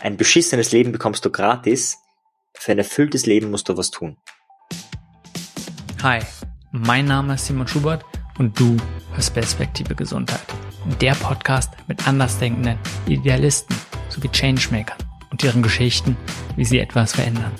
[0.00, 1.98] Ein beschissenes Leben bekommst du gratis.
[2.54, 4.18] Für ein erfülltes Leben musst du was tun.
[6.02, 6.20] Hi,
[6.70, 8.04] mein Name ist Simon Schubert
[8.38, 8.76] und du
[9.14, 10.44] hörst Perspektive Gesundheit.
[11.00, 13.74] Der Podcast mit Andersdenkenden, Idealisten
[14.10, 14.98] sowie Changemakern
[15.30, 16.16] und ihren Geschichten,
[16.56, 17.52] wie sie etwas verändern.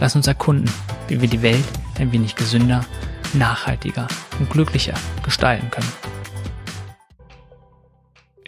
[0.00, 0.70] Lass uns erkunden,
[1.06, 1.64] wie wir die Welt
[1.98, 2.84] ein wenig gesünder,
[3.34, 4.08] nachhaltiger
[4.40, 5.92] und glücklicher gestalten können.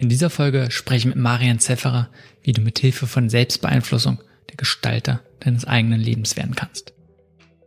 [0.01, 2.09] In dieser Folge spreche ich mit Marian Zefferer,
[2.43, 6.93] wie du mit Hilfe von Selbstbeeinflussung der Gestalter deines eigenen Lebens werden kannst.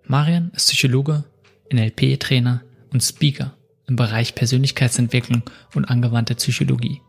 [0.06, 1.24] Marian ist Psychologe,
[1.72, 2.62] NLP-Trainer
[2.92, 5.42] und Speaker im Bereich Persönlichkeitsentwicklung
[5.74, 7.00] und angewandte Psychologie.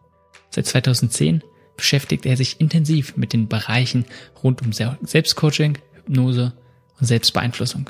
[0.49, 1.43] Seit 2010
[1.77, 4.05] beschäftigt er sich intensiv mit den Bereichen
[4.43, 6.53] rund um Selbstcoaching, Hypnose
[6.99, 7.89] und Selbstbeeinflussung.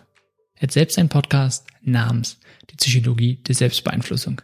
[0.56, 2.40] Er hat selbst einen Podcast namens
[2.70, 4.42] Die Psychologie der Selbstbeeinflussung.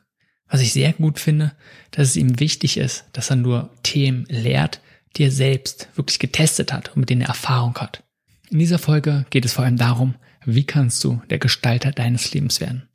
[0.48, 1.56] Was ich sehr gut finde,
[1.92, 4.82] dass es ihm wichtig ist, dass er nur Themen lehrt,
[5.18, 8.04] die er selbst wirklich getestet hat und mit denen er Erfahrung hat.
[8.50, 12.60] In dieser Folge geht es vor allem darum, wie kannst du der Gestalter deines Lebens
[12.60, 12.88] werden?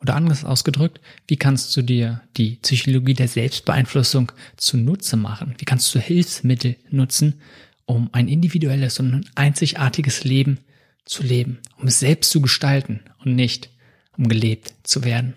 [0.00, 5.54] Oder anders ausgedrückt, wie kannst du dir die Psychologie der Selbstbeeinflussung zunutze machen?
[5.58, 7.40] Wie kannst du Hilfsmittel nutzen,
[7.84, 10.58] um ein individuelles und ein einzigartiges Leben
[11.04, 13.70] zu leben, um es selbst zu gestalten und nicht
[14.16, 15.34] um gelebt zu werden?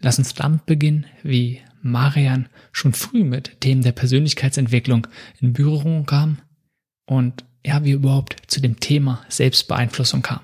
[0.00, 5.06] Lass uns damit beginnen, wie Marian schon früh mit Themen der Persönlichkeitsentwicklung
[5.40, 6.40] in Berührung kam
[7.06, 10.40] und ja, wie überhaupt zu dem Thema Selbstbeeinflussung kam.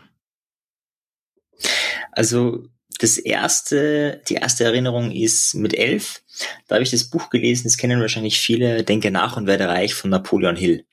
[2.12, 2.68] Also
[2.98, 6.22] das erste, die erste Erinnerung ist mit elf.
[6.68, 9.94] Da habe ich das Buch gelesen, das kennen wahrscheinlich viele, Denke nach und werde reich
[9.94, 10.84] von Napoleon Hill.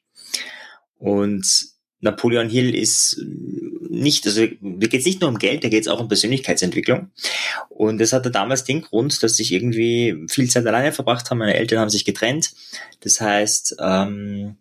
[0.97, 1.70] Und
[2.01, 3.23] Napoleon Hill ist
[3.89, 7.11] nicht, also da geht es nicht nur um Geld, da geht es auch um Persönlichkeitsentwicklung.
[7.69, 11.39] Und das hatte damals den Grund, dass ich irgendwie viel Zeit alleine verbracht habe.
[11.39, 12.51] Meine Eltern haben sich getrennt.
[13.01, 14.55] Das heißt, ähm,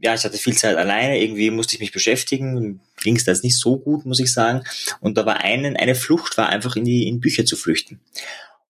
[0.00, 3.56] ja, ich hatte viel Zeit alleine, irgendwie musste ich mich beschäftigen, ging es das nicht
[3.56, 4.62] so gut, muss ich sagen.
[5.00, 8.00] Und da war einen, eine Flucht, war einfach in die in Bücher zu flüchten.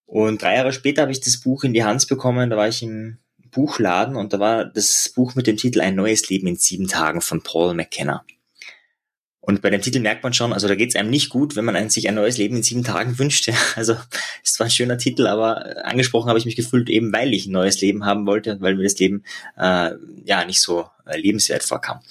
[0.05, 2.81] Und drei Jahre später habe ich das Buch in die Hand bekommen, da war ich
[2.81, 3.17] im
[3.51, 7.21] Buchladen und da war das Buch mit dem Titel Ein neues Leben in sieben Tagen
[7.21, 8.23] von Paul McKenna.
[9.41, 11.63] Und bei dem Titel merkt man schon, also da geht es einem nicht gut, wenn
[11.63, 13.49] man sich ein neues Leben in sieben Tagen wünscht.
[13.75, 13.93] Also
[14.43, 17.53] ist zwar ein schöner Titel, aber angesprochen habe ich mich gefühlt eben, weil ich ein
[17.53, 19.23] neues Leben haben wollte und weil mir das Leben
[19.57, 19.91] äh,
[20.25, 22.01] ja nicht so äh, lebenswert vorkam.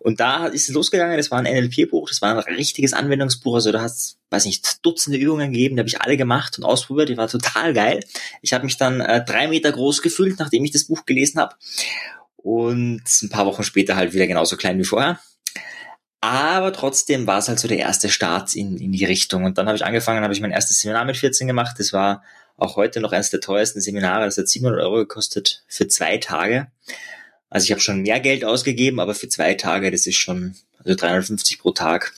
[0.00, 3.70] Und da ist es losgegangen, das war ein NLP-Buch, das war ein richtiges Anwendungsbuch, also
[3.70, 7.08] da hat es, weiß nicht, Dutzende Übungen gegeben, die habe ich alle gemacht und ausprobiert,
[7.08, 8.00] die war total geil.
[8.42, 11.54] Ich habe mich dann äh, drei Meter groß gefühlt, nachdem ich das Buch gelesen habe.
[12.36, 15.20] Und ein paar Wochen später halt wieder genauso klein wie vorher.
[16.24, 19.44] Aber trotzdem war es halt so der erste Start in, in die Richtung.
[19.44, 21.76] Und dann habe ich angefangen, habe ich mein erstes Seminar mit 14 gemacht.
[21.78, 22.22] Das war
[22.56, 24.24] auch heute noch eines der teuersten Seminare.
[24.24, 26.68] Das hat 700 Euro gekostet für zwei Tage.
[27.50, 30.94] Also ich habe schon mehr Geld ausgegeben, aber für zwei Tage, das ist schon also
[30.94, 32.14] 350 pro Tag.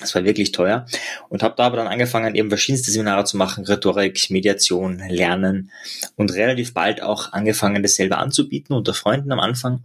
[0.00, 0.84] Das war wirklich teuer
[1.30, 5.70] und habe da aber dann angefangen, eben verschiedenste Seminare zu machen, Rhetorik, Mediation, Lernen
[6.16, 9.82] und relativ bald auch angefangen, das selber anzubieten unter Freunden am Anfang.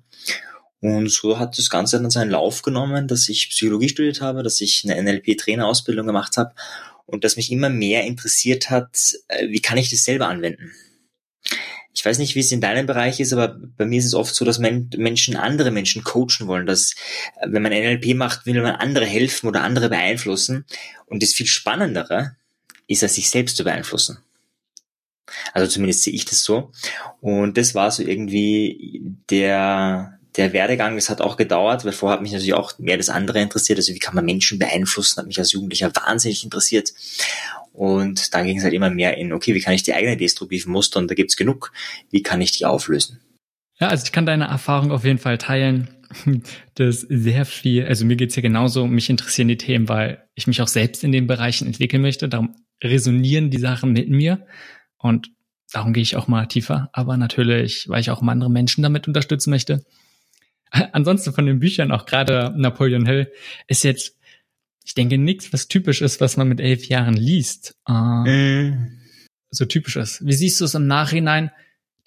[0.86, 4.62] Und so hat das Ganze dann seinen Lauf genommen, dass ich Psychologie studiert habe, dass
[4.62, 6.54] ich eine NLP-Trainerausbildung gemacht habe
[7.08, 10.74] und dass mich immer mehr interessiert hat, äh, wie kann ich das selber anwenden.
[11.92, 14.36] Ich weiß nicht, wie es in deinem Bereich ist, aber bei mir ist es oft
[14.36, 16.94] so, dass Menschen andere Menschen coachen wollen, dass
[17.42, 20.66] äh, wenn man NLP macht, will man andere helfen oder andere beeinflussen.
[21.08, 22.36] Und das viel Spannendere
[22.86, 24.20] ist, als sich selbst zu beeinflussen.
[25.52, 26.72] Also zumindest sehe ich das so.
[27.22, 29.02] Und das war so irgendwie
[29.32, 33.10] der, der Werdegang, das hat auch gedauert, weil vorher hat mich natürlich auch mehr das
[33.10, 36.94] andere interessiert, also wie kann man Menschen beeinflussen, hat mich als Jugendlicher wahnsinnig interessiert.
[37.74, 40.72] Und dann ging es halt immer mehr in, okay, wie kann ich die eigenen destruktiven
[40.72, 41.72] Muster, und da gibt's genug,
[42.10, 43.20] wie kann ich die auflösen?
[43.80, 45.90] Ja, also ich kann deine Erfahrung auf jeden Fall teilen,
[46.76, 50.62] dass sehr viel, also mir geht's ja genauso, mich interessieren die Themen, weil ich mich
[50.62, 54.46] auch selbst in den Bereichen entwickeln möchte, darum resonieren die Sachen mit mir.
[54.98, 55.30] Und
[55.72, 59.50] darum gehe ich auch mal tiefer, aber natürlich, weil ich auch andere Menschen damit unterstützen
[59.50, 59.86] möchte.
[60.92, 63.32] Ansonsten von den Büchern, auch gerade Napoleon Hill,
[63.68, 64.18] ist jetzt,
[64.84, 67.76] ich denke, nichts, was typisch ist, was man mit elf Jahren liest.
[67.88, 69.02] Äh, mm.
[69.50, 70.26] So typisch ist.
[70.26, 71.52] Wie siehst du es im Nachhinein?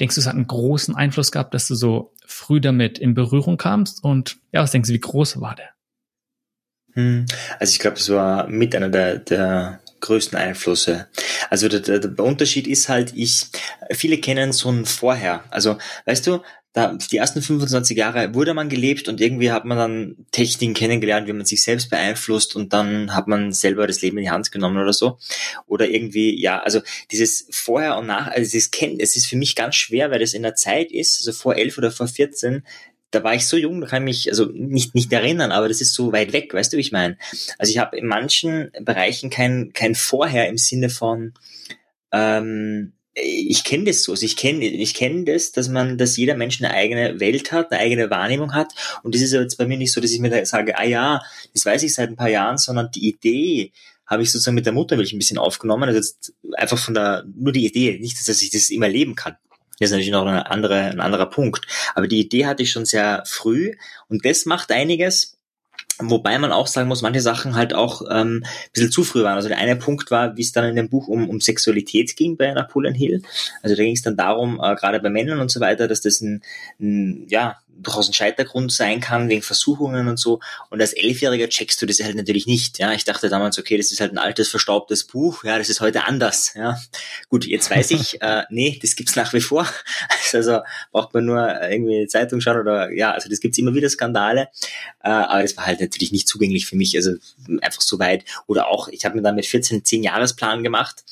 [0.01, 3.57] Denkst du, es hat einen großen Einfluss gehabt, dass du so früh damit in Berührung
[3.57, 4.05] kamst?
[4.05, 5.71] Und ja, was denkst du, wie groß war der?
[6.93, 7.27] Hm.
[7.59, 11.09] Also ich glaube, es war mit einer der, der größten Einflüsse.
[11.51, 13.47] Also der, der, der Unterschied ist halt, ich,
[13.93, 15.45] viele kennen so ein Vorher.
[15.51, 16.43] Also, weißt du,
[16.79, 21.27] da, die ersten 25 Jahre wurde man gelebt und irgendwie hat man dann Techniken kennengelernt,
[21.27, 24.53] wie man sich selbst beeinflusst und dann hat man selber das Leben in die Hand
[24.53, 25.19] genommen oder so.
[25.67, 26.81] Oder irgendwie, ja, also
[27.11, 30.35] dieses Vorher und Nach, also dieses Kennen, es ist für mich ganz schwer, weil das
[30.35, 32.63] in der Zeit ist, also vor elf oder vor 14,
[33.11, 35.81] da war ich so jung, da kann ich mich also nicht nicht erinnern, aber das
[35.81, 37.17] ist so weit weg, weißt du, wie ich meine?
[37.59, 41.33] Also ich habe in manchen Bereichen kein kein Vorher im Sinne von
[42.13, 46.37] ähm, ich kenne das so, also ich kenne ich kenne das, dass man, dass jeder
[46.37, 48.73] Mensch eine eigene Welt hat, eine eigene Wahrnehmung hat.
[49.03, 51.21] Und das ist jetzt bei mir nicht so, dass ich mir da sage, ah ja,
[51.53, 53.73] das weiß ich seit ein paar Jahren, sondern die Idee
[54.07, 57.53] habe ich sozusagen mit der Muttermilch ein bisschen aufgenommen, also jetzt einfach von der nur
[57.53, 59.37] die Idee, nicht, dass ich das immer leben kann.
[59.79, 61.67] Das ist natürlich noch eine andere, ein anderer Punkt.
[61.95, 63.75] Aber die Idee hatte ich schon sehr früh.
[64.09, 65.38] Und das macht einiges
[66.01, 69.35] Wobei man auch sagen muss, manche Sachen halt auch ähm, ein bisschen zu früh waren.
[69.35, 72.37] Also der eine Punkt war, wie es dann in dem Buch um, um Sexualität ging
[72.37, 73.23] bei Napoleon Hill.
[73.63, 76.21] Also da ging es dann darum, äh, gerade bei Männern und so weiter, dass das
[76.21, 76.43] ein,
[76.81, 80.41] ein ja, durchaus ein Scheitergrund sein kann, wegen Versuchungen und so.
[80.71, 82.79] Und als Elfjähriger checkst du das halt natürlich nicht.
[82.79, 85.45] Ja, ich dachte damals, okay, das ist halt ein altes, verstaubtes Buch.
[85.45, 86.53] Ja, das ist heute anders.
[86.55, 86.79] Ja,
[87.29, 89.67] gut, jetzt weiß ich, äh, nee, das gibt's nach wie vor.
[90.31, 90.61] Also
[90.93, 94.49] braucht man nur irgendwie Zeitung schauen oder ja, also das gibt's immer wieder Skandale.
[95.03, 97.13] Äh, aber das war halt natürlich nicht zugänglich für mich, also
[97.63, 98.27] einfach so weit.
[98.47, 101.05] Oder auch, ich habe mir dann mit 14 10 Jahresplan gemacht.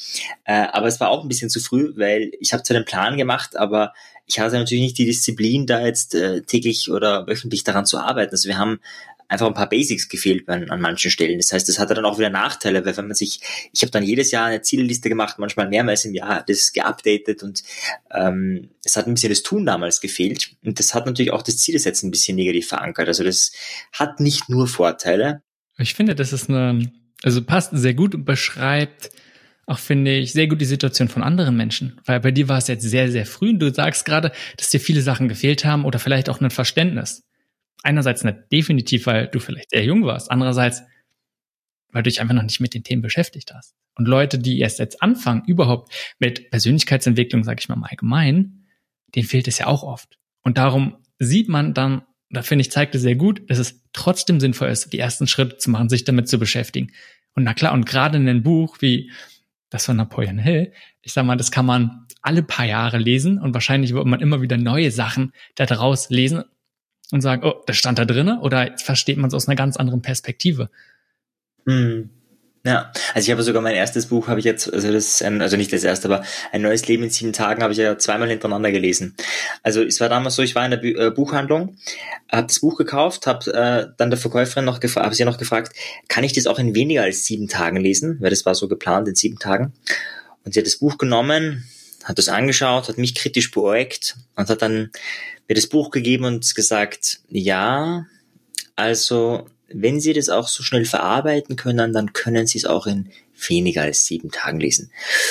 [0.45, 3.17] Äh, aber es war auch ein bisschen zu früh, weil ich habe zwar den Plan
[3.17, 3.95] gemacht, aber
[4.27, 8.33] ich hatte natürlich nicht die Disziplin, da jetzt äh, täglich oder wöchentlich daran zu arbeiten.
[8.33, 8.81] Also wir haben
[9.29, 11.39] einfach ein paar Basics gefehlt an, an manchen Stellen.
[11.39, 13.41] Das heißt, das hatte dann auch wieder Nachteile, weil wenn man sich,
[13.73, 17.63] ich habe dann jedes Jahr eine Zielliste gemacht, manchmal mehrmals im Jahr, das geupdatet und
[18.13, 21.59] ähm, es hat ein bisschen das Tun damals gefehlt und das hat natürlich auch das
[21.59, 23.09] Zielsetzen ein bisschen negativ verankert.
[23.09, 23.53] Also das
[23.93, 25.43] hat nicht nur Vorteile.
[25.79, 29.11] Ich finde, das ist eine, also passt sehr gut und beschreibt
[29.67, 32.01] auch, finde ich, sehr gut die Situation von anderen Menschen.
[32.05, 34.81] Weil bei dir war es jetzt sehr, sehr früh und du sagst gerade, dass dir
[34.81, 37.25] viele Sachen gefehlt haben oder vielleicht auch ein Verständnis.
[37.83, 40.31] Einerseits nicht definitiv, weil du vielleicht sehr jung warst.
[40.31, 40.83] Andererseits,
[41.91, 43.75] weil du dich einfach noch nicht mit den Themen beschäftigt hast.
[43.97, 48.67] Und Leute, die erst jetzt anfangen, überhaupt mit Persönlichkeitsentwicklung, sage ich mal im Allgemeinen,
[49.15, 50.19] denen fehlt es ja auch oft.
[50.43, 54.39] Und darum sieht man dann, da finde ich, zeigt es sehr gut, dass es trotzdem
[54.39, 56.93] sinnvoll ist, die ersten Schritte zu machen, sich damit zu beschäftigen.
[57.35, 59.11] Und na klar, und gerade in einem Buch wie
[59.71, 60.73] das von Napoleon Hill.
[61.03, 64.41] Ich sag mal, das kann man alle paar Jahre lesen und wahrscheinlich wird man immer
[64.41, 66.45] wieder neue Sachen daraus lesen
[67.13, 70.03] und sagen, oh, das stand da drinne oder versteht man es aus einer ganz anderen
[70.03, 70.71] Perspektive.
[71.67, 72.11] Hm.
[72.67, 75.73] Ja, also ich habe sogar mein erstes Buch habe ich jetzt, also das, also nicht
[75.73, 79.15] das erste, aber ein neues Leben in sieben Tagen habe ich ja zweimal hintereinander gelesen.
[79.63, 81.77] Also es war damals so, ich war in der äh, Buchhandlung,
[82.29, 85.77] habe das Buch gekauft, habe äh, dann der Verkäuferin noch gefragt, habe sie noch gefragt,
[86.09, 89.07] kann ich das auch in weniger als sieben Tagen lesen, weil das war so geplant
[89.07, 89.73] in sieben Tagen.
[90.45, 91.69] Und sie hat das Buch genommen,
[92.03, 94.91] hat das angeschaut, hat mich kritisch beäugt und hat dann
[95.47, 98.07] mir das Buch gegeben und gesagt, ja,
[98.75, 103.11] also wenn Sie das auch so schnell verarbeiten können, dann können Sie es auch in
[103.49, 104.91] weniger als sieben Tagen lesen.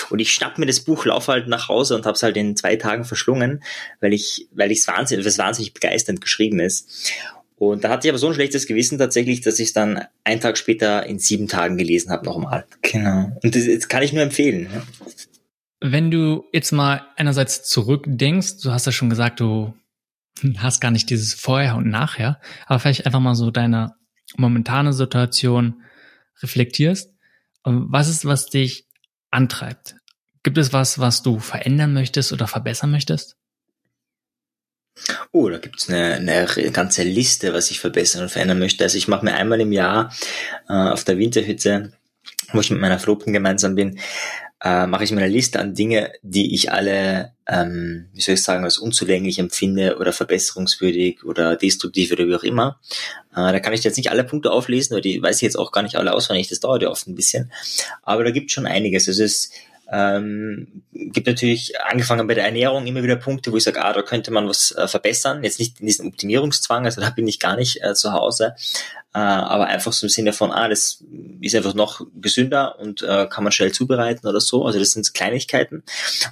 [0.10, 2.56] Und ich schnapp mir das Buch, laufe halt nach Hause und habe es halt in
[2.56, 3.64] zwei Tagen verschlungen,
[4.00, 7.12] weil ich, weil ich es wahnsinnig, was wahnsinnig begeisternd geschrieben ist.
[7.58, 10.42] Und da hatte ich aber so ein schlechtes Gewissen tatsächlich, dass ich es dann einen
[10.42, 12.66] Tag später in sieben Tagen gelesen habe nochmal.
[12.82, 13.32] Genau.
[13.42, 14.68] Und das, das kann ich nur empfehlen.
[14.74, 14.84] Ja.
[15.80, 19.74] Wenn du jetzt mal einerseits zurückdenkst, du hast ja schon gesagt, du
[20.58, 23.96] hast gar nicht dieses Vorher und Nachher, aber vielleicht einfach mal so deine
[24.38, 25.84] momentane Situation
[26.42, 27.14] reflektierst.
[27.64, 28.88] Was ist, was dich
[29.32, 29.96] antreibt?
[30.44, 33.38] Gibt es was, was du verändern möchtest oder verbessern möchtest?
[35.32, 38.84] Oh, da gibt's eine, eine ganze Liste, was ich verbessern und verändern möchte.
[38.84, 40.14] Also ich mache mir einmal im Jahr
[40.70, 41.92] äh, auf der Winterhütte,
[42.54, 44.00] wo ich mit meiner Verlobten gemeinsam bin,
[44.66, 48.42] äh, mache ich mir eine Liste an Dinge, die ich alle, ähm, wie soll ich
[48.42, 52.80] sagen, als unzulänglich empfinde oder verbesserungswürdig oder destruktiv oder wie auch immer.
[53.32, 55.72] Äh, da kann ich jetzt nicht alle Punkte auflesen, weil die weiß ich jetzt auch
[55.72, 57.52] gar nicht alle auswendig, das dauert ja oft ein bisschen.
[58.02, 59.08] Aber da gibt schon einiges.
[59.08, 59.54] Es ist
[59.92, 64.02] ähm, gibt natürlich angefangen bei der Ernährung immer wieder Punkte, wo ich sage, ah, da
[64.02, 65.44] könnte man was äh, verbessern.
[65.44, 68.56] Jetzt nicht in diesem Optimierungszwang, also da bin ich gar nicht äh, zu Hause,
[69.14, 71.04] äh, aber einfach so im Sinne von, ah, das
[71.42, 74.66] ist einfach noch gesünder und äh, kann man schnell zubereiten oder so.
[74.66, 75.84] Also das sind Kleinigkeiten.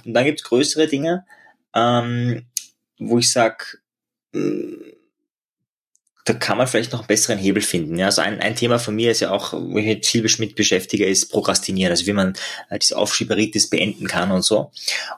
[0.04, 1.24] Und dann gibt es größere Dinge,
[1.74, 2.46] ähm,
[2.98, 3.78] wo ich sage,
[6.24, 7.98] da kann man vielleicht noch einen besseren Hebel finden.
[7.98, 10.54] Ja, also ein, ein Thema von mir ist ja auch, wo ich mich viel mit
[10.54, 12.34] beschäftige, ist Prokrastinieren, also wie man
[12.70, 14.70] äh, diese Aufschieberitis beenden kann und so.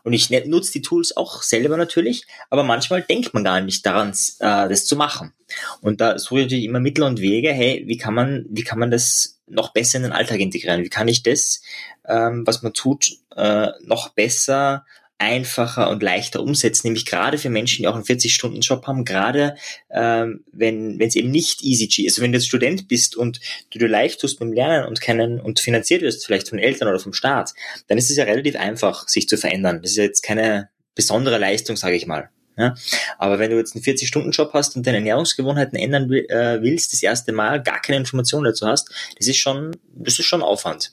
[0.03, 3.87] Und ich ne, nutze die Tools auch selber natürlich, aber manchmal denkt man gar nicht
[3.87, 5.33] daran, äh, das zu machen.
[5.81, 8.81] Und da suche ich natürlich immer Mittel und Wege, hey, wie kann man, wie kann
[8.81, 10.83] man das noch besser in den Alltag integrieren?
[10.83, 11.63] Wie kann ich das,
[12.09, 14.85] ähm, was man tut, äh, noch besser
[15.19, 19.57] einfacher und leichter umsetzen, nämlich gerade für Menschen, die auch einen 40-Stunden-Job haben, gerade
[19.91, 22.15] ähm, wenn es eben nicht easy ist.
[22.15, 25.41] Also wenn du jetzt Student bist und du dir leicht tust beim Lernen und keinen
[25.41, 27.55] und finanziert wirst, vielleicht von Eltern oder vom Staat,
[27.87, 29.81] dann ist es ja relativ einfach, sich zu verändern.
[29.81, 32.31] Das ist ja jetzt keine besondere Leistung, sage ich mal.
[32.59, 32.75] Ja?
[33.19, 37.33] Aber wenn du jetzt einen 40-Stunden-Job hast und deine Ernährungsgewohnheiten ändern äh, willst, das erste
[37.33, 40.93] Mal gar keine Informationen dazu hast, das ist schon, das ist schon Aufwand.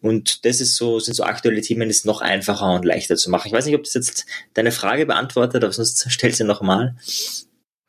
[0.00, 3.48] Und das ist so, sind so aktuelle Themen, das noch einfacher und leichter zu machen.
[3.48, 6.96] Ich weiß nicht, ob das jetzt deine Frage beantwortet, aber sonst stell sie nochmal.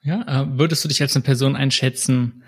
[0.01, 2.43] Ja, äh, würdest du dich als eine Person einschätzen,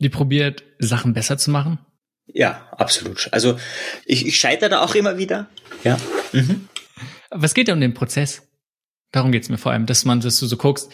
[0.00, 1.78] die probiert, Sachen besser zu machen?
[2.26, 3.28] Ja, absolut.
[3.32, 3.58] Also
[4.04, 5.48] ich, ich scheitere da auch immer wieder.
[5.84, 5.98] Ja.
[6.32, 6.68] Mhm.
[7.30, 8.42] Es geht ja um den Prozess.
[9.12, 10.92] Darum geht's mir vor allem, dass man, dass du so guckst,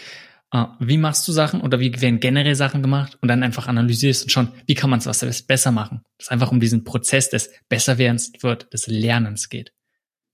[0.78, 4.30] wie machst du Sachen oder wie werden generell Sachen gemacht und dann einfach analysierst und
[4.30, 6.02] schon, wie kann man es was besser machen.
[6.18, 9.72] Dass einfach um diesen Prozess des Besserwerdens wird, des Lernens geht.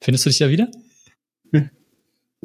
[0.02, 0.70] Findest du dich da wieder?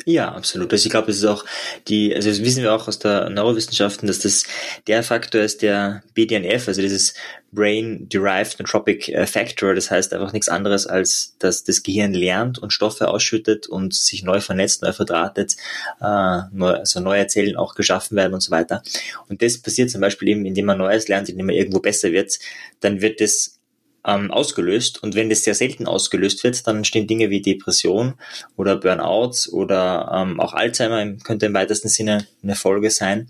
[0.04, 0.74] Ja, absolut.
[0.74, 1.46] Also ich glaube, es ist auch
[1.88, 4.44] die, also das wissen wir auch aus der Neurowissenschaften, dass das
[4.88, 7.14] der Faktor ist, der BDNF, also dieses
[7.54, 12.60] Brain Derived Nootropic äh, Factor, das heißt einfach nichts anderes als, dass das Gehirn lernt
[12.60, 15.56] und Stoffe ausschüttet und sich neu vernetzt, neu verdrahtet,
[16.02, 18.84] äh, neu, also neue Zellen auch geschaffen werden und so weiter.
[19.30, 22.38] Und das passiert zum Beispiel eben, indem man Neues lernt, indem man irgendwo besser wird,
[22.82, 23.60] dann wird das
[24.06, 25.02] ähm, ausgelöst.
[25.02, 28.16] Und wenn das sehr selten ausgelöst wird, dann entstehen Dinge wie Depression
[28.56, 33.30] oder Burnouts oder ähm, auch Alzheimer könnte im weitesten Sinne eine Folge sein.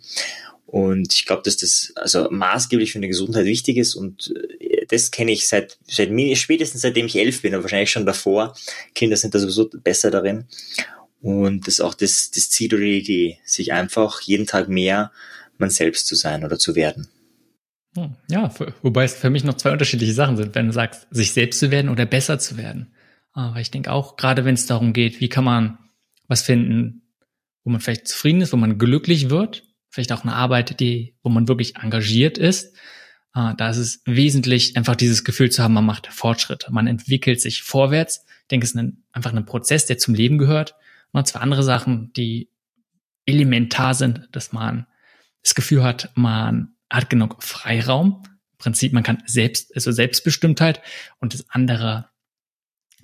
[0.65, 5.11] Und ich glaube, dass das also maßgeblich für eine Gesundheit wichtig ist und äh, das
[5.11, 8.55] kenne ich seit, seit spätestens seitdem ich elf bin, aber wahrscheinlich schon davor.
[8.93, 10.45] Kinder sind da sowieso besser darin.
[11.21, 15.11] Und das ist auch das, das Ziel oder die Idee, sich einfach jeden Tag mehr
[15.57, 17.07] man selbst zu sein oder zu werden.
[17.95, 21.33] Hm, ja, wobei es für mich noch zwei unterschiedliche Sachen sind, wenn du sagst, sich
[21.33, 22.93] selbst zu werden oder besser zu werden.
[23.31, 25.77] Aber ich denke auch, gerade wenn es darum geht, wie kann man
[26.27, 27.03] was finden,
[27.63, 31.29] wo man vielleicht zufrieden ist, wo man glücklich wird, vielleicht auch eine Arbeit, die, wo
[31.29, 32.75] man wirklich engagiert ist,
[33.35, 37.41] äh, da ist es wesentlich, einfach dieses Gefühl zu haben, man macht Fortschritte, man entwickelt
[37.41, 38.25] sich vorwärts.
[38.43, 40.75] Ich denke, es ist ein, einfach ein Prozess, der zum Leben gehört.
[41.11, 42.49] Und zwei andere Sachen, die
[43.25, 44.85] elementar sind, dass man
[45.43, 48.23] das Gefühl hat, man hat genug Freiraum.
[48.53, 50.81] Im Prinzip, man kann selbst, also Selbstbestimmtheit
[51.19, 52.09] und das andere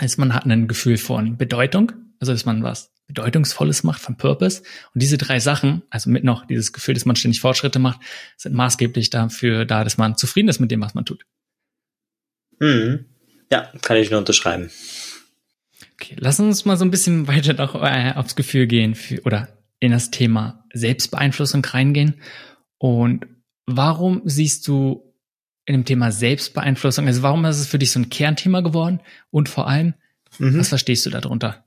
[0.01, 4.63] ist, man hat ein Gefühl von Bedeutung, also dass man was Bedeutungsvolles macht, von Purpose.
[4.93, 7.99] Und diese drei Sachen, also mit noch dieses Gefühl, dass man ständig Fortschritte macht,
[8.37, 11.25] sind maßgeblich dafür da, dass man zufrieden ist mit dem, was man tut.
[12.59, 13.05] Mhm.
[13.51, 14.71] Ja, kann ich nur unterschreiben.
[15.93, 19.49] Okay, lass uns mal so ein bisschen weiter noch äh, aufs Gefühl gehen für, oder
[19.79, 22.21] in das Thema Selbstbeeinflussung reingehen.
[22.77, 23.25] Und
[23.65, 25.13] Warum siehst du
[25.65, 29.01] in dem Thema Selbstbeeinflussung, also warum ist es für dich so ein Kernthema geworden?
[29.29, 29.93] Und vor allem,
[30.39, 30.59] mhm.
[30.59, 31.63] was verstehst du darunter?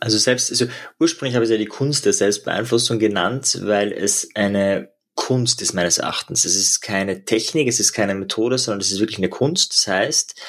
[0.00, 0.66] Also selbst, also
[1.00, 5.98] ursprünglich habe ich ja die Kunst der Selbstbeeinflussung genannt, weil es eine Kunst ist meines
[5.98, 6.44] Erachtens.
[6.44, 9.72] Es ist keine Technik, es ist keine Methode, sondern es ist wirklich eine Kunst.
[9.72, 10.40] Das heißt,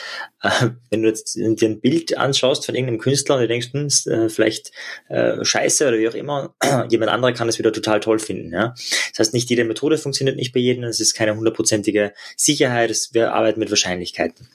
[0.43, 3.88] äh, wenn du jetzt dir ein Bild anschaust von irgendeinem Künstler und du denkst, hm,
[4.12, 4.71] äh, vielleicht
[5.07, 6.53] äh, scheiße oder wie auch immer,
[6.89, 8.51] jemand anderer kann es wieder total toll finden.
[8.53, 8.75] Ja?
[9.12, 13.33] Das heißt, nicht jede Methode funktioniert nicht bei jedem, es ist keine hundertprozentige Sicherheit, wir
[13.33, 14.47] arbeiten mit Wahrscheinlichkeiten.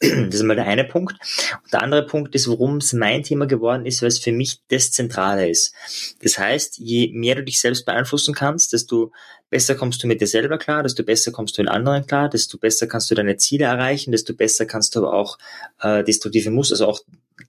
[0.30, 1.16] Das ist mal der eine Punkt.
[1.62, 4.60] Und der andere Punkt ist, warum es mein Thema geworden ist, weil es für mich
[4.68, 5.74] das Zentrale ist.
[6.22, 9.12] Das heißt, je mehr du dich selbst beeinflussen kannst, desto
[9.50, 12.56] besser kommst du mit dir selber klar, desto besser kommst du in anderen klar, desto
[12.56, 15.38] besser kannst du deine Ziele erreichen, desto besser kannst du aber auch
[15.80, 17.00] äh, destruktive Muster, also auch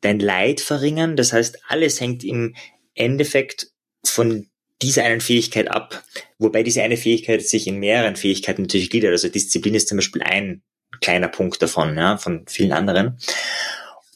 [0.01, 1.15] dein Leid verringern.
[1.15, 2.55] Das heißt, alles hängt im
[2.95, 3.71] Endeffekt
[4.03, 4.47] von
[4.81, 6.03] dieser einen Fähigkeit ab,
[6.39, 9.11] wobei diese eine Fähigkeit sich in mehreren Fähigkeiten natürlich gliedert.
[9.11, 10.63] Also Disziplin ist zum Beispiel ein
[11.01, 13.17] kleiner Punkt davon, ja, von vielen anderen.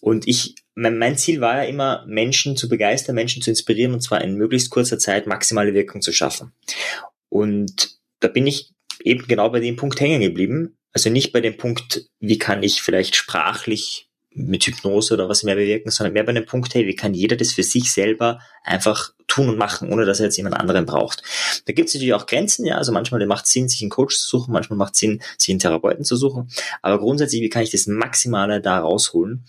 [0.02, 4.02] Und ich, mein, mein Ziel war ja immer, Menschen zu begeistern, Menschen zu inspirieren und
[4.02, 6.52] zwar in möglichst kurzer Zeit maximale Wirkung zu schaffen.
[7.30, 8.72] Und da bin ich
[9.04, 10.78] eben genau bei dem Punkt hängen geblieben.
[10.94, 15.56] Also nicht bei dem Punkt, wie kann ich vielleicht sprachlich mit Hypnose oder was mehr
[15.56, 19.14] bewirken, sondern mehr bei dem Punkt, hey, wie kann jeder das für sich selber einfach
[19.28, 21.24] tun und machen, ohne dass er jetzt jemand anderen braucht.
[21.66, 24.18] Da gibt es natürlich auch Grenzen, ja, also manchmal macht es Sinn, sich einen Coach
[24.18, 26.50] zu suchen, manchmal macht es Sinn, sich einen Therapeuten zu suchen,
[26.82, 29.46] aber grundsätzlich, wie kann ich das Maximale da rausholen?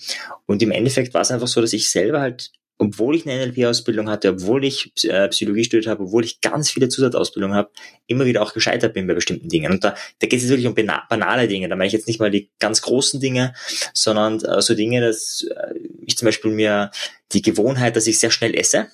[0.46, 4.08] Und im Endeffekt war es einfach so, dass ich selber halt obwohl ich eine NLP-Ausbildung
[4.10, 7.70] hatte, obwohl ich äh, Psychologie studiert habe, obwohl ich ganz viele Zusatzausbildungen habe,
[8.06, 9.72] immer wieder auch gescheitert bin bei bestimmten Dingen.
[9.72, 11.68] Und da, da geht es wirklich um banale Dinge.
[11.68, 13.54] Da meine ich jetzt nicht mal die ganz großen Dinge,
[13.94, 16.90] sondern äh, so Dinge, dass äh, ich zum Beispiel mir
[17.32, 18.88] die Gewohnheit, dass ich sehr schnell esse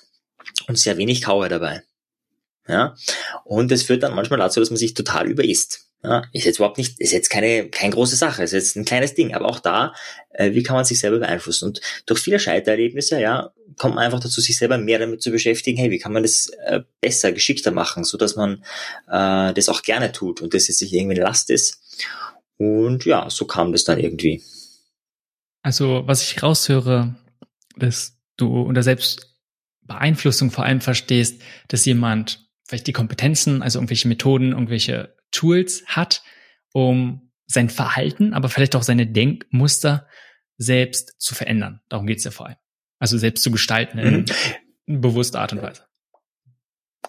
[0.67, 1.83] und sehr wenig kaue dabei.
[2.67, 2.95] Ja,
[3.43, 5.89] und das führt dann manchmal dazu, dass man sich total überisst.
[6.05, 9.13] Ja, ist jetzt überhaupt nicht, ist jetzt keine, keine große Sache, ist jetzt ein kleines
[9.13, 9.93] Ding, aber auch da,
[10.31, 11.65] äh, wie kann man sich selber beeinflussen?
[11.65, 15.77] Und durch viele Scheitererlebnisse, ja, kommt man einfach dazu, sich selber mehr damit zu beschäftigen,
[15.77, 18.63] hey, wie kann man das äh, besser, geschickter machen, so dass man
[19.07, 21.81] äh, das auch gerne tut und das jetzt nicht irgendwie eine Last ist.
[22.57, 24.43] Und ja, so kam das dann irgendwie.
[25.61, 27.15] Also, was ich raushöre,
[27.77, 34.51] dass du unter Selbstbeeinflussung vor allem verstehst, dass jemand vielleicht die Kompetenzen, also irgendwelche Methoden,
[34.51, 36.23] irgendwelche Tools hat,
[36.71, 40.07] um sein Verhalten, aber vielleicht auch seine Denkmuster
[40.57, 41.81] selbst zu verändern.
[41.89, 42.57] Darum geht's ja vor allem.
[42.99, 44.25] Also selbst zu gestalten in
[44.85, 45.01] mhm.
[45.01, 45.83] bewusster Art und Weise.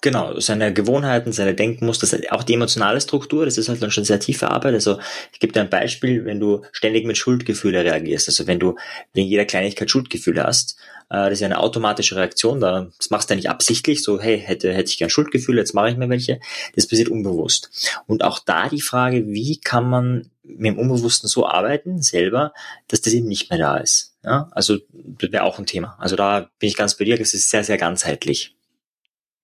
[0.00, 4.20] Genau, seine Gewohnheiten, seine Denkmuster, auch die emotionale Struktur, das ist halt dann schon sehr
[4.20, 4.74] tiefe Arbeit.
[4.74, 4.98] Also
[5.32, 8.76] ich gebe dir ein Beispiel, wenn du ständig mit Schuldgefühle reagierst, also wenn du
[9.14, 10.76] wegen jeder Kleinigkeit Schuldgefühle hast,
[11.10, 14.20] äh, das ist ja eine automatische Reaktion, da, das machst du ja nicht absichtlich, so
[14.20, 16.40] hey, hätte, hätte ich gern Schuldgefühle, jetzt mache ich mir welche,
[16.74, 18.00] das passiert unbewusst.
[18.06, 22.52] Und auch da die Frage, wie kann man mit dem Unbewussten so arbeiten, selber,
[22.88, 24.14] dass das eben nicht mehr da ist.
[24.22, 25.96] Ja, also das wäre auch ein Thema.
[25.98, 28.56] Also da bin ich ganz bei dir, das ist sehr, sehr ganzheitlich.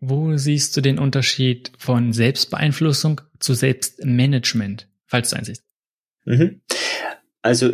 [0.01, 5.63] Wo siehst du den Unterschied von Selbstbeeinflussung zu Selbstmanagement, falls du einsiehst?
[6.25, 6.63] Mhm.
[7.43, 7.73] Also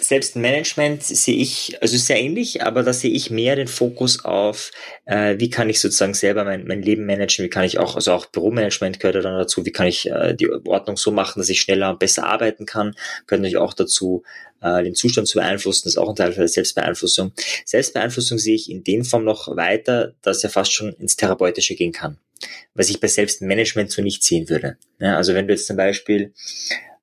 [0.00, 4.70] Selbstmanagement sehe ich, also sehr ähnlich, aber da sehe ich mehr den Fokus auf,
[5.04, 8.12] äh, wie kann ich sozusagen selber mein, mein Leben managen, wie kann ich auch, also
[8.12, 11.60] auch Büromanagement gehört dann dazu, wie kann ich äh, die Ordnung so machen, dass ich
[11.60, 12.94] schneller und besser arbeiten kann,
[13.26, 14.22] gehört natürlich auch dazu,
[14.60, 17.32] äh, den Zustand zu beeinflussen, das ist auch ein Teil der Selbstbeeinflussung.
[17.64, 21.92] Selbstbeeinflussung sehe ich in dem Form noch weiter, dass er fast schon ins Therapeutische gehen
[21.92, 22.18] kann,
[22.74, 24.76] was ich bei Selbstmanagement so nicht sehen würde.
[24.98, 26.32] Ja, also wenn du jetzt zum Beispiel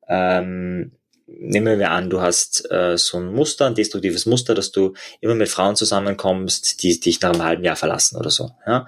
[0.08, 0.92] ähm,
[1.38, 5.36] nehmen wir an, du hast äh, so ein Muster, ein destruktives Muster, dass du immer
[5.36, 8.52] mit Frauen zusammenkommst, die dich nach einem halben Jahr verlassen oder so.
[8.66, 8.88] Ja?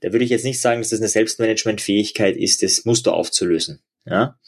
[0.00, 3.80] Da würde ich jetzt nicht sagen, dass das eine Selbstmanagementfähigkeit ist, das Muster aufzulösen.
[4.06, 4.38] Ja?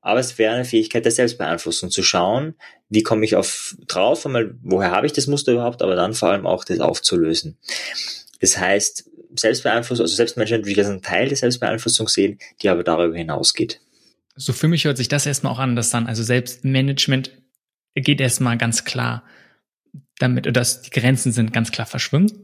[0.00, 2.54] Aber es wäre eine Fähigkeit der Selbstbeeinflussung, zu schauen,
[2.88, 6.30] wie komme ich auf drauf, einmal, woher habe ich das Muster überhaupt, aber dann vor
[6.30, 7.58] allem auch das aufzulösen.
[8.40, 12.84] Das heißt, Selbstbeeinflussung, also Selbstmanagement würde ich als einen Teil der Selbstbeeinflussung sehen, die aber
[12.84, 13.80] darüber hinausgeht.
[14.38, 17.32] So für mich hört sich das erstmal auch an, dass dann, also Selbstmanagement
[17.94, 19.24] geht erstmal ganz klar
[20.18, 22.34] damit, dass die Grenzen sind ganz klar verschwimmt.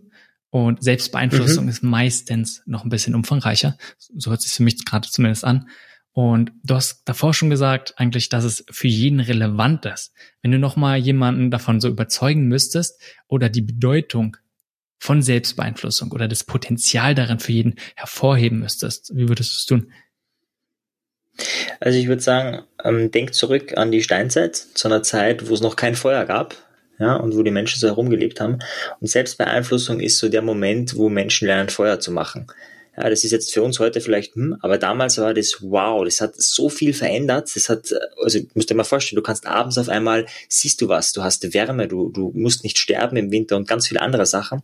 [0.51, 1.71] Und Selbstbeeinflussung mhm.
[1.71, 3.77] ist meistens noch ein bisschen umfangreicher.
[4.17, 5.69] So hört sich für mich gerade zumindest an.
[6.13, 10.13] Und du hast davor schon gesagt, eigentlich, dass es für jeden relevant ist.
[10.43, 14.37] Wenn du nochmal jemanden davon so überzeugen müsstest oder die Bedeutung
[15.01, 19.93] von Selbstbeeinflussung oder das Potenzial darin für jeden hervorheben müsstest, wie würdest du es tun?
[21.81, 25.61] Also ich würde sagen, ähm, denk zurück an die Steinzeit, zu einer Zeit, wo es
[25.61, 26.57] noch kein Feuer gab,
[26.99, 28.61] ja, und wo die Menschen so herumgelebt haben.
[29.01, 32.47] Und Selbstbeeinflussung ist so der Moment, wo Menschen lernen, Feuer zu machen.
[32.97, 36.21] Ja, das ist jetzt für uns heute vielleicht, hm, aber damals war das wow, das
[36.21, 37.51] hat so viel verändert.
[37.55, 37.93] Das hat,
[38.23, 41.53] also musst dir mal vorstellen, du kannst abends auf einmal siehst du was, du hast
[41.55, 44.63] Wärme, du, du musst nicht sterben im Winter und ganz viele andere Sachen.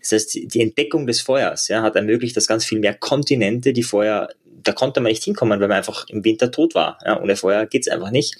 [0.00, 3.82] Das heißt, die Entdeckung des Feuers ja, hat ermöglicht, dass ganz viel mehr Kontinente, die
[3.82, 4.28] vorher
[4.62, 6.98] da konnte man nicht hinkommen, weil man einfach im Winter tot war.
[7.04, 8.36] Ja, ohne Feuer geht's einfach nicht.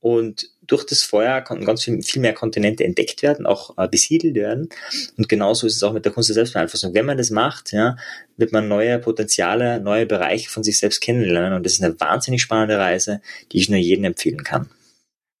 [0.00, 4.34] Und durch das Feuer konnten ganz viel, viel mehr Kontinente entdeckt werden, auch äh, besiedelt
[4.34, 4.68] werden.
[5.16, 6.92] Und genauso ist es auch mit der Kunst der Selbstbeeinflussung.
[6.94, 7.96] Wenn man das macht, ja,
[8.36, 11.52] wird man neue Potenziale, neue Bereiche von sich selbst kennenlernen.
[11.52, 13.20] Und das ist eine wahnsinnig spannende Reise,
[13.52, 14.70] die ich nur jedem empfehlen kann.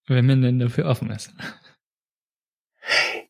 [0.06, 1.30] Wenn man denn dafür offen ist.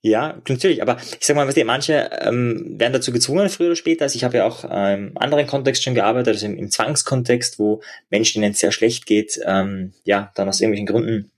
[0.01, 3.77] Ja, natürlich, aber ich sag mal, was die, manche ähm, werden dazu gezwungen, früher oder
[3.77, 4.05] später.
[4.05, 7.59] Also ich habe ja auch ähm, im anderen Kontext schon gearbeitet, also im, im Zwangskontext,
[7.59, 11.31] wo Menschen, denen es sehr schlecht geht, ähm, ja, dann aus irgendwelchen Gründen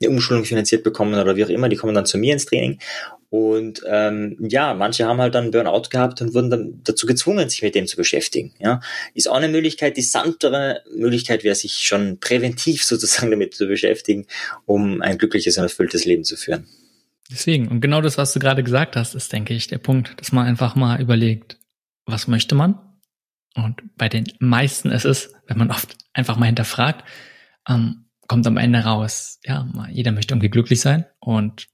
[0.00, 2.78] eine Umschulung finanziert bekommen oder wie auch immer, die kommen dann zu mir ins Training.
[3.30, 7.62] Und ähm, ja, manche haben halt dann Burnout gehabt und wurden dann dazu gezwungen, sich
[7.62, 8.52] mit dem zu beschäftigen.
[8.58, 8.80] Ja,
[9.14, 9.96] ist auch eine Möglichkeit.
[9.96, 14.26] Die sanftere Möglichkeit wäre, sich schon präventiv sozusagen damit zu beschäftigen,
[14.66, 16.68] um ein glückliches und erfülltes Leben zu führen.
[17.32, 20.32] Deswegen, und genau das, was du gerade gesagt hast, ist, denke ich, der Punkt, dass
[20.32, 21.58] man einfach mal überlegt,
[22.04, 22.78] was möchte man?
[23.54, 27.04] Und bei den meisten ist es, wenn man oft einfach mal hinterfragt,
[27.68, 31.68] ähm, kommt am Ende raus, ja, jeder möchte irgendwie glücklich sein und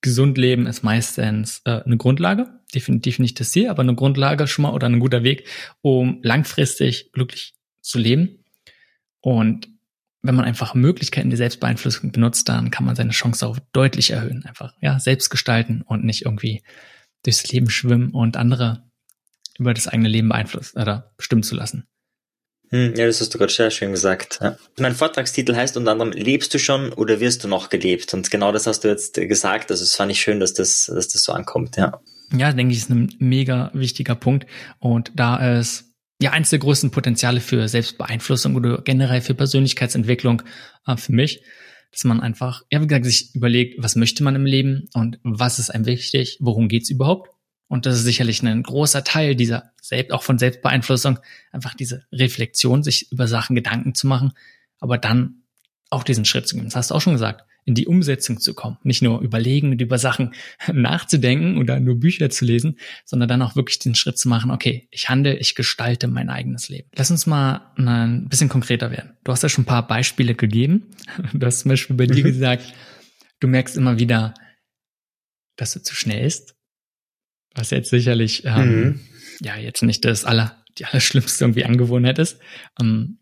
[0.00, 4.64] gesund leben ist meistens äh, eine Grundlage, definitiv nicht das Ziel, aber eine Grundlage schon
[4.64, 5.48] mal oder ein guter Weg,
[5.80, 8.44] um langfristig glücklich zu leben.
[9.20, 9.68] Und
[10.22, 14.44] wenn man einfach Möglichkeiten der Selbstbeeinflussung benutzt, dann kann man seine Chance auch deutlich erhöhen.
[14.44, 16.62] Einfach, ja, selbst gestalten und nicht irgendwie
[17.22, 18.84] durchs Leben schwimmen und andere
[19.58, 21.86] über das eigene Leben beeinflussen oder bestimmen zu lassen.
[22.70, 24.40] Hm, ja, das hast du gerade sehr schön gesagt.
[24.42, 24.56] Ja.
[24.78, 28.12] Mein Vortragstitel heißt unter anderem, lebst du schon oder wirst du noch gelebt?
[28.12, 29.70] Und genau das hast du jetzt gesagt.
[29.70, 32.00] Also es fand ich schön, dass das, dass das so ankommt, ja.
[32.36, 34.46] Ja, denke ich, ist ein mega wichtiger Punkt.
[34.80, 35.85] Und da es
[36.20, 40.42] ja eins der größten Potenziale für Selbstbeeinflussung oder generell für Persönlichkeitsentwicklung
[40.86, 41.42] äh, für mich,
[41.92, 45.58] dass man einfach, ja, wie gesagt, sich überlegt, was möchte man im Leben und was
[45.58, 47.30] ist einem wichtig, worum geht's überhaupt?
[47.68, 51.18] Und das ist sicherlich ein großer Teil dieser selbst, auch von Selbstbeeinflussung,
[51.50, 54.32] einfach diese Reflexion, sich über Sachen Gedanken zu machen,
[54.78, 55.42] aber dann
[55.90, 56.64] auch diesen Schritt zu gehen.
[56.64, 58.78] Das hast du auch schon gesagt in die Umsetzung zu kommen.
[58.84, 60.32] Nicht nur überlegen und über Sachen
[60.72, 64.88] nachzudenken oder nur Bücher zu lesen, sondern dann auch wirklich den Schritt zu machen, okay,
[64.90, 66.88] ich handle, ich gestalte mein eigenes Leben.
[66.94, 69.16] Lass uns mal ein bisschen konkreter werden.
[69.24, 70.86] Du hast ja schon ein paar Beispiele gegeben.
[71.32, 72.28] Du hast zum Beispiel bei dir mhm.
[72.28, 72.72] gesagt,
[73.40, 74.34] du merkst immer wieder,
[75.56, 76.54] dass du zu schnell ist.
[77.54, 79.00] Was jetzt sicherlich, ähm, mhm.
[79.40, 82.38] ja, jetzt nicht das aller, die allerschlimmste irgendwie Angewohnheit ist.
[82.80, 83.18] Ähm,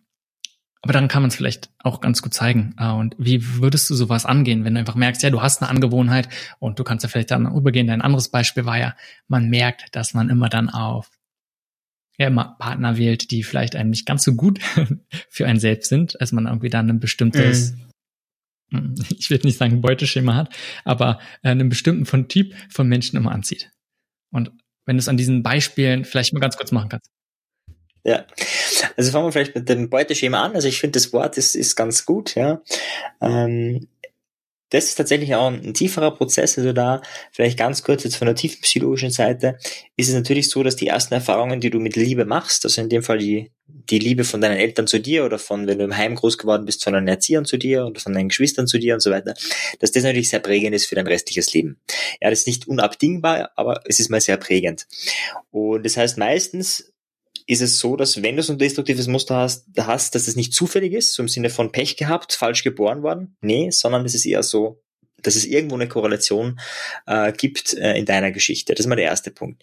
[0.84, 2.74] aber dann kann man es vielleicht auch ganz gut zeigen.
[2.78, 5.70] Äh, und wie würdest du sowas angehen, wenn du einfach merkst, ja, du hast eine
[5.70, 7.88] Angewohnheit und du kannst ja vielleicht dann übergehen.
[7.88, 8.94] Ein anderes Beispiel war ja,
[9.26, 11.10] man merkt, dass man immer dann auf
[12.18, 14.60] ja, immer Partner wählt, die vielleicht einem nicht ganz so gut
[15.30, 17.72] für einen selbst sind, als man irgendwie dann ein bestimmtes,
[18.70, 18.94] mm.
[19.18, 23.70] ich will nicht sagen Beuteschema hat, aber einen bestimmten von Typ von Menschen immer anzieht.
[24.30, 24.52] Und
[24.84, 27.10] wenn du es an diesen Beispielen vielleicht mal ganz kurz machen kannst.
[28.04, 28.26] Ja,
[28.96, 30.54] also fangen wir vielleicht mit dem Beuteschema an.
[30.54, 32.60] Also ich finde, das Wort ist, ist ganz gut, ja.
[33.22, 33.88] Ähm,
[34.70, 36.58] das ist tatsächlich auch ein tieferer Prozess.
[36.58, 39.56] Also da vielleicht ganz kurz jetzt von der tiefen psychologischen Seite
[39.96, 42.88] ist es natürlich so, dass die ersten Erfahrungen, die du mit Liebe machst, also in
[42.88, 45.96] dem Fall die, die Liebe von deinen Eltern zu dir oder von, wenn du im
[45.96, 48.94] Heim groß geworden bist, von deinen Erziehern zu dir oder von deinen Geschwistern zu dir
[48.94, 49.34] und so weiter,
[49.78, 51.78] dass das natürlich sehr prägend ist für dein restliches Leben.
[52.20, 54.88] Ja, das ist nicht unabdingbar, aber es ist mal sehr prägend.
[55.52, 56.93] Und das heißt meistens,
[57.46, 60.54] ist es so, dass wenn du so ein destruktives Muster hast, hast, dass es nicht
[60.54, 63.36] zufällig ist, so im Sinne von Pech gehabt, falsch geboren worden.
[63.42, 64.82] Nee, sondern es ist eher so,
[65.22, 66.60] dass es irgendwo eine Korrelation
[67.06, 68.74] äh, gibt äh, in deiner Geschichte.
[68.74, 69.62] Das ist mal der erste Punkt.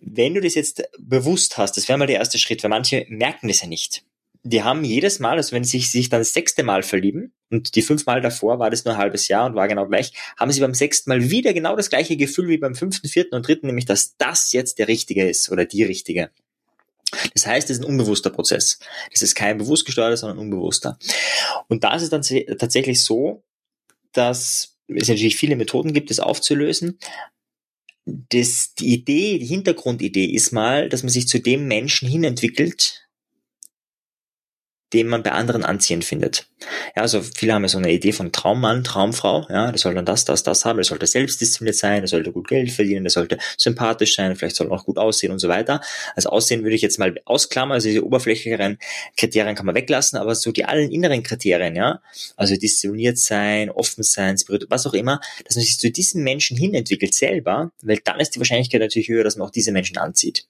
[0.00, 3.48] Wenn du das jetzt bewusst hast, das wäre mal der erste Schritt, weil manche merken
[3.48, 4.04] das ja nicht.
[4.46, 7.82] Die haben jedes Mal, also wenn sie sich, dann das sechste Mal verlieben, und die
[7.82, 10.60] fünf Mal davor war das nur ein halbes Jahr und war genau gleich, haben sie
[10.60, 13.86] beim sechsten Mal wieder genau das gleiche Gefühl wie beim fünften, vierten und dritten, nämlich
[13.86, 16.30] dass das jetzt der richtige ist oder die richtige.
[17.34, 18.78] Das heißt, es ist ein unbewusster Prozess.
[19.10, 20.98] Das ist kein bewusst gesteuerter, sondern unbewusster.
[21.68, 22.22] Und da ist es dann
[22.58, 23.44] tatsächlich so,
[24.12, 26.98] dass es natürlich viele Methoden gibt, das aufzulösen.
[28.06, 33.03] Das, die Idee, die Hintergrundidee ist mal, dass man sich zu dem Menschen hinentwickelt,
[34.94, 36.46] den man bei anderen anziehend findet.
[36.94, 40.04] Ja, also viele haben ja so eine Idee von Traummann, Traumfrau, ja, der soll dann
[40.04, 43.38] das, das, das haben, der sollte selbstdiszipliniert sein, der sollte gut Geld verdienen, der sollte
[43.58, 45.80] sympathisch sein, vielleicht soll er auch gut aussehen und so weiter.
[46.14, 48.78] Also Aussehen würde ich jetzt mal ausklammern, also diese oberflächlicheren
[49.16, 52.00] Kriterien kann man weglassen, aber so die allen inneren Kriterien, ja,
[52.36, 54.36] also diszipliniert sein, offen sein,
[54.68, 58.30] was auch immer, dass man sich zu diesen Menschen hin entwickelt selber, weil dann ist
[58.30, 60.46] die Wahrscheinlichkeit natürlich höher, dass man auch diese Menschen anzieht.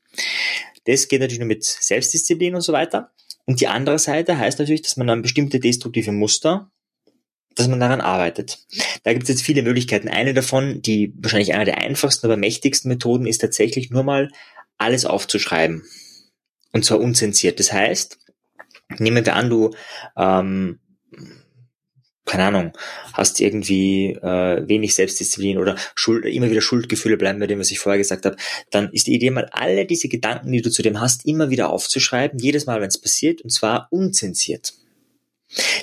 [0.85, 3.11] Das geht natürlich nur mit Selbstdisziplin und so weiter.
[3.47, 6.71] Und die andere Seite heißt natürlich, dass man dann bestimmte destruktive Muster,
[7.55, 8.59] dass man daran arbeitet.
[9.03, 10.09] Da gibt es jetzt viele Möglichkeiten.
[10.09, 14.31] Eine davon, die wahrscheinlich einer der einfachsten, aber mächtigsten Methoden, ist tatsächlich nur mal
[14.79, 15.85] alles aufzuschreiben.
[16.73, 17.61] Und zwar unzensiert.
[17.61, 18.19] Das heißt,
[18.99, 19.71] nehmen wir an, du
[20.17, 20.81] ähm,
[22.27, 22.73] keine Ahnung,
[23.13, 27.79] hast irgendwie äh, wenig Selbstdisziplin oder Schuld, immer wieder Schuldgefühle bleiben bei dem, was ich
[27.79, 28.37] vorher gesagt habe,
[28.71, 31.71] dann ist die Idee mal, alle diese Gedanken, die du zu dem hast, immer wieder
[31.71, 34.75] aufzuschreiben, jedes Mal, wenn es passiert, und zwar unzensiert.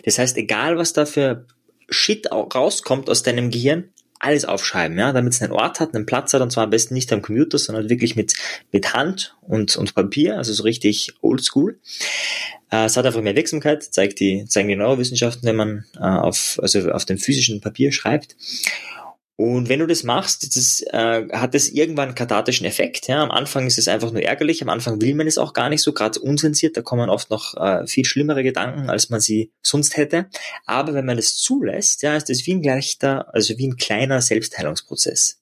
[0.03, 1.45] Das heißt, egal was da für
[1.89, 6.33] Shit rauskommt aus deinem Gehirn, alles aufschreiben, ja, damit es einen Ort hat, einen Platz
[6.33, 8.33] hat, und zwar am besten nicht am Computer, sondern wirklich mit,
[8.71, 11.79] mit Hand und, und Papier, also so richtig oldschool.
[12.71, 16.59] Äh, es hat einfach mehr Wirksamkeit, zeigt die, zeigen die Neurowissenschaften, wenn man äh, auf,
[16.61, 18.35] also auf dem physischen Papier schreibt.
[19.41, 23.07] Und wenn du das machst, das, äh, hat das irgendwann einen kathartischen Effekt.
[23.07, 23.23] Ja?
[23.23, 25.81] Am Anfang ist es einfach nur ärgerlich, am Anfang will man es auch gar nicht
[25.81, 29.97] so, gerade unsensiert, da kommen oft noch äh, viel schlimmere Gedanken, als man sie sonst
[29.97, 30.27] hätte.
[30.67, 34.21] Aber wenn man es zulässt, ja, ist das wie ein leichter, also wie ein kleiner
[34.21, 35.39] Selbstheilungsprozess.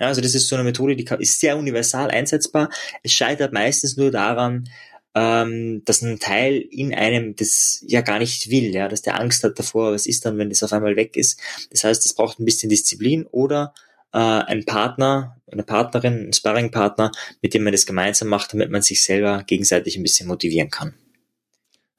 [0.00, 2.70] Ja, also das ist so eine Methode, die ist sehr universal einsetzbar.
[3.02, 4.70] Es scheitert meistens nur daran,
[5.14, 9.44] ähm, dass ein Teil in einem das ja gar nicht will, ja, dass der Angst
[9.44, 11.40] hat davor, was ist dann, wenn das auf einmal weg ist.
[11.70, 13.74] Das heißt, es braucht ein bisschen Disziplin oder
[14.12, 18.82] äh, ein Partner, eine Partnerin, ein Sparringpartner, mit dem man das gemeinsam macht, damit man
[18.82, 20.94] sich selber gegenseitig ein bisschen motivieren kann.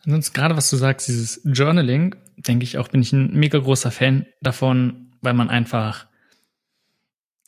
[0.03, 3.91] Ansonsten gerade was du sagst, dieses Journaling, denke ich auch, bin ich ein mega großer
[3.91, 6.07] Fan davon, weil man einfach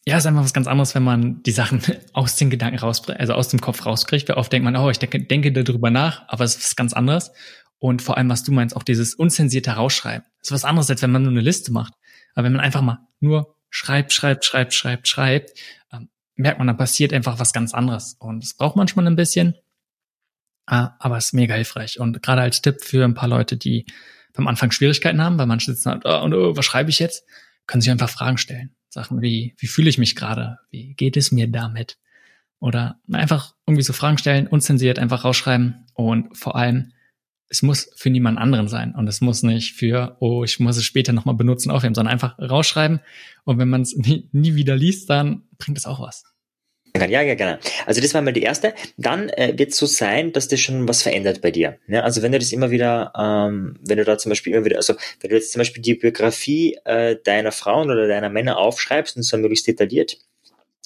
[0.08, 1.82] ja, ist einfach was ganz anderes, wenn man die Sachen
[2.14, 4.30] aus den Gedanken raus, also aus dem Kopf rauskriegt.
[4.30, 6.94] Weil oft denkt man, oh, ich denke, denke darüber nach, aber es ist was ganz
[6.94, 7.34] anderes.
[7.78, 10.26] Und vor allem, was du meinst, auch dieses unzensierte Rausschreiben.
[10.40, 11.94] Das ist was anderes, als wenn man nur eine Liste macht.
[12.36, 15.60] Aber wenn man einfach mal nur schreibt, schreibt, schreibt, schreibt, schreibt,
[15.92, 18.16] ähm, merkt man, dann passiert einfach was ganz anderes.
[18.18, 19.56] Und es braucht manchmal ein bisschen.
[20.68, 22.00] Ah, aber es ist mega hilfreich.
[22.00, 23.86] Und gerade als Tipp für ein paar Leute, die
[24.38, 27.26] am Anfang Schwierigkeiten haben, weil manche sitzen halt, oh, oh, was schreibe ich jetzt?
[27.68, 28.72] Können sich einfach Fragen stellen.
[28.90, 30.58] Sachen wie, wie fühle ich mich gerade?
[30.72, 31.98] Wie geht es mir damit?
[32.60, 36.94] Oder einfach irgendwie so Fragen stellen, unzensiert einfach rausschreiben und vor allem,
[37.50, 40.84] es muss für niemand anderen sein und es muss nicht für, oh, ich muss es
[40.84, 43.00] später nochmal benutzen, aufheben, sondern einfach rausschreiben
[43.44, 46.24] und wenn man es nie, nie wieder liest, dann bringt es auch was.
[46.96, 47.58] Ja, ja, genau.
[47.86, 48.74] Also das war mal die erste.
[48.98, 51.78] Dann äh, wird es so sein, dass das schon was verändert bei dir.
[51.88, 54.78] Ja, also wenn du das immer wieder, ähm, wenn du da zum Beispiel immer wieder,
[54.78, 59.16] also wenn du jetzt zum Beispiel die Biografie äh, deiner Frauen oder deiner Männer aufschreibst
[59.16, 60.18] und so möglichst detailliert,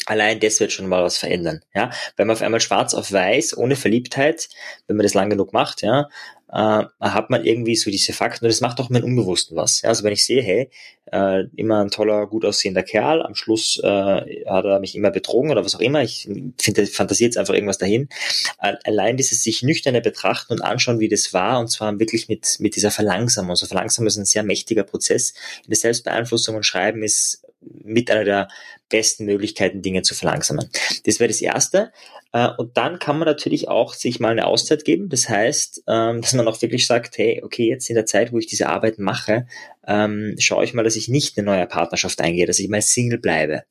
[0.08, 1.92] Allein das wird schon mal was verändern, ja.
[2.18, 4.50] Wenn man auf einmal schwarz auf weiß, ohne Verliebtheit,
[4.88, 6.10] wenn man das lang genug macht, ja,
[6.52, 9.82] äh, hat man irgendwie so diese Fakten und das macht auch mein Unbewussten was.
[9.82, 9.90] Ja?
[9.90, 10.70] Also wenn ich sehe, hey,
[11.12, 15.52] äh, immer ein toller, gut aussehender Kerl, am Schluss äh, hat er mich immer betrogen
[15.52, 16.28] oder was auch immer, ich
[16.60, 18.10] finde, fantasiert einfach irgendwas dahin.
[18.58, 22.76] Allein dieses sich nüchterne betrachten und anschauen, wie das war und zwar wirklich mit, mit
[22.76, 23.52] dieser Verlangsamung.
[23.52, 25.34] Also Verlangsamung ist ein sehr mächtiger Prozess.
[25.64, 28.48] In der Selbstbeeinflussung und Schreiben ist mit einer der
[28.90, 30.70] besten Möglichkeiten, Dinge zu verlangsamen.
[31.06, 31.92] Das wäre das Erste.
[32.34, 35.10] Äh, und dann kann man natürlich auch sich mal eine Auszeit geben.
[35.10, 38.40] Das heißt, ähm, dass man auch wirklich sagt, hey, okay, jetzt in der Zeit, wo
[38.40, 39.48] ich diese Arbeit mache,
[39.88, 43.20] ähm, schaue ich mal, dass ich nicht eine neue Partnerschaft eingehe, dass ich mal Single
[43.20, 43.64] bleibe.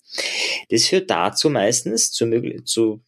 [0.70, 2.26] Das führt dazu meistens zu,
[2.64, 3.00] zu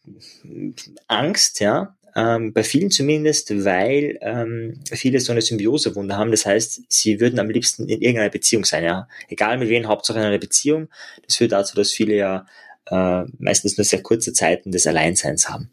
[1.07, 6.31] Angst, ja, ähm, bei vielen zumindest, weil ähm, viele so eine Symbiosewunde haben.
[6.31, 9.07] Das heißt, sie würden am liebsten in irgendeiner Beziehung sein, ja.
[9.29, 10.89] Egal mit wem, Hauptsache in einer Beziehung.
[11.25, 12.45] Das führt dazu, dass viele ja
[12.87, 15.69] äh, meistens nur sehr kurze Zeiten des Alleinseins haben.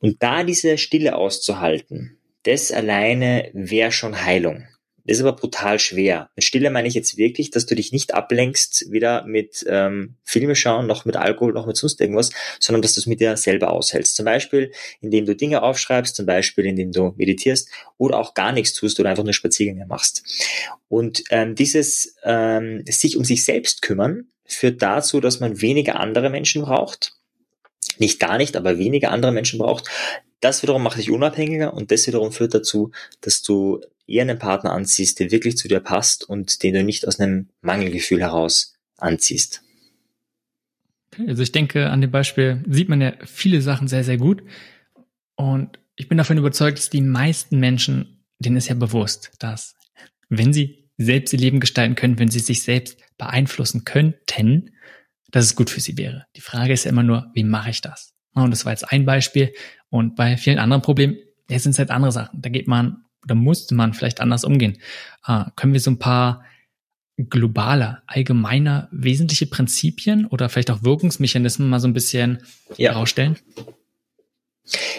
[0.00, 4.66] Und da diese Stille auszuhalten, das alleine wäre schon Heilung.
[5.06, 6.30] Das ist aber brutal schwer.
[6.36, 10.54] Mit Stille meine ich jetzt wirklich, dass du dich nicht ablenkst, weder mit ähm, Filme
[10.54, 13.70] schauen, noch mit Alkohol, noch mit sonst irgendwas, sondern dass du es mit dir selber
[13.70, 14.14] aushältst.
[14.14, 18.74] Zum Beispiel, indem du Dinge aufschreibst, zum Beispiel, indem du meditierst oder auch gar nichts
[18.74, 20.22] tust oder einfach nur Spaziergänge machst.
[20.88, 26.30] Und ähm, dieses ähm, sich um sich selbst kümmern führt dazu, dass man weniger andere
[26.30, 27.14] Menschen braucht.
[27.98, 29.88] Nicht gar nicht, aber weniger andere Menschen braucht.
[30.40, 34.72] Das wiederum macht dich unabhängiger und das wiederum führt dazu, dass du eher einen Partner
[34.72, 39.62] anziehst, der wirklich zu dir passt und den du nicht aus einem Mangelgefühl heraus anziehst.
[41.26, 44.42] Also ich denke, an dem Beispiel sieht man ja viele Sachen sehr, sehr gut.
[45.36, 49.76] Und ich bin davon überzeugt, dass die meisten Menschen, denen ist ja bewusst, dass
[50.28, 54.70] wenn sie selbst ihr Leben gestalten können, wenn sie sich selbst beeinflussen könnten,
[55.32, 56.26] dass es gut für sie wäre.
[56.36, 58.14] Die Frage ist ja immer nur, wie mache ich das?
[58.34, 59.52] Und das war jetzt ein Beispiel.
[59.90, 61.16] Und bei vielen anderen Problemen,
[61.50, 62.40] ja, sind es halt andere Sachen.
[62.40, 64.78] Da geht man oder musste man vielleicht anders umgehen.
[65.26, 66.44] Äh, können wir so ein paar
[67.16, 72.38] globale, allgemeiner, wesentliche Prinzipien oder vielleicht auch Wirkungsmechanismen mal so ein bisschen
[72.76, 72.92] ja.
[72.92, 73.36] herausstellen?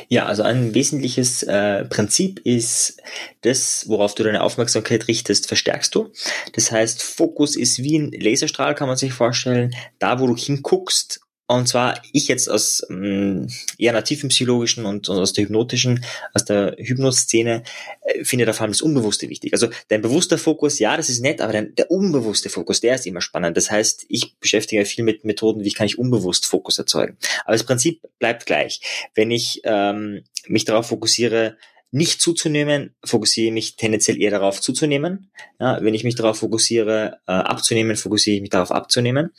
[0.09, 3.01] Ja, also ein wesentliches äh, Prinzip ist,
[3.41, 6.11] das, worauf du deine Aufmerksamkeit richtest, verstärkst du.
[6.53, 9.73] Das heißt, Fokus ist wie ein Laserstrahl, kann man sich vorstellen.
[9.99, 15.17] Da, wo du hinguckst, und zwar ich jetzt aus ähm, eher nativen psychologischen und, und,
[15.17, 16.03] aus der hypnotischen,
[16.33, 17.63] aus der Hypnoszene,
[18.01, 19.53] äh, finde da vor allem das Unbewusste wichtig.
[19.53, 23.05] Also dein bewusster Fokus, ja, das ist nett, aber dein, der unbewusste Fokus, der ist
[23.05, 23.57] immer spannend.
[23.57, 27.17] Das heißt, ich beschäftige viel mit Methoden, wie kann ich unbewusst Fokus erzeugen.
[27.43, 29.09] Aber das Prinzip bleibt gleich.
[29.13, 31.57] Wenn ich ähm, mich darauf fokussiere,
[31.93, 35.29] nicht zuzunehmen, fokussiere ich mich tendenziell eher darauf zuzunehmen.
[35.59, 39.31] Ja, wenn ich mich darauf fokussiere, äh, abzunehmen, fokussiere ich mich darauf abzunehmen.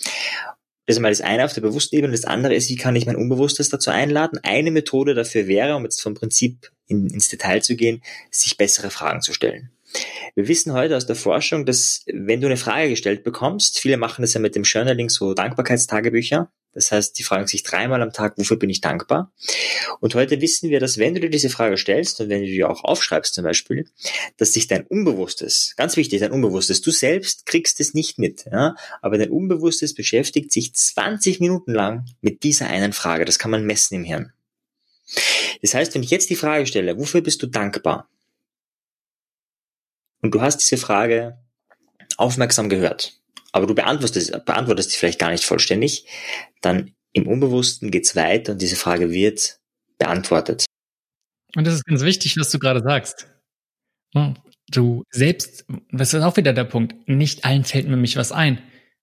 [0.87, 2.13] Das ist mal das eine auf der bewussten Ebene.
[2.13, 4.39] Das andere ist, wie kann ich mein Unbewusstes dazu einladen?
[4.43, 8.91] Eine Methode dafür wäre, um jetzt vom Prinzip in, ins Detail zu gehen, sich bessere
[8.91, 9.71] Fragen zu stellen.
[10.35, 14.23] Wir wissen heute aus der Forschung, dass wenn du eine Frage gestellt bekommst, viele machen
[14.23, 18.37] das ja mit dem Journaling, so Dankbarkeitstagebücher, das heißt, die fragen sich dreimal am Tag,
[18.37, 19.33] wofür bin ich dankbar?
[20.01, 22.65] Und heute wissen wir, dass wenn du dir diese Frage stellst und wenn du die
[22.65, 23.89] auch aufschreibst zum Beispiel,
[24.37, 28.75] dass sich dein Unbewusstes, ganz wichtig, dein Unbewusstes, du selbst kriegst es nicht mit, ja,
[29.01, 33.25] aber dein Unbewusstes beschäftigt sich 20 Minuten lang mit dieser einen Frage.
[33.25, 34.33] Das kann man messen im Hirn.
[35.63, 38.09] Das heißt, wenn ich jetzt die Frage stelle, wofür bist du dankbar?
[40.25, 41.39] Und du hast diese Frage
[42.17, 43.21] aufmerksam gehört
[43.55, 46.07] aber du beantwortest, beantwortest die vielleicht gar nicht vollständig,
[46.61, 49.61] dann im Unbewussten geht's weiter und diese Frage wird
[49.97, 50.67] beantwortet.
[51.55, 53.29] Und das ist ganz wichtig, was du gerade sagst.
[54.71, 58.59] Du selbst, das ist auch wieder der Punkt, nicht allen fällt nämlich was ein.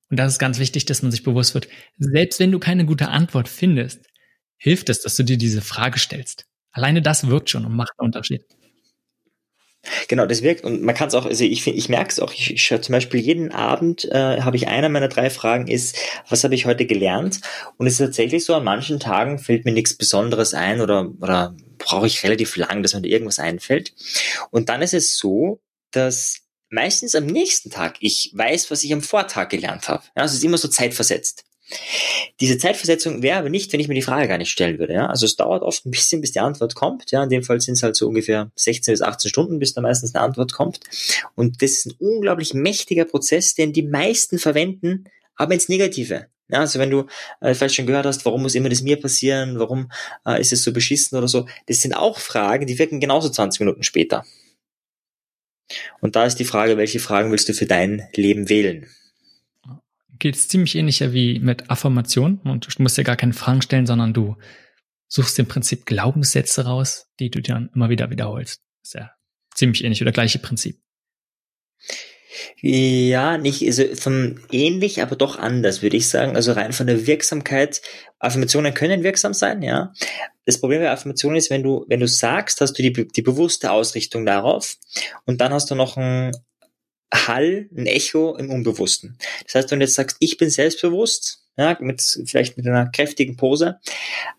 [0.09, 1.69] Und das ist ganz wichtig, dass man sich bewusst wird.
[1.97, 4.05] Selbst wenn du keine gute Antwort findest,
[4.57, 6.43] hilft es, dass du dir diese Frage stellst.
[6.73, 8.43] Alleine das wirkt schon und macht einen Unterschied.
[10.07, 12.51] Genau, das wirkt und man kann es auch, also ich, ich merke es auch, ich,
[12.51, 15.97] ich zum Beispiel jeden Abend, äh, habe ich einer meiner drei Fragen ist,
[16.29, 17.41] was habe ich heute gelernt?
[17.77, 21.55] Und es ist tatsächlich so, an manchen Tagen fällt mir nichts Besonderes ein oder, oder
[21.79, 23.93] brauche ich relativ lang, dass mir da irgendwas einfällt.
[24.51, 29.01] Und dann ist es so, dass meistens am nächsten Tag ich weiß, was ich am
[29.01, 30.03] Vortag gelernt habe.
[30.15, 31.43] Ja, also es ist immer so zeitversetzt.
[32.39, 34.93] Diese Zeitversetzung wäre aber nicht, wenn ich mir die Frage gar nicht stellen würde.
[34.93, 35.07] Ja?
[35.07, 37.11] Also es dauert oft ein bisschen, bis die Antwort kommt.
[37.11, 37.23] Ja?
[37.23, 40.15] In dem Fall sind es halt so ungefähr 16 bis 18 Stunden, bis da meistens
[40.15, 40.79] eine Antwort kommt.
[41.35, 45.05] Und das ist ein unglaublich mächtiger Prozess, den die meisten verwenden,
[45.35, 46.27] aber ins Negative.
[46.49, 47.05] Ja, also wenn du
[47.39, 49.89] äh, vielleicht schon gehört hast, warum muss immer das mir passieren, warum
[50.25, 53.61] äh, ist es so beschissen oder so, das sind auch Fragen, die wirken genauso 20
[53.61, 54.25] Minuten später.
[56.01, 58.89] Und da ist die Frage, welche Fragen willst du für dein Leben wählen?
[60.21, 63.87] Geht es ziemlich ähnlicher wie mit Affirmation und du musst dir gar keine Fragen stellen,
[63.87, 64.35] sondern du
[65.07, 68.61] suchst im Prinzip Glaubenssätze raus, die du dann immer wieder wiederholst.
[68.83, 69.09] ist ja
[69.55, 70.79] ziemlich ähnlich oder gleiche Prinzip.
[72.61, 76.35] Ja, nicht also von ähnlich, aber doch anders, würde ich sagen.
[76.35, 77.81] Also rein von der Wirksamkeit.
[78.19, 79.91] Affirmationen können wirksam sein, ja.
[80.45, 83.71] Das Problem bei Affirmationen ist, wenn du, wenn du sagst, hast du die, die bewusste
[83.71, 84.77] Ausrichtung darauf
[85.25, 86.31] und dann hast du noch ein
[87.13, 89.17] Hall, ein Echo im Unbewussten.
[89.45, 93.35] Das heißt, wenn du jetzt sagst, ich bin selbstbewusst, ja, mit, vielleicht mit einer kräftigen
[93.35, 93.79] Pose,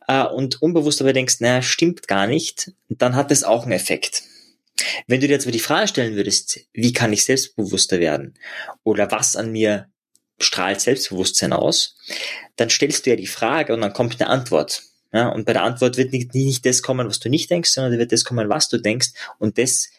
[0.09, 4.23] äh, und unbewusst aber denkst, naja, stimmt gar nicht, dann hat das auch einen Effekt.
[5.07, 8.35] Wenn du dir jetzt aber die Frage stellen würdest, wie kann ich selbstbewusster werden?
[8.85, 9.89] Oder was an mir
[10.39, 11.97] strahlt Selbstbewusstsein aus?
[12.57, 14.83] Dann stellst du ja die Frage und dann kommt eine Antwort.
[15.13, 17.99] Ja, und bei der Antwort wird nicht, nicht das kommen, was du nicht denkst, sondern
[17.99, 19.11] wird das kommen, was du denkst.
[19.39, 19.91] Und das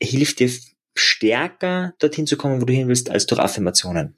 [0.00, 0.50] hilft dir
[0.98, 4.16] stärker dorthin zu kommen, wo du hin willst, als durch Affirmationen.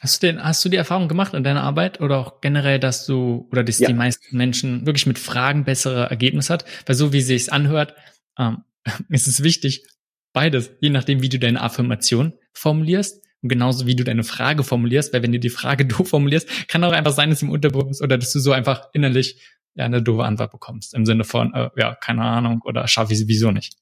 [0.00, 3.04] Hast du denn, hast du die Erfahrung gemacht in deiner Arbeit oder auch generell, dass
[3.04, 3.88] du oder dass ja.
[3.88, 6.64] die meisten Menschen wirklich mit Fragen bessere Ergebnisse hat?
[6.86, 7.94] Weil so wie sie es anhört,
[8.38, 8.58] ähm,
[9.10, 9.84] es ist wichtig,
[10.32, 15.12] beides, je nachdem, wie du deine Affirmation formulierst und genauso wie du deine Frage formulierst,
[15.12, 18.18] weil wenn du die Frage doof formulierst, kann auch einfach sein, dass im Unterbewusst oder
[18.18, 19.40] dass du so einfach innerlich
[19.74, 23.18] ja eine doofe Antwort bekommst im Sinne von äh, ja keine Ahnung oder schaffe ich
[23.18, 23.74] sowieso nicht.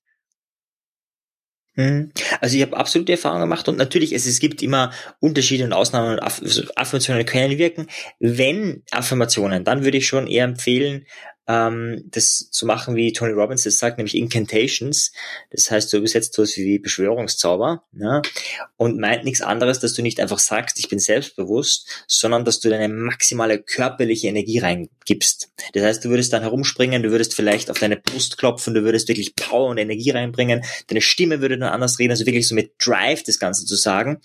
[1.77, 2.11] Mhm.
[2.41, 6.13] Also ich habe absolute Erfahrung gemacht und natürlich, es, es gibt immer Unterschiede und Ausnahmen
[6.13, 7.87] und also Affirmationen können wirken.
[8.19, 11.07] Wenn Affirmationen, dann würde ich schon eher empfehlen,
[11.49, 15.13] ähm, das zu machen, wie Tony Robbins das sagt, nämlich Incantations.
[15.51, 18.23] Das heißt, du übersetzt sowas wie Beschwörungszauber ne?
[18.77, 22.69] und meint nichts anderes, dass du nicht einfach sagst, ich bin selbstbewusst, sondern dass du
[22.69, 25.51] deine maximale körperliche Energie reingibst.
[25.73, 29.09] Das heißt, du würdest dann herumspringen, du würdest vielleicht auf deine Brust klopfen, du würdest
[29.09, 32.73] wirklich Power und Energie reinbringen, deine Stimme würde dann anders reden, also wirklich so mit
[32.85, 34.21] Drive das Ganze zu sagen.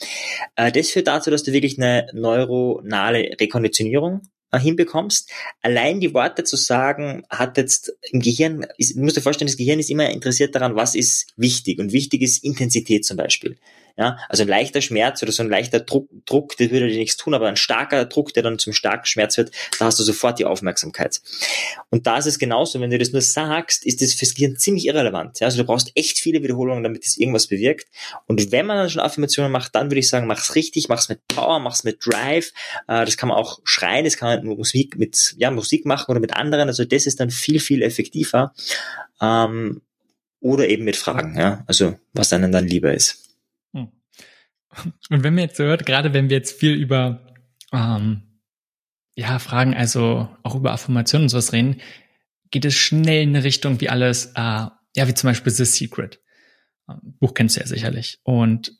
[0.56, 4.22] Äh, das führt dazu, dass du wirklich eine neuronale Rekonditionierung
[4.60, 5.30] hinbekommst.
[5.62, 9.58] Allein die Worte zu sagen, hat jetzt im Gehirn, ist, du musst dir vorstellen, das
[9.58, 11.80] Gehirn ist immer interessiert daran, was ist wichtig.
[11.80, 13.58] Und wichtig ist Intensität zum Beispiel.
[13.98, 17.18] Ja, also ein leichter Schmerz oder so ein leichter Druck, Druck, das würde dir nichts
[17.18, 20.40] tun, aber ein starker Druck, der dann zum starken Schmerz wird, da hast du sofort
[20.40, 21.22] die Aufmerksamkeit.
[21.90, 24.86] Und da ist es genauso, wenn du das nur sagst, ist das fürs Gehirn ziemlich
[24.86, 25.40] irrelevant.
[25.40, 27.88] Ja, also du brauchst echt viele Wiederholungen, damit es irgendwas bewirkt.
[28.28, 31.28] Und wenn man dann schon Affirmationen macht, dann würde ich sagen, mach's richtig, mach's mit
[31.28, 32.52] Power, mach's mit Drive.
[32.88, 36.12] Äh, das kann man auch schreien, das kann man mit Musik, mit, ja, Musik machen
[36.12, 36.70] oder mit anderen.
[36.70, 38.54] Also das ist dann viel, viel effektiver.
[39.22, 39.82] Ähm,
[40.40, 43.31] oder eben mit Fragen, ja, also was einem dann lieber ist.
[45.10, 47.28] Und wenn man jetzt so hört, gerade wenn wir jetzt viel über
[47.74, 48.24] ähm,
[49.16, 51.82] ja, Fragen, also auch über Affirmationen und sowas reden,
[52.50, 56.20] geht es schnell in eine Richtung wie alles, äh, ja, wie zum Beispiel The Secret.
[56.90, 58.20] Ähm, Buch kennst du ja sicherlich.
[58.24, 58.74] Und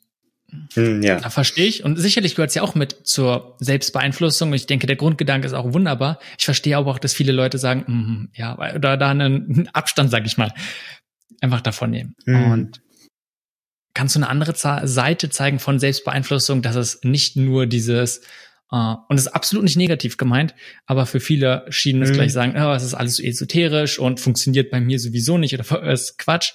[0.74, 1.18] hm, ja.
[1.18, 1.84] da verstehe ich.
[1.84, 4.50] Und sicherlich gehört es ja auch mit zur Selbstbeeinflussung.
[4.50, 6.18] Und ich denke, der Grundgedanke ist auch wunderbar.
[6.38, 10.26] Ich verstehe aber auch, dass viele Leute sagen, mm, ja, oder da einen Abstand, sag
[10.26, 10.52] ich mal,
[11.40, 12.14] einfach davon nehmen.
[12.26, 12.52] Mhm.
[12.52, 12.82] Und
[13.94, 18.22] kannst du eine andere Seite zeigen von Selbstbeeinflussung, dass es nicht nur dieses
[18.74, 20.54] Uh, und es ist absolut nicht negativ gemeint,
[20.86, 22.14] aber für viele schienen es mhm.
[22.14, 25.82] gleich sagen, oh, es ist alles so esoterisch und funktioniert bei mir sowieso nicht oder
[25.92, 26.54] ist Quatsch.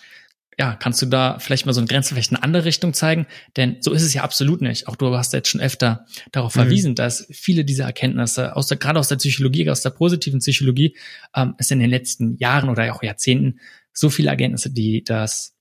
[0.57, 3.27] Ja, kannst du da vielleicht mal so eine Grenze vielleicht in eine andere Richtung zeigen?
[3.55, 4.87] Denn so ist es ja absolut nicht.
[4.87, 6.61] Auch du hast jetzt schon öfter darauf mhm.
[6.61, 10.97] verwiesen, dass viele dieser Erkenntnisse, aus der, gerade aus der Psychologie, aus der positiven Psychologie,
[11.35, 13.59] ähm, es in den letzten Jahren oder auch Jahrzehnten
[13.93, 15.55] so viele Erkenntnisse, die das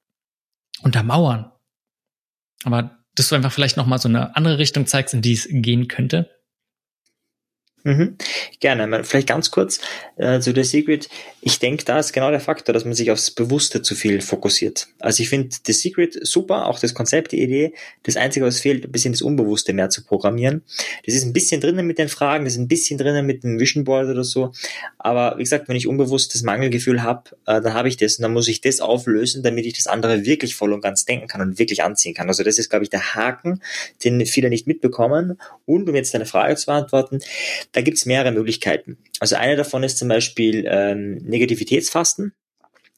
[0.80, 1.50] untermauern
[2.64, 5.48] aber dass du einfach vielleicht noch mal so eine andere Richtung zeigst, in die es
[5.50, 6.30] gehen könnte.
[7.86, 8.16] Mhm.
[8.58, 9.04] Gerne.
[9.04, 9.78] Vielleicht ganz kurz
[10.16, 11.08] äh, zu der Secret.
[11.40, 14.88] Ich denke, da ist genau der Faktor, dass man sich aufs Bewusste zu viel fokussiert.
[14.98, 17.74] Also ich finde The Secret super, auch das Konzept, die Idee.
[18.02, 20.64] Das Einzige, was fehlt, ein bisschen das Unbewusste mehr zu programmieren.
[21.04, 23.60] Das ist ein bisschen drinnen mit den Fragen, das ist ein bisschen drinnen mit dem
[23.60, 24.50] Vision Board oder so.
[24.98, 28.22] Aber wie gesagt, wenn ich unbewusst das Mangelgefühl habe, äh, dann habe ich das und
[28.22, 31.40] dann muss ich das auflösen, damit ich das andere wirklich voll und ganz denken kann
[31.40, 32.26] und wirklich anziehen kann.
[32.26, 33.62] Also das ist, glaube ich, der Haken,
[34.02, 35.38] den viele nicht mitbekommen.
[35.66, 37.20] Und um jetzt deine Frage zu beantworten,
[37.76, 38.96] da gibt es mehrere Möglichkeiten.
[39.20, 42.32] Also eine davon ist zum Beispiel ähm, Negativitätsfasten.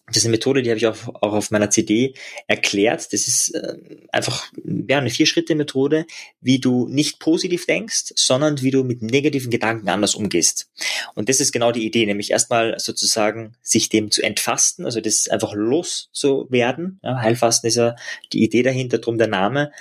[0.07, 2.15] Das ist eine Methode, die habe ich auch, auch auf meiner CD
[2.47, 3.13] erklärt.
[3.13, 3.75] Das ist äh,
[4.13, 4.47] einfach
[4.89, 6.07] ja, eine Vier-Schritte-Methode,
[6.41, 10.71] wie du nicht positiv denkst, sondern wie du mit negativen Gedanken anders umgehst.
[11.17, 15.27] Und das ist genau die Idee, nämlich erstmal sozusagen sich dem zu entfasten, also das
[15.27, 17.01] einfach loszuwerden.
[17.03, 17.97] Ja, Heilfasten ist ja
[18.33, 19.73] die Idee dahinter, drum der Name.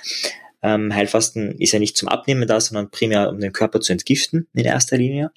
[0.62, 4.48] Ähm, Heilfasten ist ja nicht zum Abnehmen da, sondern primär um den Körper zu entgiften
[4.54, 5.30] in erster Linie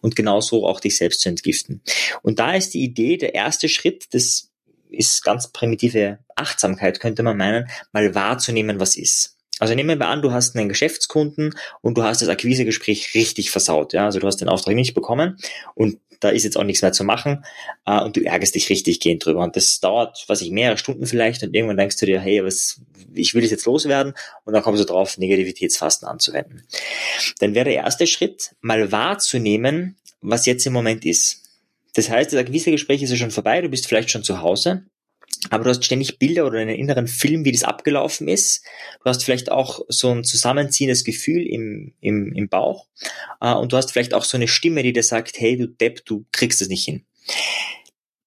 [0.00, 1.82] und genauso auch dich selbst zu entgiften.
[2.22, 4.50] Und da ist die Idee, der erste Schritt, das
[4.90, 9.36] ist ganz primitive Achtsamkeit, könnte man meinen, mal wahrzunehmen, was ist.
[9.60, 13.92] Also nehmen wir an, du hast einen Geschäftskunden und du hast das Akquisegespräch richtig versaut.
[13.92, 14.04] Ja?
[14.04, 15.38] Also du hast den Auftrag nicht bekommen
[15.74, 17.44] und da ist jetzt auch nichts mehr zu machen
[17.86, 19.42] äh, und du ärgerst dich richtig gehend drüber.
[19.42, 22.80] Und das dauert, was ich, mehrere Stunden vielleicht und irgendwann denkst du dir, hey, was,
[23.14, 26.66] ich will das jetzt loswerden und dann kommst du drauf, Negativitätsfasten anzuwenden.
[27.40, 31.42] Dann wäre der erste Schritt, mal wahrzunehmen, was jetzt im Moment ist.
[31.94, 34.84] Das heißt, das Akquisegespräch ist ja schon vorbei, du bist vielleicht schon zu Hause
[35.50, 38.64] aber du hast ständig Bilder oder einen inneren Film, wie das abgelaufen ist.
[39.02, 42.86] Du hast vielleicht auch so ein zusammenziehendes Gefühl im, im, im Bauch
[43.40, 46.04] äh, und du hast vielleicht auch so eine Stimme, die dir sagt, hey du Depp,
[46.04, 47.04] du kriegst es nicht hin.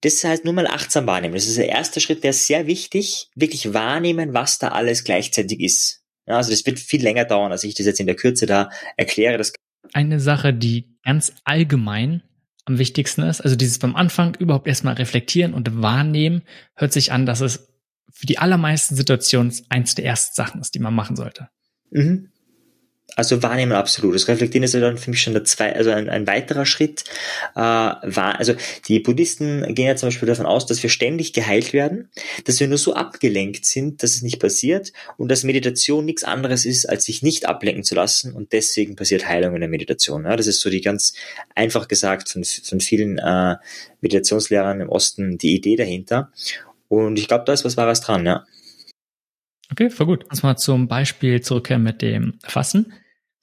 [0.02, 1.34] Das heißt nur mal achtsam wahrnehmen.
[1.34, 3.30] Das ist der erste Schritt, der ist sehr wichtig.
[3.36, 6.04] Wirklich wahrnehmen, was da alles gleichzeitig ist.
[6.28, 8.70] Ja, also das wird viel länger dauern, als ich das jetzt in der Kürze da
[8.96, 9.38] erkläre.
[9.38, 9.54] Das
[9.94, 12.22] Eine Sache, die ganz allgemein
[12.68, 13.42] am wichtigsten ist.
[13.42, 16.44] Also dieses beim Anfang überhaupt erstmal reflektieren und wahrnehmen,
[16.76, 17.68] hört sich an, dass es
[18.12, 21.50] für die allermeisten Situationen eins der ersten Sachen ist, die man machen sollte.
[21.92, 22.30] Mhm.
[23.18, 24.14] Also wahrnehmen absolut.
[24.14, 27.04] Das Reflektieren ist ja dann für mich schon der zwei, also ein, ein weiterer Schritt.
[27.56, 28.54] Äh, war, also
[28.88, 32.12] die Buddhisten gehen ja zum Beispiel davon aus, dass wir ständig geheilt werden,
[32.46, 36.64] dass wir nur so abgelenkt sind, dass es nicht passiert und dass Meditation nichts anderes
[36.64, 40.26] ist, als sich nicht ablenken zu lassen und deswegen passiert Heilung in der Meditation.
[40.26, 41.14] Ja, das ist so die ganz
[41.56, 43.56] einfach gesagt von, von vielen äh,
[44.02, 46.32] Meditationslehrern im Osten die Idee dahinter.
[46.88, 48.46] Und ich glaube, da ist was Wahres dran, ja.
[49.72, 50.26] Okay, voll gut.
[50.30, 52.94] Lass mal zum Beispiel zurückkehren mit dem Fassen.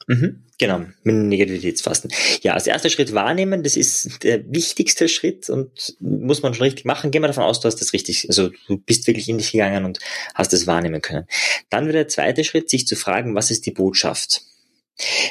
[0.07, 2.13] Mhm, genau, mit Negativitätsfasten.
[2.43, 6.85] Ja, als erster Schritt wahrnehmen, das ist der wichtigste Schritt und muss man schon richtig
[6.85, 7.11] machen.
[7.11, 9.85] Gehen wir davon aus, du hast das richtig, also du bist wirklich in dich gegangen
[9.85, 9.99] und
[10.35, 11.27] hast es wahrnehmen können.
[11.71, 14.43] Dann wird der zweite Schritt, sich zu fragen, was ist die Botschaft?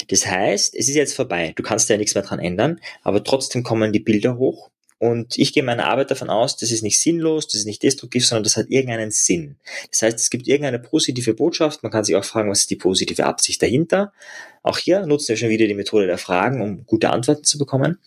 [0.10, 3.64] Das heißt, es ist jetzt vorbei, du kannst ja nichts mehr dran ändern, aber trotzdem
[3.64, 4.70] kommen die Bilder hoch
[5.04, 8.26] und ich gehe meiner Arbeit davon aus, das ist nicht sinnlos, das ist nicht destruktiv,
[8.26, 9.58] sondern das hat irgendeinen Sinn.
[9.92, 11.84] Das heißt, es gibt irgendeine positive Botschaft.
[11.84, 14.14] Man kann sich auch fragen, was ist die positive Absicht dahinter.
[14.62, 18.00] Auch hier nutzen wir schon wieder die Methode der Fragen, um gute Antworten zu bekommen.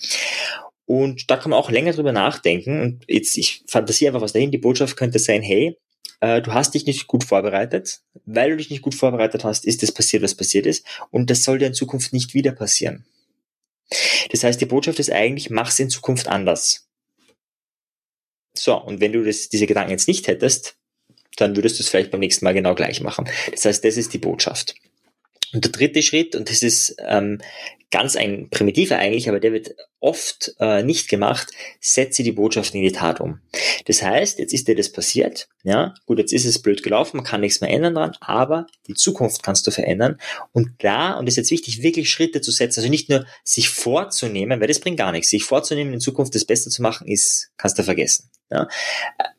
[0.87, 2.81] Und da kann man auch länger drüber nachdenken.
[2.81, 4.51] Und jetzt, ich fantasiere einfach was dahin.
[4.51, 5.77] Die Botschaft könnte sein, hey,
[6.21, 8.01] äh, du hast dich nicht gut vorbereitet.
[8.25, 10.83] Weil du dich nicht gut vorbereitet hast, ist das passiert, was passiert ist.
[11.11, 13.05] Und das soll dir in Zukunft nicht wieder passieren.
[14.31, 16.89] Das heißt, die Botschaft ist eigentlich, mach's in Zukunft anders.
[18.57, 20.77] So, und wenn du das, diese Gedanken jetzt nicht hättest,
[21.37, 23.29] dann würdest du es vielleicht beim nächsten Mal genau gleich machen.
[23.51, 24.75] Das heißt, das ist die Botschaft.
[25.53, 27.39] Und der dritte Schritt, und das ist ähm,
[27.91, 32.83] ganz ein primitiver eigentlich, aber der wird oft äh, nicht gemacht, setze die Botschaft in
[32.83, 33.41] die Tat um.
[33.87, 37.25] Das heißt, jetzt ist dir das passiert, ja, gut, jetzt ist es blöd gelaufen, man
[37.25, 40.19] kann nichts mehr ändern dran, aber die Zukunft kannst du verändern.
[40.53, 43.69] Und da, und das ist jetzt wichtig, wirklich Schritte zu setzen, also nicht nur sich
[43.69, 47.51] vorzunehmen, weil das bringt gar nichts, sich vorzunehmen, in Zukunft das Beste zu machen, ist,
[47.57, 48.31] kannst du vergessen.
[48.51, 48.69] Ja.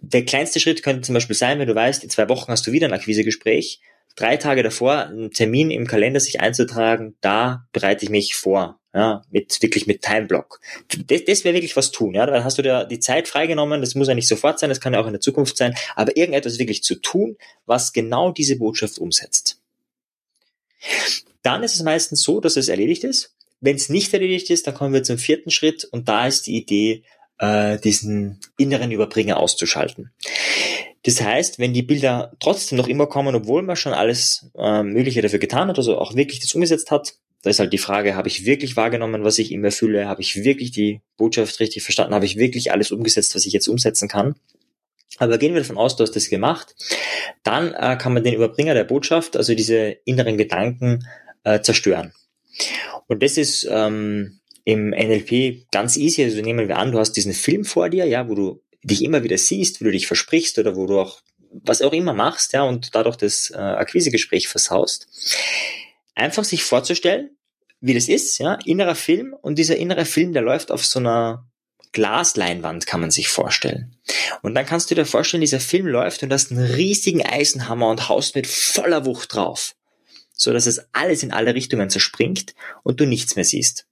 [0.02, 2.72] Der kleinste Schritt könnte zum Beispiel sein, wenn du weißt, in zwei Wochen hast du
[2.72, 3.82] wieder ein Akquisegespräch,
[4.18, 9.22] drei Tage davor einen Termin im Kalender sich einzutragen, da bereite ich mich vor, ja,
[9.30, 10.60] mit wirklich mit Timeblock.
[11.06, 13.96] Das, das wäre wirklich was tun, ja, dann hast du dir die Zeit freigenommen, das
[13.96, 16.60] muss ja nicht sofort sein, das kann ja auch in der Zukunft sein, aber irgendetwas
[16.60, 19.62] wirklich zu tun, was genau diese Botschaft umsetzt.
[21.44, 23.36] Dann ist es meistens so, dass es erledigt ist.
[23.60, 26.56] Wenn es nicht erledigt ist, dann kommen wir zum vierten Schritt und da ist die
[26.56, 27.04] Idee,
[27.40, 30.12] äh, diesen inneren Überbringer auszuschalten.
[31.04, 35.22] Das heißt, wenn die Bilder trotzdem noch immer kommen, obwohl man schon alles äh, Mögliche
[35.22, 37.14] dafür getan hat, also auch wirklich das umgesetzt hat,
[37.44, 40.08] da ist halt die Frage, habe ich wirklich wahrgenommen, was ich immer fühle?
[40.08, 42.14] Habe ich wirklich die Botschaft richtig verstanden?
[42.14, 44.36] Habe ich wirklich alles umgesetzt, was ich jetzt umsetzen kann?
[45.18, 46.76] Aber gehen wir davon aus, du hast das gemacht.
[47.44, 51.08] Dann äh, kann man den Überbringer der Botschaft, also diese inneren Gedanken,
[51.44, 52.14] äh, zerstören.
[53.08, 56.26] Und das ist ähm, im NLP ganz easy.
[56.26, 59.24] Also nehmen wir an, du hast diesen Film vor dir, ja, wo du dich immer
[59.24, 62.64] wieder siehst, wie du dich versprichst oder wo du auch was auch immer machst, ja,
[62.64, 65.08] und dadurch das äh, Akquisegespräch versaust.
[66.16, 67.30] Einfach sich vorzustellen,
[67.80, 71.48] wie das ist, ja, innerer Film und dieser innere Film, der läuft auf so einer
[71.94, 73.96] Glasleinwand, kann man sich vorstellen.
[74.42, 78.10] Und dann kannst du dir vorstellen, dieser Film läuft und hast einen riesigen Eisenhammer und
[78.10, 79.76] haust mit voller Wucht drauf,
[80.34, 82.54] so dass es alles in alle Richtungen zerspringt
[82.84, 83.88] und du nichts mehr siehst.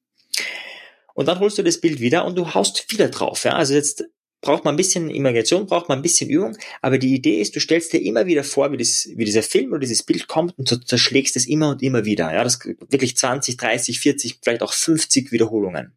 [1.15, 3.45] Und dann holst du das Bild wieder und du haust wieder drauf.
[3.45, 3.53] Ja?
[3.53, 4.03] Also jetzt
[4.41, 7.59] braucht man ein bisschen Imagination, braucht man ein bisschen Übung, aber die Idee ist, du
[7.59, 10.69] stellst dir immer wieder vor, wie, das, wie dieser Film oder dieses Bild kommt und
[10.69, 12.31] du zerschlägst es immer und immer wieder.
[12.33, 15.93] Ja, das wirklich 20, 30, 40, vielleicht auch 50 Wiederholungen.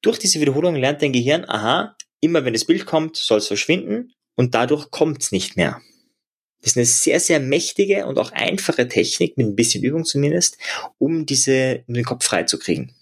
[0.00, 4.14] Durch diese Wiederholungen lernt dein Gehirn, aha, immer wenn das Bild kommt, soll es verschwinden
[4.36, 5.82] und dadurch kommt es nicht mehr.
[6.62, 10.56] Das ist eine sehr, sehr mächtige und auch einfache Technik, mit ein bisschen Übung zumindest,
[10.98, 12.94] um diese, um den Kopf frei zu kriegen.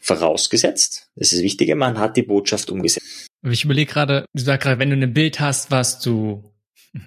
[0.00, 3.26] Vorausgesetzt, das ist das Wichtige, man hat die Botschaft umgesetzt.
[3.44, 6.52] Ich überlege gerade, du sagst gerade, wenn du ein Bild hast, was du,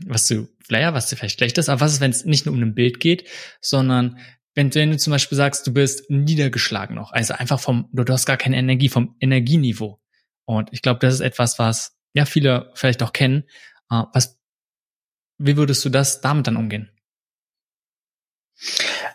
[0.05, 2.55] was du, naja, was du vielleicht schlecht ist, aber was ist, wenn es nicht nur
[2.55, 3.27] um ein Bild geht,
[3.61, 4.19] sondern
[4.55, 8.25] wenn, wenn du zum Beispiel sagst, du bist niedergeschlagen noch, also einfach vom, du hast
[8.25, 10.01] gar keine Energie, vom Energieniveau.
[10.45, 13.43] Und ich glaube, das ist etwas, was ja viele vielleicht auch kennen.
[13.91, 14.39] Äh, was,
[15.37, 16.89] wie würdest du das damit dann umgehen?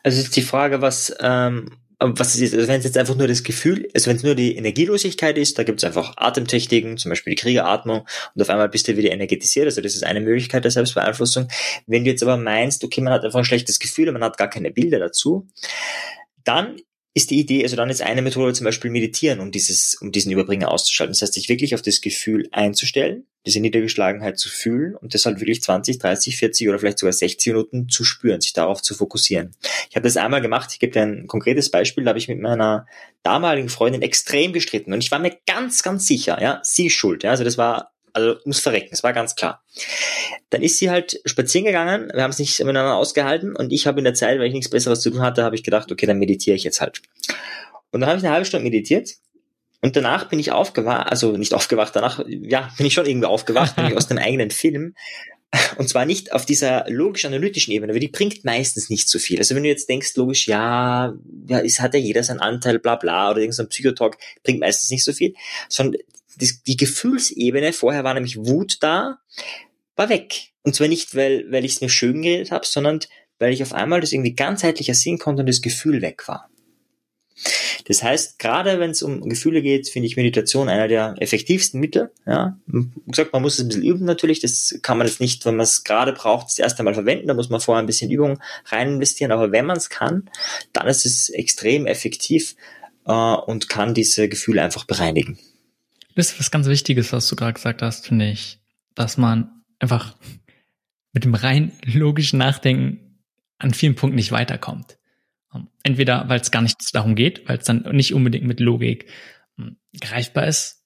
[0.02, 3.42] Also ist die Frage, was, ähm, was ist, also wenn es jetzt einfach nur das
[3.42, 7.34] Gefühl, also wenn es nur die Energielosigkeit ist, da gibt es einfach Atemtechniken, zum Beispiel
[7.34, 10.70] die Kriegeratmung und auf einmal bist du wieder energetisiert, also das ist eine Möglichkeit der
[10.70, 11.48] Selbstbeeinflussung.
[11.86, 14.38] Wenn du jetzt aber meinst, okay, man hat einfach ein schlechtes Gefühl und man hat
[14.38, 15.46] gar keine Bilder dazu,
[16.42, 16.76] dann
[17.12, 20.30] ist die Idee, also dann ist eine Methode zum Beispiel meditieren, um dieses, um diesen
[20.30, 21.12] Überbringer auszuschalten.
[21.12, 25.40] Das heißt, sich wirklich auf das Gefühl einzustellen, diese Niedergeschlagenheit zu fühlen und das halt
[25.40, 29.56] wirklich 20, 30, 40 oder vielleicht sogar 60 Minuten zu spüren, sich darauf zu fokussieren.
[29.88, 32.40] Ich habe das einmal gemacht, ich gebe dir ein konkretes Beispiel, da habe ich mit
[32.40, 32.86] meiner
[33.22, 37.24] damaligen Freundin extrem gestritten und ich war mir ganz, ganz sicher, ja, sie ist schuld,
[37.24, 39.62] ja, also das war also muss verrecken, das war ganz klar.
[40.50, 43.98] Dann ist sie halt spazieren gegangen, wir haben es nicht miteinander ausgehalten und ich habe
[43.98, 46.18] in der Zeit, weil ich nichts Besseres zu tun hatte, habe ich gedacht, okay, dann
[46.18, 47.00] meditiere ich jetzt halt.
[47.92, 49.16] Und dann habe ich eine halbe Stunde meditiert
[49.82, 53.76] und danach bin ich aufgewacht, also nicht aufgewacht, danach, ja, bin ich schon irgendwie aufgewacht,
[53.76, 54.94] nämlich aus dem eigenen Film.
[55.78, 59.38] Und zwar nicht auf dieser logisch-analytischen Ebene, weil die bringt meistens nicht so viel.
[59.38, 61.12] Also wenn du jetzt denkst, logisch, ja,
[61.48, 65.02] ja, ist, hat ja jeder seinen Anteil, bla bla, oder irgendein Psychotalk, bringt meistens nicht
[65.02, 65.34] so viel,
[65.68, 66.00] sondern
[66.40, 69.18] die, die Gefühlsebene, vorher war nämlich Wut da,
[69.96, 70.52] war weg.
[70.62, 73.00] Und zwar nicht, weil, weil ich es mir schön geredet habe, sondern
[73.38, 76.50] weil ich auf einmal das irgendwie ganzheitlicher sehen konnte und das Gefühl weg war.
[77.86, 82.12] Das heißt, gerade wenn es um Gefühle geht, finde ich Meditation einer der effektivsten Mittel.
[82.26, 84.40] Ja, wie gesagt, man muss es ein bisschen üben natürlich.
[84.40, 87.28] Das kann man jetzt nicht, wenn man es gerade braucht, das erste Mal verwenden.
[87.28, 89.32] Da muss man vorher ein bisschen Übung rein investieren.
[89.32, 90.30] Aber wenn man es kann,
[90.72, 92.54] dann ist es extrem effektiv
[93.06, 95.38] äh, und kann diese Gefühle einfach bereinigen.
[96.20, 98.58] Ist was ganz Wichtiges, was du gerade gesagt hast, finde ich,
[98.94, 100.16] dass man einfach
[101.14, 103.22] mit dem rein logischen Nachdenken
[103.56, 104.98] an vielen Punkten nicht weiterkommt.
[105.54, 109.06] Ähm, entweder, weil es gar nicht darum geht, weil es dann nicht unbedingt mit Logik
[109.56, 110.84] hm, greifbar ist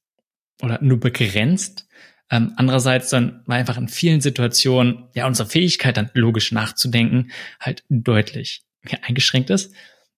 [0.62, 1.88] oder nur begrenzt.
[2.30, 7.82] Ähm, andererseits dann, weil einfach in vielen Situationen ja unsere Fähigkeit dann logisch nachzudenken halt
[7.88, 8.62] deutlich
[9.02, 9.74] eingeschränkt ist.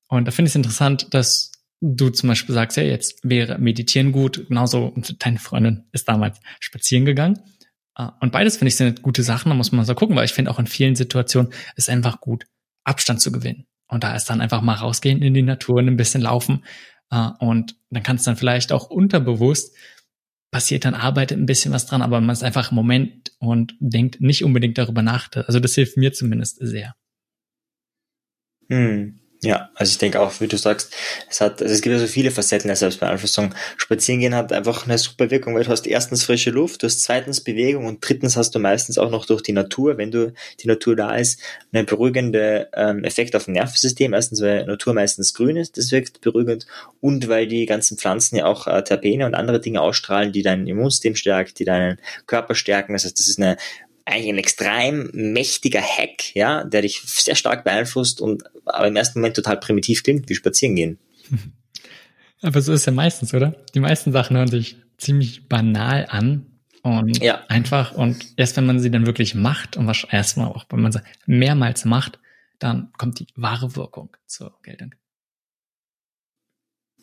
[0.09, 4.12] Und da finde ich es interessant, dass du zum Beispiel sagst, ja, jetzt wäre Meditieren
[4.12, 7.41] gut, genauso deine Freundin ist damals spazieren gegangen.
[7.97, 10.33] Äh, und beides finde ich sind gute Sachen, da muss man so gucken, weil ich
[10.33, 12.47] finde auch in vielen Situationen ist einfach gut,
[12.85, 13.66] Abstand zu gewinnen.
[13.89, 16.64] Und da ist dann einfach mal rausgehen in die Natur und ein bisschen laufen.
[17.11, 19.74] Äh, und dann kann es dann vielleicht auch unterbewusst
[20.51, 24.20] passiert, dann arbeitet ein bisschen was dran, aber man ist einfach im Moment und denkt
[24.20, 25.29] nicht unbedingt darüber nach.
[25.33, 26.95] Also das hilft mir zumindest sehr.
[28.68, 29.20] Hm.
[29.47, 30.92] Ja, also ich denke auch, wie du sagst,
[31.30, 33.55] es hat, also es gibt ja so viele Facetten der Selbstbeeinflussung.
[33.76, 37.40] Spazierengehen hat einfach eine super Wirkung, weil du hast erstens frische Luft, du hast zweitens
[37.40, 40.97] Bewegung und drittens hast du meistens auch noch durch die Natur, wenn du die Natur
[40.97, 41.40] da ist,
[41.72, 44.14] einen beruhigenden ähm, Effekt auf dem Nervensystem.
[44.14, 46.66] Erstens, weil Natur meistens grün ist, das wirkt beruhigend
[47.01, 50.66] und weil die ganzen Pflanzen ja auch äh, Terpene und andere Dinge ausstrahlen, die dein
[50.66, 52.94] Immunsystem stärkt, die deinen Körper stärken.
[52.94, 53.59] Das heißt, das ist eine
[54.07, 59.18] eigentlich ein extrem mächtiger Hack, ja, der dich sehr stark beeinflusst und aber im ersten
[59.18, 60.98] Moment total primitiv klingt, wie spazieren gehen.
[62.42, 63.54] Aber so ist ja meistens, oder?
[63.74, 66.46] Die meisten Sachen hören sich ziemlich banal an
[66.82, 67.44] und ja.
[67.48, 70.92] einfach und erst wenn man sie dann wirklich macht und was erstmal auch wenn man
[70.92, 72.20] sie mehrmals macht,
[72.59, 74.94] dann kommt die wahre Wirkung zur Geltung.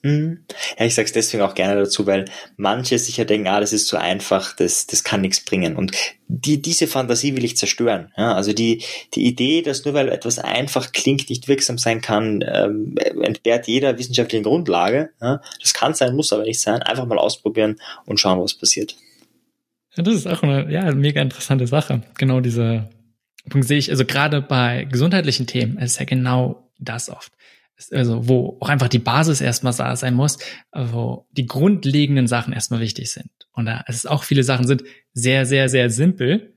[0.04, 0.44] Mhm.
[0.78, 2.26] Ja, ich sag's deswegen auch gerne dazu, weil
[2.58, 5.78] manche sicher denken, ah, das ist zu einfach, das, das kann nichts bringen.
[5.78, 5.94] Und
[6.28, 8.12] die, diese Fantasie will ich zerstören.
[8.18, 8.84] Ja, also die,
[9.14, 13.98] die Idee, dass nur weil etwas einfach klingt, nicht wirksam sein kann, ähm, entbehrt jeder
[13.98, 15.12] wissenschaftlichen Grundlage.
[15.22, 16.82] Ja, das kann sein, muss aber nicht sein.
[16.84, 18.98] Einfach mal ausprobieren und schauen, was passiert.
[19.96, 22.02] Ja, das ist auch eine ja, mega interessante Sache.
[22.18, 22.90] Genau diese
[23.50, 27.32] Punkt sehe ich, also gerade bei gesundheitlichen Themen ist ja genau das oft
[27.92, 30.38] also wo auch einfach die Basis erstmal da sein muss,
[30.72, 33.30] wo die grundlegenden Sachen erstmal wichtig sind.
[33.52, 36.54] Und da es ist auch viele Sachen sind sehr, sehr, sehr simpel,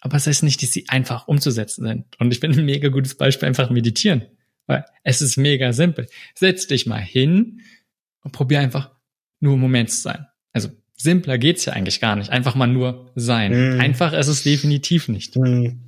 [0.00, 2.04] aber es heißt nicht, dass sie einfach umzusetzen sind.
[2.18, 4.26] Und ich finde ein mega gutes Beispiel einfach meditieren,
[4.66, 6.06] weil es ist mega simpel.
[6.34, 7.60] Setz dich mal hin
[8.22, 8.90] und probier einfach
[9.40, 10.26] nur im Moment zu sein.
[10.52, 12.30] Also simpler geht's ja eigentlich gar nicht.
[12.30, 13.74] Einfach mal nur sein.
[13.74, 13.80] Mhm.
[13.80, 15.36] Einfach ist es definitiv nicht.
[15.36, 15.85] Mhm.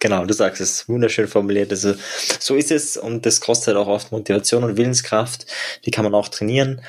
[0.00, 1.70] Genau, du sagst es wunderschön formuliert.
[1.70, 1.94] Also
[2.40, 5.46] so ist es und das kostet auch oft Motivation und Willenskraft.
[5.84, 6.80] Die kann man auch trainieren.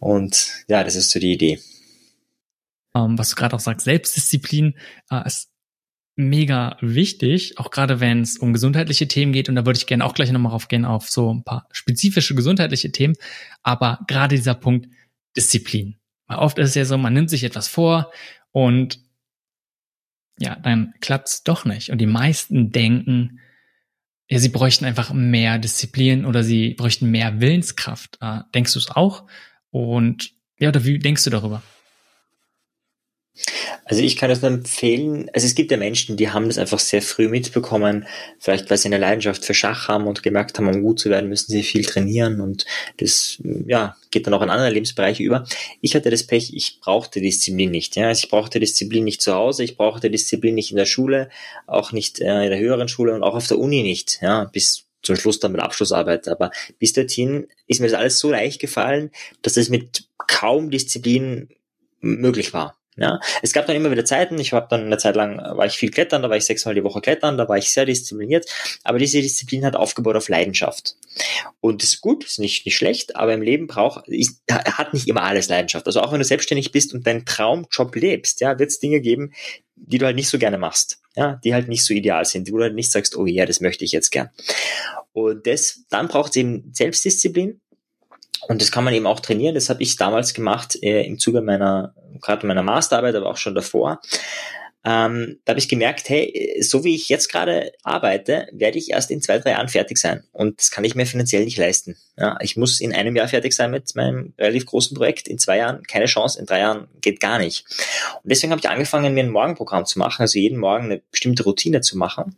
[0.00, 1.60] Und ja, das ist so die Idee.
[2.92, 4.74] Um, ähm, was du gerade auch sagst, Selbstdisziplin
[5.10, 5.48] äh, ist
[6.14, 9.48] mega wichtig, auch gerade wenn es um gesundheitliche Themen geht.
[9.48, 12.92] Und da würde ich gerne auch gleich nochmal raufgehen auf so ein paar spezifische gesundheitliche
[12.92, 13.14] Themen.
[13.62, 14.88] Aber gerade dieser Punkt
[15.36, 15.96] Disziplin.
[16.26, 18.12] Weil oft ist es ja so, man nimmt sich etwas vor
[18.52, 19.00] und
[20.38, 21.90] ja, dann klappt's doch nicht.
[21.90, 23.40] Und die meisten denken,
[24.28, 28.18] ja, sie bräuchten einfach mehr Disziplin oder sie bräuchten mehr Willenskraft.
[28.20, 29.26] Äh, denkst du es auch?
[29.70, 31.62] Und ja, oder wie denkst du darüber?
[33.84, 35.30] Also ich kann das nur empfehlen.
[35.32, 38.06] Also es gibt ja Menschen, die haben das einfach sehr früh mitbekommen,
[38.38, 41.28] vielleicht weil sie eine Leidenschaft für Schach haben und gemerkt haben, um gut zu werden,
[41.28, 42.66] müssen sie viel trainieren und
[42.98, 45.44] das ja geht dann auch in andere Lebensbereiche über.
[45.80, 47.96] Ich hatte das Pech, ich brauchte Disziplin nicht.
[47.96, 51.28] Ja, also ich brauchte Disziplin nicht zu Hause, ich brauchte Disziplin nicht in der Schule,
[51.66, 54.18] auch nicht äh, in der höheren Schule und auch auf der Uni nicht.
[54.22, 56.28] Ja, bis zum Schluss dann mit Abschlussarbeit.
[56.28, 59.10] Aber bis dorthin ist mir das alles so leicht gefallen,
[59.42, 61.48] dass es mit kaum Disziplin
[62.00, 62.77] möglich war.
[63.00, 65.74] Ja, es gab dann immer wieder Zeiten, ich habe dann eine Zeit lang, war ich
[65.74, 68.46] viel klettern, da war ich sechsmal die Woche klettern, da war ich sehr diszipliniert,
[68.82, 70.96] aber diese Disziplin hat aufgebaut auf Leidenschaft.
[71.60, 75.06] Und das ist gut, ist nicht, nicht schlecht, aber im Leben braucht, ist, hat nicht
[75.06, 75.86] immer alles Leidenschaft.
[75.86, 79.32] Also auch wenn du selbstständig bist und deinen Traumjob lebst, ja, wird es Dinge geben,
[79.76, 82.56] die du halt nicht so gerne machst, ja, die halt nicht so ideal sind, wo
[82.56, 84.30] du halt nicht sagst, oh ja, das möchte ich jetzt gern.
[85.12, 87.60] Und das, dann braucht es eben Selbstdisziplin,
[88.46, 89.54] und das kann man eben auch trainieren.
[89.54, 93.54] Das habe ich damals gemacht äh, im Zuge meiner, gerade meiner Masterarbeit, aber auch schon
[93.54, 94.00] davor.
[94.84, 99.10] Ähm, da habe ich gemerkt, hey, so wie ich jetzt gerade arbeite, werde ich erst
[99.10, 100.22] in zwei, drei Jahren fertig sein.
[100.32, 101.96] Und das kann ich mir finanziell nicht leisten.
[102.16, 105.26] Ja, ich muss in einem Jahr fertig sein mit meinem relativ großen Projekt.
[105.26, 107.66] In zwei Jahren keine Chance, in drei Jahren geht gar nicht.
[108.22, 111.42] Und deswegen habe ich angefangen, mir ein Morgenprogramm zu machen, also jeden Morgen eine bestimmte
[111.42, 112.36] Routine zu machen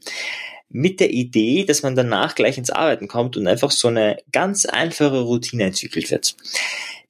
[0.70, 4.66] mit der Idee, dass man danach gleich ins Arbeiten kommt und einfach so eine ganz
[4.66, 6.36] einfache Routine entwickelt wird.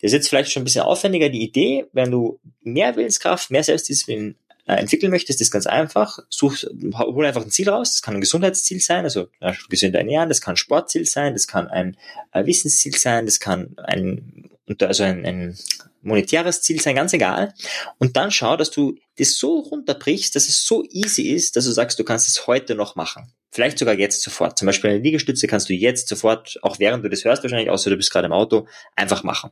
[0.00, 1.28] Das ist jetzt vielleicht schon ein bisschen aufwendiger.
[1.28, 4.34] Die Idee, wenn du mehr Willenskraft, mehr Selbstdisziplin
[4.66, 6.20] äh, entwickeln möchtest, ist ganz einfach.
[6.30, 7.92] Such, hol einfach ein Ziel raus.
[7.92, 10.30] Das kann ein Gesundheitsziel sein, also ja, gesünder ernähren.
[10.30, 11.34] Das kann ein Sportziel sein.
[11.34, 11.98] Das kann ein
[12.32, 13.26] äh, Wissensziel sein.
[13.26, 14.48] Das kann ein,
[14.80, 15.58] also ein, ein
[16.02, 17.54] monetäres Ziel sein, ganz egal.
[17.98, 21.72] Und dann schau, dass du das so runterbrichst, dass es so easy ist, dass du
[21.72, 23.32] sagst, du kannst es heute noch machen.
[23.52, 24.58] Vielleicht sogar jetzt sofort.
[24.58, 27.90] Zum Beispiel eine Liegestütze kannst du jetzt sofort, auch während du das hörst wahrscheinlich, außer
[27.90, 29.50] du bist gerade im Auto, einfach machen.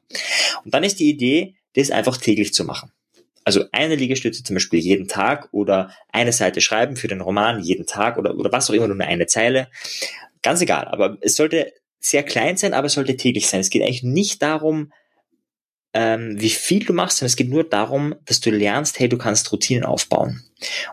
[0.65, 2.93] Und dann ist die Idee, das einfach täglich zu machen.
[3.45, 7.87] Also eine Liegestütze zum Beispiel jeden Tag oder eine Seite schreiben für den Roman jeden
[7.87, 9.69] Tag oder, oder was auch immer, nur eine Zeile.
[10.43, 10.87] Ganz egal.
[10.87, 13.61] Aber es sollte sehr klein sein, aber es sollte täglich sein.
[13.61, 14.93] Es geht eigentlich nicht darum,
[16.01, 19.19] ähm, wie viel du machst, sondern es geht nur darum, dass du lernst, hey, du
[19.19, 20.45] kannst Routinen aufbauen.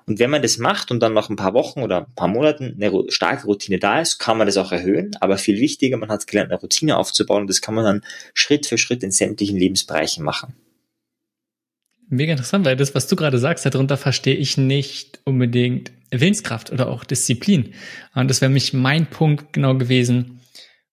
[0.08, 2.76] Und wenn man das macht und dann nach ein paar Wochen oder ein paar Monaten
[2.82, 5.16] eine starke Routine da ist, kann man das auch erhöhen.
[5.22, 8.02] Aber viel wichtiger, man hat gelernt, eine Routine aufzubauen und das kann man dann
[8.34, 10.56] Schritt für Schritt in sämtlichen Lebensbereichen machen.
[12.10, 16.90] Mega interessant, weil das, was du gerade sagst, darunter verstehe ich nicht unbedingt Willenskraft oder
[16.90, 17.76] auch Disziplin.
[18.16, 20.40] Und das wäre mich mein Punkt genau gewesen.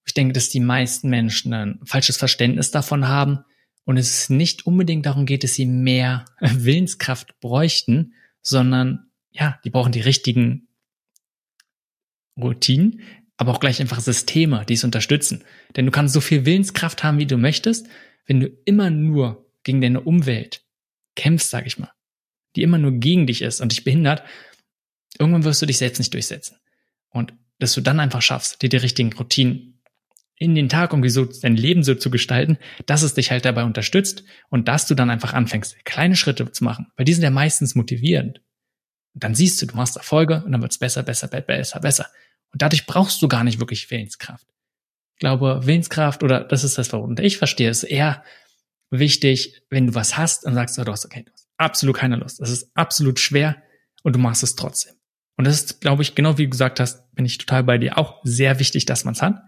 [0.05, 3.47] Ich denke, dass die meisten Menschen ein falsches Verständnis davon haben,
[3.85, 9.93] und es nicht unbedingt darum geht, dass sie mehr Willenskraft bräuchten, sondern ja, die brauchen
[9.93, 10.69] die richtigen
[12.37, 13.01] Routinen,
[13.37, 15.45] aber auch gleich einfach Systeme, die es unterstützen.
[15.77, 17.89] Denn du kannst so viel Willenskraft haben, wie du möchtest,
[18.27, 20.65] wenn du immer nur gegen deine Umwelt
[21.17, 21.93] kämpfst, sag ich mal,
[22.57, 24.23] die immer nur gegen dich ist und dich behindert,
[25.19, 26.57] irgendwann wirst du dich selbst nicht durchsetzen.
[27.11, 29.72] Und dass du dann einfach schaffst, dir die richtigen Routinen
[30.37, 33.65] in den Tag, um so dein Leben so zu gestalten, dass es dich halt dabei
[33.65, 37.31] unterstützt und dass du dann einfach anfängst, kleine Schritte zu machen, weil die sind ja
[37.31, 38.41] meistens motivierend.
[39.15, 42.07] Und dann siehst du, du machst Erfolge und dann wird's besser, besser, besser, besser.
[42.53, 44.47] Und dadurch brauchst du gar nicht wirklich Willenskraft.
[45.15, 48.25] Ich glaube, Willenskraft oder das ist das, worunter ich verstehe, ist eher
[48.91, 52.17] wichtig, wenn du was hast und sagst, oh, du hast okay, du hast absolut keine
[52.17, 52.41] Lust.
[52.41, 53.63] Das ist absolut schwer
[54.03, 54.95] und du machst es trotzdem.
[55.37, 57.99] Und das ist, glaube ich, genau wie du gesagt hast, bin ich total bei dir,
[57.99, 59.43] auch sehr wichtig, dass man es hat.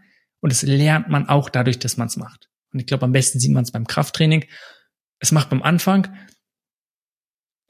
[0.44, 2.50] Und es lernt man auch dadurch, dass man es macht.
[2.70, 4.44] Und ich glaube, am besten sieht man es beim Krafttraining.
[5.18, 6.14] Es macht beim Anfang,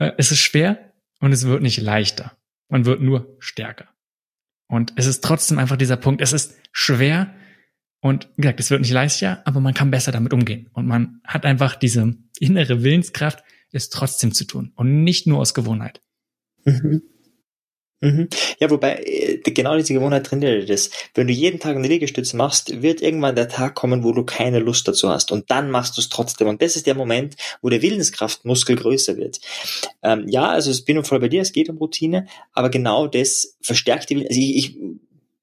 [0.01, 2.37] äh, es ist schwer und es wird nicht leichter.
[2.69, 3.91] Man wird nur stärker.
[4.67, 7.33] Und es ist trotzdem einfach dieser Punkt, es ist schwer
[8.01, 10.69] und wie gesagt, es wird nicht leichter, aber man kann besser damit umgehen.
[10.73, 15.55] Und man hat einfach diese innere Willenskraft, es trotzdem zu tun und nicht nur aus
[15.55, 16.03] Gewohnheit.
[18.05, 18.29] Mhm.
[18.61, 20.91] Ja, wobei äh, genau diese Gewohnheit trainiert das.
[21.15, 24.59] Wenn du jeden Tag eine Liegestütze machst, wird irgendwann der Tag kommen, wo du keine
[24.59, 25.33] Lust dazu hast.
[25.33, 26.49] Und dann machst du es trotzdem.
[26.49, 29.41] Und das ist der Moment, wo der Willenskraftmuskel größer wird.
[30.03, 33.57] Ähm, ja, also es bin voll bei dir, es geht um Routine, aber genau das
[33.63, 34.77] verstärkt die Also ich, ich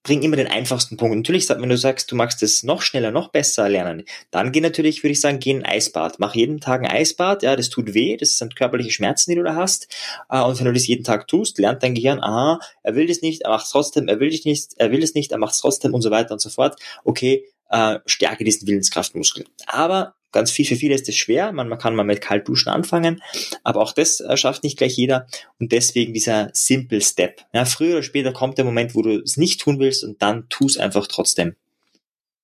[0.03, 1.15] bring immer den einfachsten Punkt.
[1.15, 5.03] Natürlich, wenn du sagst, du magst es noch schneller, noch besser lernen, dann geh natürlich,
[5.03, 6.19] würde ich sagen, geh in ein Eisbad.
[6.19, 9.43] Mach jeden Tag ein Eisbad, ja, das tut weh, das sind körperliche Schmerzen, die du
[9.43, 9.87] da hast.
[10.29, 13.21] Äh, und wenn du das jeden Tag tust, lernt dein Gehirn, aha, er will das
[13.21, 15.53] nicht, er macht es trotzdem, er will dich nicht, er will es nicht, er macht
[15.53, 16.79] es trotzdem und so weiter und so fort.
[17.03, 19.45] Okay, äh, stärke diesen Willenskraftmuskel.
[19.67, 21.51] Aber Ganz viel, für viele ist es schwer.
[21.51, 23.21] Man, man kann mal mit Kaltduschen anfangen,
[23.63, 25.27] aber auch das äh, schafft nicht gleich jeder.
[25.59, 27.41] Und deswegen dieser Simple Step.
[27.53, 30.47] Ja, früher oder später kommt der Moment, wo du es nicht tun willst und dann
[30.49, 31.55] tu es einfach trotzdem.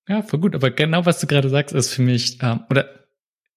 [0.08, 0.54] Ja, voll gut.
[0.54, 2.88] Aber genau was du gerade sagst, ist für mich, ähm, oder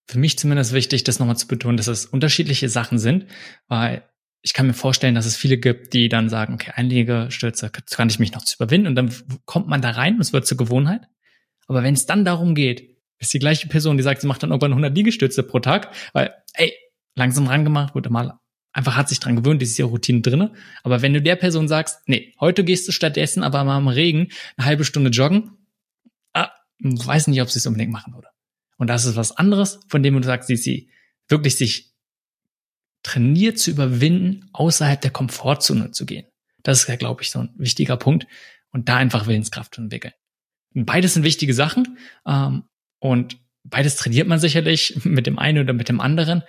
[0.07, 3.25] für mich zumindest wichtig, das nochmal zu betonen, dass es unterschiedliche Sachen sind,
[3.67, 4.03] weil
[4.41, 8.19] ich kann mir vorstellen, dass es viele gibt, die dann sagen, okay, Einlegestürze kann ich
[8.19, 9.13] mich noch zu überwinden und dann
[9.45, 11.07] kommt man da rein und es wird zur Gewohnheit.
[11.67, 12.90] Aber wenn es dann darum geht,
[13.21, 16.33] ist die gleiche Person, die sagt, sie macht dann irgendwann 100 Liegestütze pro Tag, weil,
[16.53, 16.73] ey,
[17.15, 18.39] langsam rangemacht, wurde mal
[18.73, 20.53] einfach hat sich dran gewöhnt, ist ja Routine drinne.
[20.83, 24.29] Aber wenn du der Person sagst, nee, heute gehst du stattdessen aber mal im Regen
[24.57, 25.51] eine halbe Stunde joggen,
[26.33, 28.29] ah, weiß nicht, ob sie es unbedingt machen würde.
[28.77, 30.89] Und das ist was anderes, von dem du sagst, sie, sie
[31.27, 31.91] wirklich sich
[33.03, 36.27] trainiert zu überwinden, außerhalb der Komfortzone zu gehen.
[36.63, 38.27] Das ist ja, glaube ich, so ein wichtiger Punkt.
[38.71, 40.13] Und da einfach Willenskraft zu entwickeln.
[40.73, 41.97] Beides sind wichtige Sachen.
[42.25, 42.63] Ähm,
[43.01, 46.43] und beides trainiert man sicherlich mit dem einen oder mit dem anderen.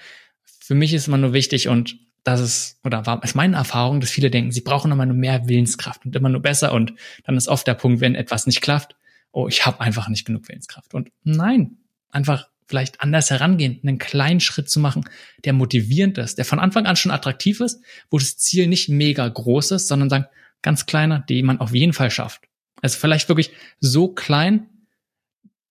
[0.45, 4.11] Für mich ist immer nur wichtig und das ist, oder war ist meine Erfahrung, dass
[4.11, 6.95] viele denken, sie brauchen immer nur mehr Willenskraft und immer nur besser und
[7.25, 8.95] dann ist oft der Punkt, wenn etwas nicht klappt,
[9.33, 10.95] oh, ich habe einfach nicht genug Willenskraft.
[10.95, 11.79] Und nein,
[12.11, 15.05] einfach vielleicht anders herangehen, einen kleinen Schritt zu machen,
[15.45, 19.27] der motivierend ist, der von Anfang an schon attraktiv ist, wo das Ziel nicht mega
[19.27, 20.27] groß ist, sondern sagen,
[20.61, 22.43] ganz kleiner, die man auf jeden Fall schafft.
[22.83, 23.51] Also vielleicht wirklich
[23.81, 24.69] so klein,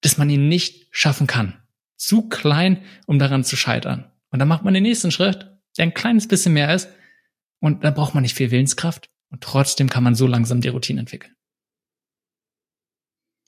[0.02, 1.62] dass man ihn nicht schaffen kann.
[1.96, 4.12] Zu klein, um daran zu scheitern.
[4.30, 6.90] Und dann macht man den nächsten Schritt, der ein kleines bisschen mehr ist.
[7.60, 9.10] Und da braucht man nicht viel Willenskraft.
[9.30, 11.36] Und trotzdem kann man so langsam die Routine entwickeln.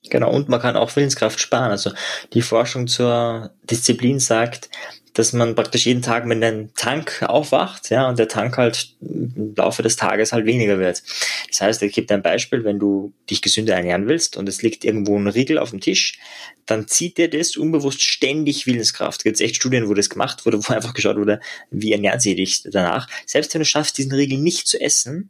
[0.10, 1.72] Genau, und man kann auch Willenskraft sparen.
[1.72, 1.92] Also
[2.34, 4.70] die Forschung zur Disziplin sagt,
[5.14, 9.54] dass man praktisch jeden Tag mit einem Tank aufwacht, ja, und der Tank halt im
[9.56, 11.04] Laufe des Tages halt weniger wird.
[11.50, 14.64] Das heißt, ich gebe dir ein Beispiel, wenn du dich gesünder ernähren willst und es
[14.64, 16.18] liegt irgendwo ein Riegel auf dem Tisch,
[16.66, 19.20] dann zieht dir das unbewusst ständig Willenskraft.
[19.20, 21.40] Es gibt echt Studien, wo das gemacht wurde, wo einfach geschaut wurde,
[21.70, 23.08] wie ernähren sie dich danach.
[23.28, 25.30] Selbst wenn du schaffst, diesen Riegel nicht zu essen,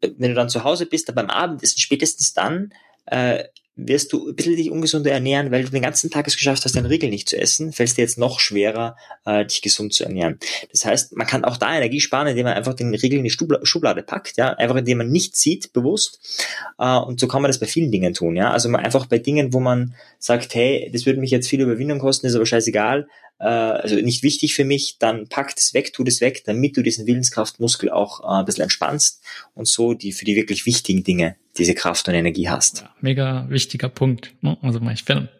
[0.00, 2.72] wenn du dann zu Hause bist, dann beim Abendessen, spätestens dann,
[3.06, 3.44] äh,
[3.86, 6.76] wirst du ein bisschen dich ungesunder ernähren, weil du den ganzen Tag es geschafft hast,
[6.76, 10.04] deinen Riegel nicht zu essen, fällt es dir jetzt noch schwerer, äh, dich gesund zu
[10.04, 10.38] ernähren.
[10.70, 13.30] Das heißt, man kann auch da Energie sparen, indem man einfach den Riegel in die
[13.30, 16.44] Schublade packt, ja, einfach indem man nicht sieht, bewusst.
[16.78, 18.50] Äh, und so kann man das bei vielen Dingen tun, ja.
[18.50, 22.26] Also einfach bei Dingen, wo man sagt, hey, das würde mich jetzt viel Überwindung kosten,
[22.26, 23.06] ist aber scheißegal,
[23.40, 26.82] äh, also nicht wichtig für mich, dann pack das weg, tu das weg, damit du
[26.82, 29.24] diesen Willenskraftmuskel auch äh, ein bisschen entspannst
[29.54, 32.82] und so die für die wirklich wichtigen Dinge diese Kraft und Energie hast.
[32.82, 34.34] Ja, mega wichtiger Punkt.
[34.42, 34.56] Ne?
[34.62, 35.30] Also ich finde,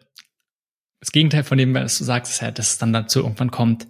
[0.99, 3.87] das Gegenteil von dem, was du sagst, ist ja, dass es dann dazu irgendwann kommt,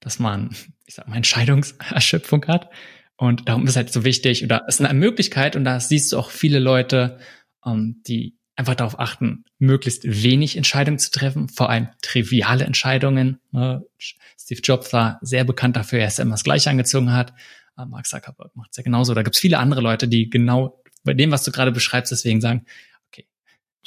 [0.00, 0.54] dass man,
[0.86, 2.70] ich sag mal, Entscheidungserschöpfung hat.
[3.16, 6.18] Und darum ist halt so wichtig, oder es ist eine Möglichkeit, und da siehst du
[6.18, 7.18] auch viele Leute,
[7.64, 13.40] ähm, die einfach darauf achten, möglichst wenig Entscheidungen zu treffen, vor allem triviale Entscheidungen.
[13.50, 13.84] Ne?
[14.38, 17.32] Steve Jobs war sehr bekannt dafür, er immer das Gleiche angezogen hat.
[17.76, 19.14] Äh, Mark Zuckerberg macht es ja genauso.
[19.14, 22.40] Da gibt es viele andere Leute, die genau bei dem, was du gerade beschreibst, deswegen
[22.40, 22.64] sagen,
[23.08, 23.26] okay,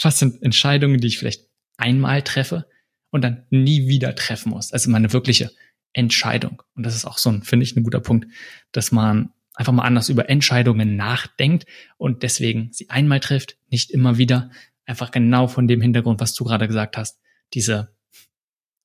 [0.02, 1.48] was sind Entscheidungen, die ich vielleicht
[1.78, 2.68] einmal treffe
[3.10, 4.74] und dann nie wieder treffen muss?
[4.74, 5.52] Also meine wirkliche
[5.94, 6.62] Entscheidung.
[6.76, 8.28] Und das ist auch so ein, finde ich, ein guter Punkt,
[8.72, 11.66] dass man einfach mal anders über Entscheidungen nachdenkt
[11.98, 14.52] und deswegen sie einmal trifft, nicht immer wieder.
[14.86, 17.20] Einfach genau von dem Hintergrund, was du gerade gesagt hast.
[17.54, 17.94] Diese,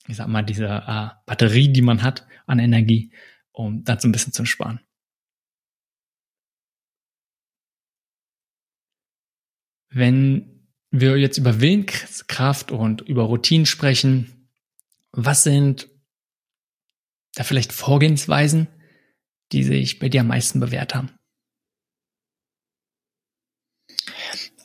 [0.08, 3.12] ich sag mal, diese äh, Batterie, die man hat an Energie,
[3.52, 4.80] um dazu ein bisschen zu sparen.
[9.90, 14.48] Wenn wir jetzt über Willenskraft und über Routinen sprechen,
[15.12, 15.90] was sind
[17.34, 18.68] da vielleicht Vorgehensweisen,
[19.52, 21.10] die sich bei dir am meisten bewährt haben?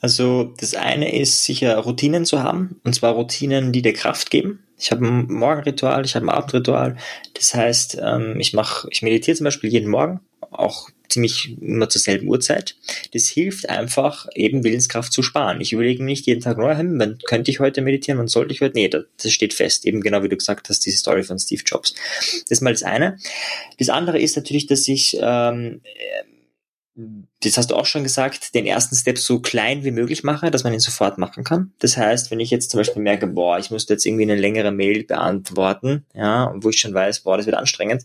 [0.00, 4.64] Also das eine ist sicher Routinen zu haben, und zwar Routinen, die dir Kraft geben.
[4.78, 6.96] Ich habe ein Morgenritual, ich habe ein Abendritual.
[7.34, 10.20] Das heißt, ähm, ich mache, ich meditiere zum Beispiel jeden Morgen,
[10.50, 12.76] auch ziemlich immer zur selben Uhrzeit.
[13.14, 15.60] Das hilft einfach, eben Willenskraft zu sparen.
[15.60, 18.74] Ich überlege nicht jeden Tag neu, hm, könnte ich heute meditieren, wann sollte ich heute?
[18.74, 19.86] Nee, das steht fest.
[19.86, 21.94] Eben genau wie du gesagt hast, diese Story von Steve Jobs.
[22.42, 23.18] Das ist mal das eine.
[23.78, 25.80] Das andere ist natürlich, dass ich ähm,
[27.44, 30.64] das hast du auch schon gesagt, den ersten Step so klein wie möglich mache, dass
[30.64, 31.72] man ihn sofort machen kann.
[31.78, 34.72] Das heißt, wenn ich jetzt zum Beispiel merke, boah, ich muss jetzt irgendwie eine längere
[34.72, 38.02] Mail beantworten, ja, wo ich schon weiß, boah, das wird anstrengend,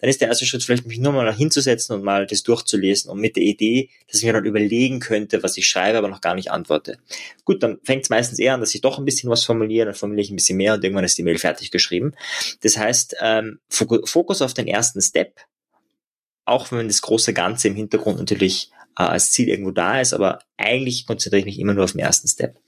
[0.00, 3.20] dann ist der erste Schritt vielleicht, mich nur mal hinzusetzen und mal das durchzulesen und
[3.20, 6.34] mit der Idee, dass ich mir dann überlegen könnte, was ich schreibe, aber noch gar
[6.34, 6.98] nicht antworte.
[7.44, 9.94] Gut, dann fängt es meistens eher an, dass ich doch ein bisschen was formuliere, dann
[9.94, 12.12] formuliere ich ein bisschen mehr und irgendwann ist die Mail fertig geschrieben.
[12.62, 15.36] Das heißt, ähm, Fokus auf den ersten Step,
[16.44, 20.40] auch wenn das große Ganze im Hintergrund natürlich äh, als Ziel irgendwo da ist, aber
[20.56, 22.58] eigentlich konzentriere ich mich immer nur auf den ersten Step.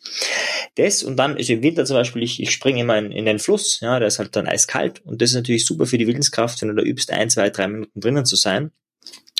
[0.76, 3.38] Das und dann ist im Winter zum Beispiel, ich, ich springe immer in, in den
[3.38, 6.60] Fluss, ja, der ist halt dann eiskalt und das ist natürlich super für die Willenskraft,
[6.62, 8.70] wenn du da übst, ein, zwei, drei Minuten drinnen zu sein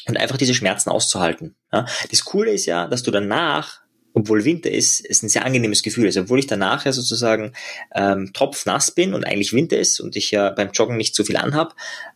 [0.07, 1.57] und einfach diese Schmerzen auszuhalten.
[1.73, 1.87] Ja.
[2.11, 3.85] Das Coole ist ja, dass du danach
[4.17, 6.17] obwohl Winter ist, es ein sehr angenehmes Gefühl ist.
[6.17, 7.53] Obwohl ich danach ja sozusagen
[7.95, 11.37] ähm, tropfnass bin und eigentlich Winter ist und ich ja beim Joggen nicht so viel
[11.37, 11.75] anhab,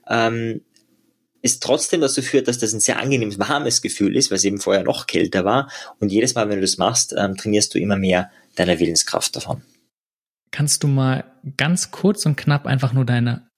[0.09, 0.63] ähm,
[1.43, 4.59] ist trotzdem dazu führt, dass das ein sehr angenehmes, warmes Gefühl ist, weil es eben
[4.59, 5.71] vorher noch kälter war.
[6.01, 9.63] Und jedes Mal, wenn du das machst, ähm, trainierst du immer mehr deine Willenskraft davon.
[10.51, 11.25] Kannst du mal
[11.57, 13.49] ganz kurz und knapp einfach nur deine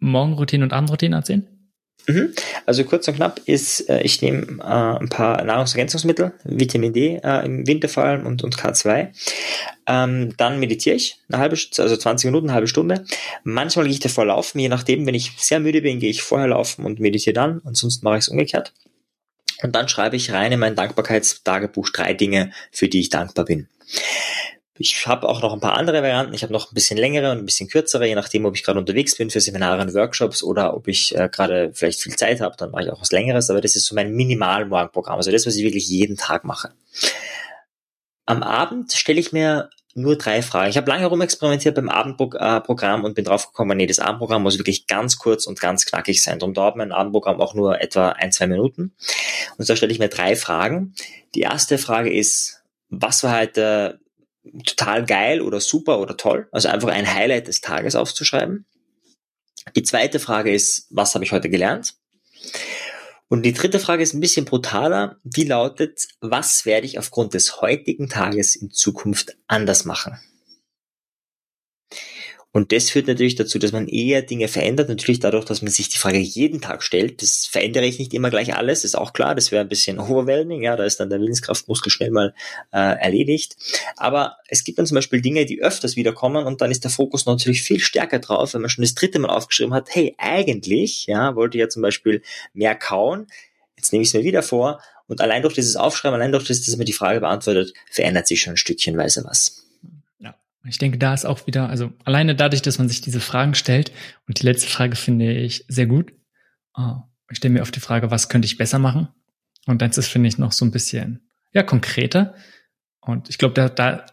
[0.00, 1.46] Morgenroutine und Abendroutine erzählen?
[2.06, 2.34] Mhm.
[2.66, 7.44] Also kurz und knapp ist, äh, ich nehme äh, ein paar Nahrungsergänzungsmittel, Vitamin D äh,
[7.44, 9.08] im Winter vor allem und, und K2.
[9.86, 13.04] Ähm, dann meditiere ich eine halbe, also 20 Minuten, eine halbe Stunde.
[13.44, 16.48] Manchmal gehe ich davor laufen, je nachdem, wenn ich sehr müde bin, gehe ich vorher
[16.48, 18.72] laufen und meditiere dann, ansonsten mache ich es umgekehrt.
[19.62, 23.68] Und dann schreibe ich rein in mein Dankbarkeitstagebuch drei Dinge, für die ich dankbar bin.
[24.78, 26.32] Ich habe auch noch ein paar andere Varianten.
[26.32, 28.78] Ich habe noch ein bisschen längere und ein bisschen kürzere, je nachdem, ob ich gerade
[28.78, 32.56] unterwegs bin für Seminare und Workshops oder ob ich äh, gerade vielleicht viel Zeit habe,
[32.56, 33.50] dann mache ich auch was Längeres.
[33.50, 36.72] Aber das ist so mein Minimal-Morgenprogramm, also das, was ich wirklich jeden Tag mache.
[38.24, 40.70] Am Abend stelle ich mir nur drei Fragen.
[40.70, 45.18] Ich habe lange rumexperimentiert beim Abendprogramm und bin draufgekommen, nee, das Abendprogramm muss wirklich ganz
[45.18, 46.38] kurz und ganz knackig sein.
[46.38, 48.94] Darum dauert mein Abendprogramm auch nur etwa ein, zwei Minuten.
[49.58, 50.94] Und so stelle ich mir drei Fragen.
[51.34, 54.00] Die erste Frage ist, was war heute
[54.64, 56.48] total geil oder super oder toll.
[56.52, 58.66] Also einfach ein Highlight des Tages aufzuschreiben.
[59.76, 61.94] Die zweite Frage ist, was habe ich heute gelernt?
[63.28, 65.16] Und die dritte Frage ist ein bisschen brutaler.
[65.22, 70.18] Die lautet, was werde ich aufgrund des heutigen Tages in Zukunft anders machen?
[72.54, 74.90] Und das führt natürlich dazu, dass man eher Dinge verändert.
[74.90, 77.22] Natürlich dadurch, dass man sich die Frage jeden Tag stellt.
[77.22, 79.34] Das verändere ich nicht immer gleich alles, ist auch klar.
[79.34, 80.62] Das wäre ein bisschen overwhelming.
[80.62, 82.34] Ja, da ist dann der Willenskraftmuskel schnell mal
[82.70, 83.56] äh, erledigt.
[83.96, 87.24] Aber es gibt dann zum Beispiel Dinge, die öfters wiederkommen und dann ist der Fokus
[87.24, 91.34] natürlich viel stärker drauf, wenn man schon das dritte Mal aufgeschrieben hat, hey, eigentlich, ja,
[91.34, 92.20] wollte ich ja zum Beispiel
[92.52, 93.28] mehr kauen.
[93.76, 94.80] Jetzt nehme ich es mir wieder vor.
[95.06, 98.42] Und allein durch dieses Aufschreiben, allein durch das, dass man die Frage beantwortet, verändert sich
[98.42, 99.61] schon ein Stückchenweise was.
[100.64, 103.92] Ich denke, da ist auch wieder, also alleine dadurch, dass man sich diese Fragen stellt,
[104.28, 106.12] und die letzte Frage finde ich sehr gut.
[106.74, 106.98] Oh,
[107.30, 109.08] ich stelle mir oft die Frage, was könnte ich besser machen?
[109.66, 112.34] Und dann ist es, finde ich, noch so ein bisschen, ja, konkreter.
[113.00, 114.06] Und ich glaube, da, da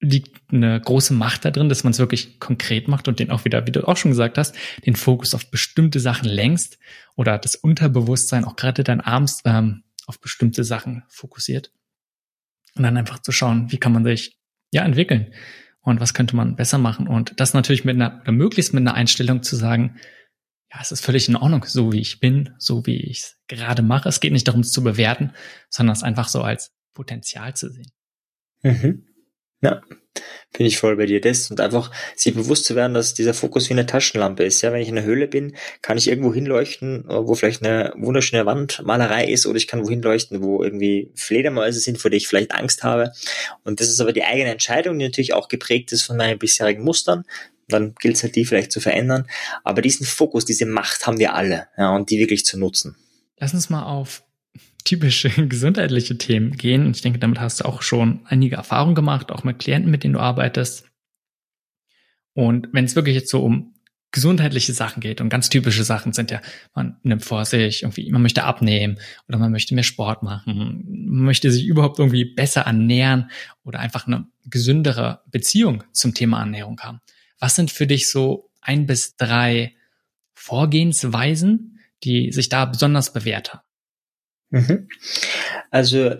[0.00, 3.44] liegt eine große Macht da drin, dass man es wirklich konkret macht und den auch
[3.44, 4.56] wieder, wie du auch schon gesagt hast,
[4.86, 6.78] den Fokus auf bestimmte Sachen längst
[7.16, 11.72] oder das Unterbewusstsein auch gerade dann abends ähm, auf bestimmte Sachen fokussiert.
[12.76, 14.38] Und dann einfach zu schauen, wie kann man sich
[14.70, 15.32] ja entwickeln
[15.84, 17.06] und was könnte man besser machen.
[17.06, 19.96] Und das natürlich mit einer, oder möglichst mit einer Einstellung zu sagen,
[20.72, 23.82] ja, es ist völlig in Ordnung, so wie ich bin, so wie ich es gerade
[23.82, 24.08] mache.
[24.08, 25.32] Es geht nicht darum, es zu bewerten,
[25.68, 27.92] sondern es einfach so als Potenzial zu sehen.
[28.62, 29.06] Mhm.
[29.64, 29.80] Ja,
[30.52, 31.20] bin ich voll bei dir.
[31.22, 34.60] Das und einfach sich bewusst zu werden, dass dieser Fokus wie eine Taschenlampe ist.
[34.60, 38.44] Ja, wenn ich in der Höhle bin, kann ich irgendwo hinleuchten, wo vielleicht eine wunderschöne
[38.44, 42.52] Wandmalerei ist, oder ich kann wohin leuchten, wo irgendwie Fledermäuse sind, vor denen ich vielleicht
[42.52, 43.12] Angst habe.
[43.64, 46.84] Und das ist aber die eigene Entscheidung, die natürlich auch geprägt ist von meinen bisherigen
[46.84, 47.24] Mustern.
[47.66, 49.26] Dann gilt es halt, die vielleicht zu verändern.
[49.64, 52.96] Aber diesen Fokus, diese Macht haben wir alle, ja, und die wirklich zu nutzen.
[53.38, 54.22] Lass uns mal auf
[54.84, 56.86] typische gesundheitliche Themen gehen.
[56.86, 60.04] Und ich denke, damit hast du auch schon einige Erfahrungen gemacht, auch mit Klienten, mit
[60.04, 60.90] denen du arbeitest.
[62.34, 63.74] Und wenn es wirklich jetzt so um
[64.14, 66.40] gesundheitliche Sachen geht und ganz typische Sachen sind ja,
[66.72, 71.24] man nimmt vor sich irgendwie, man möchte abnehmen oder man möchte mehr Sport machen, man
[71.24, 73.28] möchte sich überhaupt irgendwie besser ernähren
[73.64, 77.00] oder einfach eine gesündere Beziehung zum Thema Ernährung haben.
[77.40, 79.74] Was sind für dich so ein bis drei
[80.34, 83.63] Vorgehensweisen, die sich da besonders bewährt haben?
[84.50, 84.88] Mhm.
[85.70, 86.14] Also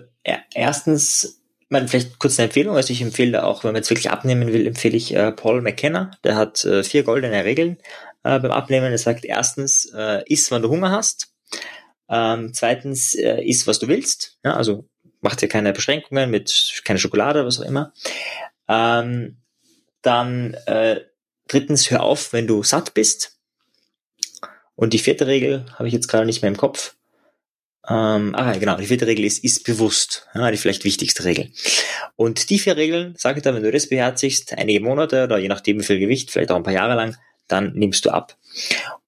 [0.53, 4.51] erstens, man vielleicht kurz eine Empfehlung, also ich empfehle auch, wenn man jetzt wirklich abnehmen
[4.51, 7.77] will, empfehle ich äh, Paul McKenna, der hat äh, vier goldene Regeln
[8.23, 8.91] äh, beim Abnehmen.
[8.91, 11.33] Er sagt erstens, äh, iss, wann du Hunger hast.
[12.09, 14.37] Ähm, zweitens, äh, iss, was du willst.
[14.43, 14.87] Ja, also
[15.21, 17.93] macht dir keine Beschränkungen mit keine Schokolade was auch immer.
[18.67, 19.37] Ähm,
[20.01, 21.01] dann äh,
[21.47, 23.39] drittens, hör auf, wenn du satt bist.
[24.75, 26.94] Und die vierte Regel habe ich jetzt gerade nicht mehr im Kopf.
[27.87, 30.27] Ähm, ah, genau, die vierte Regel ist, ist bewusst.
[30.33, 31.51] Ja, die vielleicht wichtigste Regel.
[32.15, 35.47] Und die vier Regeln, sage ich dann, wenn du das beherzigst, einige Monate oder je
[35.47, 37.15] nachdem wie viel Gewicht, vielleicht auch ein paar Jahre lang,
[37.47, 38.37] dann nimmst du ab.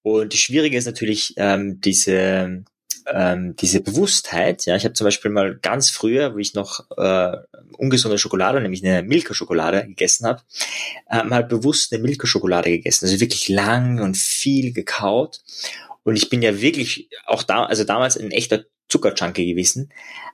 [0.03, 2.63] Und das Schwierige ist natürlich ähm, diese
[3.13, 4.65] ähm, diese Bewusstheit.
[4.65, 7.37] Ja, ich habe zum Beispiel mal ganz früher, wo ich noch äh,
[7.77, 10.41] ungesunde Schokolade, nämlich eine Milka-Schokolade gegessen habe,
[11.09, 13.05] äh, mal bewusst eine Milka-Schokolade gegessen.
[13.05, 15.41] Also wirklich lang und viel gekaut.
[16.07, 19.91] Und ich bin ja wirklich auch da, also damals ein echter Zuckerjunkie gewesen.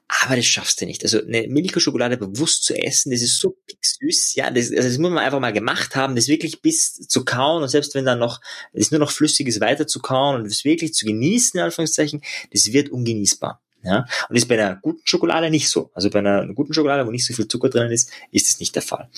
[0.07, 1.01] Aber das schaffst du nicht.
[1.01, 4.35] Also eine Milka-Schokolade bewusst zu essen, das ist so süß.
[4.35, 7.63] Ja, das, also das muss man einfach mal gemacht haben, das wirklich bis zu kauen
[7.63, 8.39] und selbst wenn dann noch,
[8.71, 12.21] es nur noch flüssig ist, weiter zu kauen und das wirklich zu genießen, in Anführungszeichen,
[12.51, 13.59] das wird ungenießbar.
[13.81, 15.89] Ja, und ist bei einer guten Schokolade nicht so.
[15.95, 18.75] Also bei einer guten Schokolade, wo nicht so viel Zucker drin ist, ist es nicht
[18.75, 19.09] der Fall.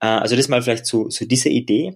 [0.00, 1.94] Äh, also das mal vielleicht zu, zu dieser Idee.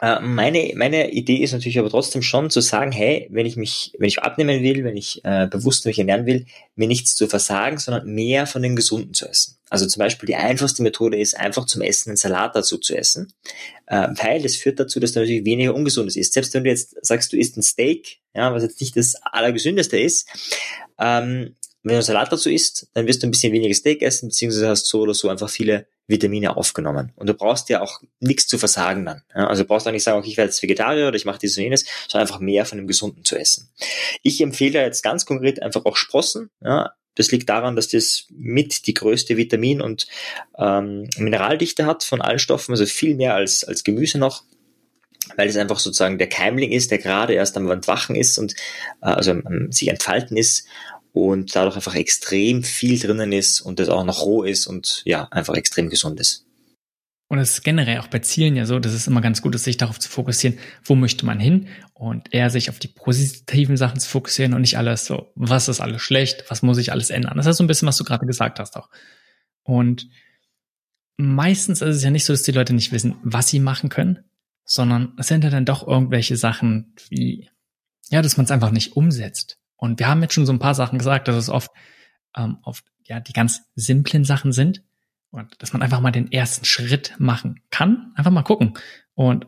[0.00, 3.92] Äh, meine, meine Idee ist natürlich aber trotzdem schon zu sagen, hey, wenn ich mich,
[3.98, 7.78] wenn ich abnehmen will, wenn ich äh, bewusst mich ernähren will, mir nichts zu versagen,
[7.78, 9.56] sondern mehr von den Gesunden zu essen.
[9.68, 13.32] Also zum Beispiel die einfachste Methode ist, einfach zum Essen einen Salat dazu zu essen,
[13.86, 16.32] äh, weil das führt dazu, dass du natürlich weniger Ungesundes isst.
[16.32, 19.98] Selbst wenn du jetzt sagst, du isst ein Steak, ja, was jetzt nicht das Allergesündeste
[19.98, 20.28] ist,
[20.98, 24.68] ähm, wenn du Salat dazu isst, dann wirst du ein bisschen weniger Steak essen, beziehungsweise
[24.68, 27.12] hast so oder so einfach viele Vitamine aufgenommen.
[27.16, 29.22] Und du brauchst ja auch nichts zu versagen dann.
[29.34, 31.38] Ja, also du brauchst auch nicht sagen, okay, ich werde jetzt Vegetarier oder ich mache
[31.38, 33.70] dieses und jenes, sondern einfach mehr von dem Gesunden zu essen.
[34.22, 36.50] Ich empfehle jetzt ganz konkret einfach auch Sprossen.
[36.62, 40.06] Ja, das liegt daran, dass das mit die größte Vitamin- und
[40.58, 44.42] ähm, Mineraldichte hat von allen Stoffen, also viel mehr als, als Gemüse noch
[45.36, 48.54] weil es einfach sozusagen der Keimling ist, der gerade erst am Entwachen ist und
[49.02, 50.66] äh, also ähm, sich entfalten ist
[51.12, 55.28] und dadurch einfach extrem viel drinnen ist und das auch noch roh ist und ja,
[55.30, 56.46] einfach extrem gesund ist.
[57.28, 59.62] Und es ist generell auch bei Zielen ja so, dass es immer ganz gut ist,
[59.62, 64.00] sich darauf zu fokussieren, wo möchte man hin und eher sich auf die positiven Sachen
[64.00, 67.36] zu fokussieren und nicht alles so, was ist alles schlecht, was muss ich alles ändern.
[67.36, 68.88] Das ist so ein bisschen, was du gerade gesagt hast auch.
[69.62, 70.08] Und
[71.18, 74.24] meistens ist es ja nicht so, dass die Leute nicht wissen, was sie machen können,
[74.64, 77.48] sondern es sind ja dann doch irgendwelche Sachen wie,
[78.08, 79.60] ja, dass man es einfach nicht umsetzt.
[79.80, 81.70] Und wir haben jetzt schon so ein paar Sachen gesagt, dass es oft,
[82.36, 84.84] ähm, oft ja die ganz simplen Sachen sind
[85.30, 88.12] und dass man einfach mal den ersten Schritt machen kann.
[88.14, 88.74] Einfach mal gucken
[89.14, 89.46] und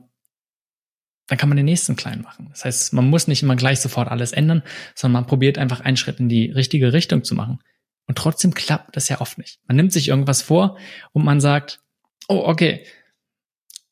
[1.28, 2.48] dann kann man den nächsten klein machen.
[2.50, 4.62] Das heißt, man muss nicht immer gleich sofort alles ändern,
[4.94, 7.60] sondern man probiert einfach einen Schritt in die richtige Richtung zu machen.
[8.06, 9.60] Und trotzdem klappt das ja oft nicht.
[9.66, 10.78] Man nimmt sich irgendwas vor
[11.12, 11.80] und man sagt,
[12.28, 12.84] oh, okay,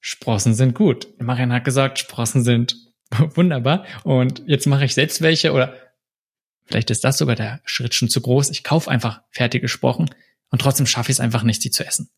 [0.00, 1.08] Sprossen sind gut.
[1.20, 2.76] Marian hat gesagt, Sprossen sind
[3.34, 3.84] wunderbar.
[4.04, 5.74] Und jetzt mache ich selbst welche oder
[6.70, 8.50] Vielleicht ist das sogar der Schritt schon zu groß.
[8.50, 10.08] Ich kaufe einfach fertig gesprochen
[10.50, 12.10] und trotzdem schaffe ich es einfach nicht, sie zu essen.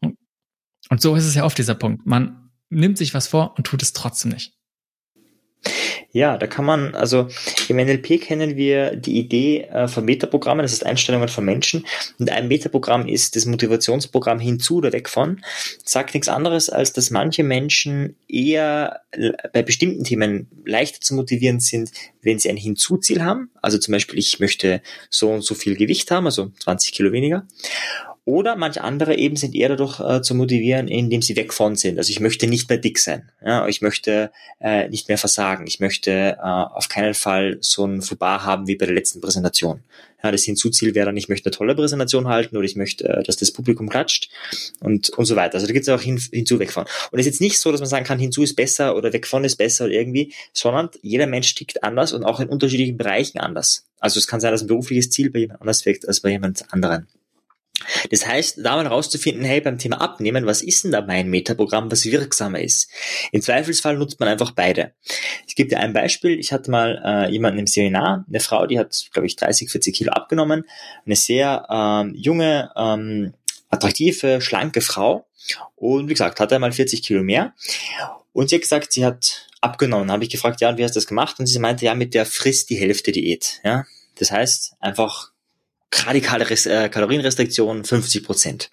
[0.00, 2.06] Und so ist es ja oft dieser Punkt.
[2.06, 4.54] Man nimmt sich was vor und tut es trotzdem nicht.
[6.12, 7.28] Ja, da kann man, also
[7.68, 11.86] im NLP kennen wir die Idee äh, von Metaprogrammen, das ist Einstellungen von Menschen.
[12.18, 15.42] Und ein Metaprogramm ist das Motivationsprogramm hinzu oder weg von.
[15.84, 19.00] Sagt nichts anderes, als dass manche Menschen eher
[19.52, 23.50] bei bestimmten Themen leichter zu motivieren sind, wenn sie ein Hinzuziel haben.
[23.62, 27.46] Also zum Beispiel, ich möchte so und so viel Gewicht haben, also 20 Kilo weniger.
[28.24, 31.98] Oder manche andere eben sind eher dadurch äh, zu motivieren, indem sie weg von sind.
[31.98, 33.32] Also ich möchte nicht mehr dick sein.
[33.44, 35.66] Ja, ich möchte äh, nicht mehr versagen.
[35.66, 39.82] Ich möchte äh, auf keinen Fall so ein Fauxpas haben wie bei der letzten Präsentation.
[40.22, 43.24] Ja, das Hinzuziel wäre dann, ich möchte eine tolle Präsentation halten oder ich möchte, äh,
[43.24, 44.30] dass das Publikum klatscht
[44.78, 45.54] und, und so weiter.
[45.54, 46.84] Also da gibt es auch hin, hinzu, weg von.
[47.10, 49.26] Und es ist jetzt nicht so, dass man sagen kann, hinzu ist besser oder weg
[49.26, 53.38] von ist besser oder irgendwie, sondern jeder Mensch tickt anders und auch in unterschiedlichen Bereichen
[53.38, 53.84] anders.
[53.98, 56.72] Also es kann sein, dass ein berufliches Ziel bei jemand anders wirkt als bei jemand
[56.72, 57.08] anderen.
[58.10, 61.90] Das heißt, da mal rauszufinden, hey, beim Thema Abnehmen, was ist denn da mein Metaprogramm,
[61.90, 62.90] was wirksamer ist?
[63.32, 64.92] Im Zweifelsfall nutzt man einfach beide.
[65.46, 66.38] Ich gebe dir ein Beispiel.
[66.38, 69.94] Ich hatte mal äh, jemanden im Seminar, eine Frau, die hat, glaube ich, 30, 40
[69.94, 70.64] Kilo abgenommen.
[71.04, 73.34] Eine sehr ähm, junge, ähm,
[73.70, 75.26] attraktive, schlanke Frau.
[75.76, 77.54] Und wie gesagt, hatte einmal 40 Kilo mehr.
[78.32, 80.10] Und sie hat gesagt, sie hat abgenommen.
[80.10, 81.38] Habe ich gefragt, ja, und wie hast du das gemacht?
[81.38, 83.60] Und sie meinte, ja, mit der frisst die Hälfte Diät.
[83.64, 83.84] Ja,
[84.18, 85.31] das heißt, einfach
[85.92, 88.70] radikale Res äh, Kalorienrestriktion 50 Prozent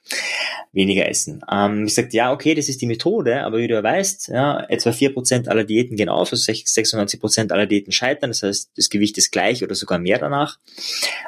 [0.71, 1.41] weniger essen.
[1.51, 4.63] Ähm, ich sagte, ja, okay, das ist die Methode, aber wie du ja weißt, ja,
[4.69, 8.71] etwa vier Prozent aller Diäten gehen auf, also 96 Prozent aller Diäten scheitern, das heißt,
[8.75, 10.59] das Gewicht ist gleich oder sogar mehr danach.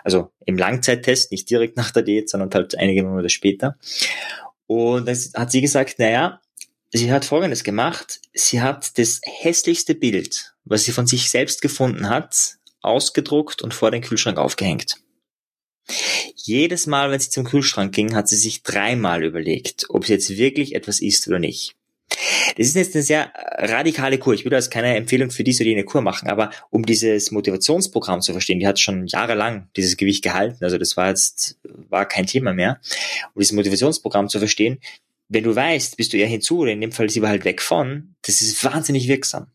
[0.03, 3.77] Also im Langzeittest, nicht direkt nach der Diät, sondern halt einige Monate später.
[4.67, 6.39] Und dann hat sie gesagt, naja,
[6.91, 12.09] sie hat Folgendes gemacht, sie hat das hässlichste Bild, was sie von sich selbst gefunden
[12.09, 14.97] hat, ausgedruckt und vor den Kühlschrank aufgehängt.
[16.45, 20.37] Jedes Mal, wenn sie zum Kühlschrank ging, hat sie sich dreimal überlegt, ob sie jetzt
[20.37, 21.75] wirklich etwas isst oder nicht.
[22.57, 24.33] Das ist jetzt eine sehr radikale Kur.
[24.33, 28.21] Ich würde als keine Empfehlung für diese oder jene Kur machen, aber um dieses Motivationsprogramm
[28.21, 32.27] zu verstehen, die hat schon jahrelang dieses Gewicht gehalten, also das war jetzt, war kein
[32.27, 32.79] Thema mehr.
[33.33, 34.79] Um dieses Motivationsprogramm zu verstehen,
[35.29, 37.61] wenn du weißt, bist du eher hinzu oder in dem Fall ist sie halt weg
[37.61, 39.47] von, das ist wahnsinnig wirksam.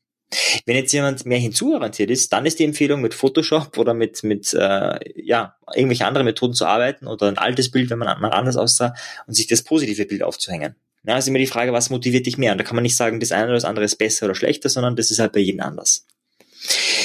[0.65, 4.53] Wenn jetzt jemand mehr hinzuorientiert ist, dann ist die Empfehlung mit Photoshop oder mit mit
[4.55, 8.57] äh, ja irgendwelche anderen Methoden zu arbeiten oder ein altes Bild, wenn man mal anders
[8.57, 8.95] aussah
[9.27, 10.75] und sich das positive Bild aufzuhängen.
[11.05, 12.53] Ja, ist immer die Frage, was motiviert dich mehr?
[12.53, 14.69] Und da kann man nicht sagen, das eine oder das andere ist besser oder schlechter,
[14.69, 16.05] sondern das ist halt bei jedem anders.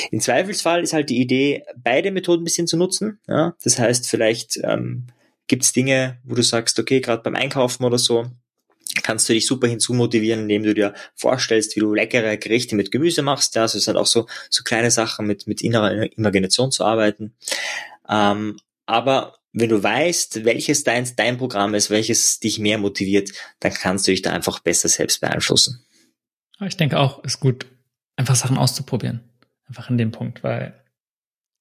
[0.10, 3.20] Im Zweifelsfall ist halt die Idee, beide Methoden ein bisschen zu nutzen.
[3.28, 5.06] Ja, das heißt, vielleicht ähm,
[5.48, 8.26] gibt es Dinge, wo du sagst, okay, gerade beim Einkaufen oder so,
[8.96, 13.22] kannst du dich super hinzumotivieren, indem du dir vorstellst, wie du leckere Gerichte mit Gemüse
[13.22, 13.56] machst.
[13.56, 17.34] Ja, also es sind auch so, so kleine Sachen mit, mit innerer Imagination zu arbeiten.
[18.10, 23.74] Ähm, aber wenn du weißt, welches dein, dein Programm ist, welches dich mehr motiviert, dann
[23.74, 25.86] kannst du dich da einfach besser selbst beeinflussen.
[26.62, 27.66] Ich denke auch, ist gut,
[28.16, 29.22] einfach Sachen auszuprobieren.
[29.68, 30.80] Einfach in dem Punkt, weil,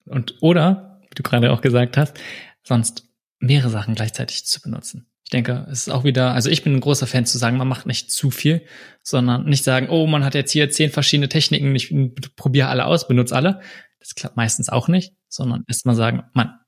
[0.05, 2.19] und, oder, wie du gerade auch gesagt hast,
[2.63, 3.05] sonst
[3.39, 5.10] mehrere Sachen gleichzeitig zu benutzen.
[5.31, 7.69] Ich denke, es ist auch wieder, also ich bin ein großer Fan zu sagen, man
[7.69, 8.67] macht nicht zu viel,
[9.05, 11.95] sondern nicht sagen, oh, man hat jetzt hier zehn verschiedene Techniken, ich
[12.35, 13.61] probiere alle aus, benutze alle.
[14.01, 16.59] Das klappt meistens auch nicht, sondern erstmal sagen, man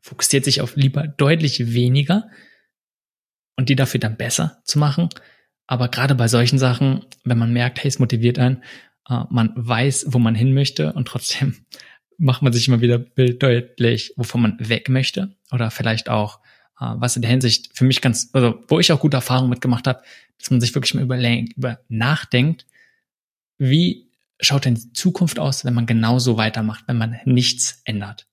[0.00, 2.30] fokussiert sich auf lieber deutlich weniger
[3.54, 5.10] und die dafür dann besser zu machen.
[5.66, 8.62] Aber gerade bei solchen Sachen, wenn man merkt, hey, es motiviert einen,
[9.10, 11.66] äh, man weiß, wo man hin möchte und trotzdem
[12.16, 16.40] macht man sich immer wieder deutlich, wovon man weg möchte oder vielleicht auch,
[16.78, 20.02] was in der Hinsicht für mich ganz, also wo ich auch gute Erfahrungen mitgemacht habe,
[20.38, 22.66] dass man sich wirklich mal überlegt, über nachdenkt,
[23.58, 24.10] wie
[24.40, 28.26] schaut denn die Zukunft aus, wenn man genauso weitermacht, wenn man nichts ändert.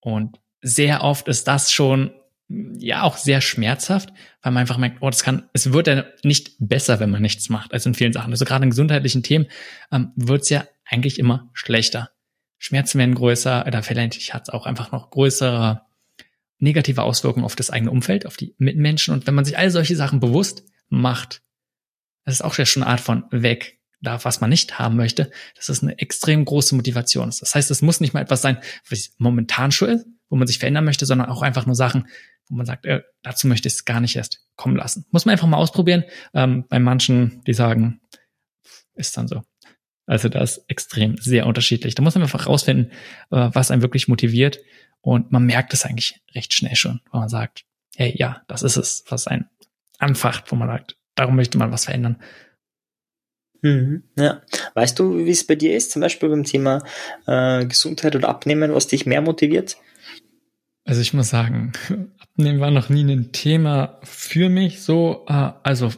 [0.00, 2.12] Und sehr oft ist das schon
[2.48, 4.10] ja auch sehr schmerzhaft,
[4.40, 7.48] weil man einfach merkt, oh, das kann, es wird ja nicht besser, wenn man nichts
[7.48, 8.30] macht, als in vielen Sachen.
[8.30, 9.46] Also gerade in gesundheitlichen Themen
[9.90, 12.10] ähm, wird es ja eigentlich immer schlechter.
[12.58, 15.82] Schmerzen werden größer, oder vielleicht hat es auch einfach noch größere
[16.58, 19.12] negative Auswirkungen auf das eigene Umfeld, auf die Mitmenschen.
[19.14, 21.42] Und wenn man sich all solche Sachen bewusst macht,
[22.24, 25.66] das ist auch schon eine Art von weg da, was man nicht haben möchte, dass
[25.66, 27.42] das eine extrem große Motivation ist.
[27.42, 30.58] Das heißt, es muss nicht mal etwas sein, was momentan schon ist, wo man sich
[30.58, 32.06] verändern möchte, sondern auch einfach nur Sachen,
[32.48, 35.06] wo man sagt, äh, dazu möchte ich es gar nicht erst kommen lassen.
[35.10, 36.04] Muss man einfach mal ausprobieren.
[36.34, 38.00] Ähm, bei manchen, die sagen,
[38.94, 39.42] ist dann so.
[40.06, 41.96] Also das ist extrem sehr unterschiedlich.
[41.96, 42.92] Da muss man einfach rausfinden,
[43.30, 44.60] äh, was einen wirklich motiviert.
[45.06, 48.76] Und man merkt es eigentlich recht schnell schon, wenn man sagt, hey, ja, das ist
[48.76, 49.48] es, was einen
[50.00, 52.20] anfacht, wo man sagt, darum möchte man was verändern.
[53.62, 54.42] Mhm, ja.
[54.74, 56.82] Weißt du, wie es bei dir ist, zum Beispiel beim Thema
[57.28, 59.76] äh, Gesundheit oder Abnehmen, was dich mehr motiviert?
[60.84, 61.70] Also ich muss sagen,
[62.18, 65.24] Abnehmen war noch nie ein Thema für mich so.
[65.28, 65.92] Äh, also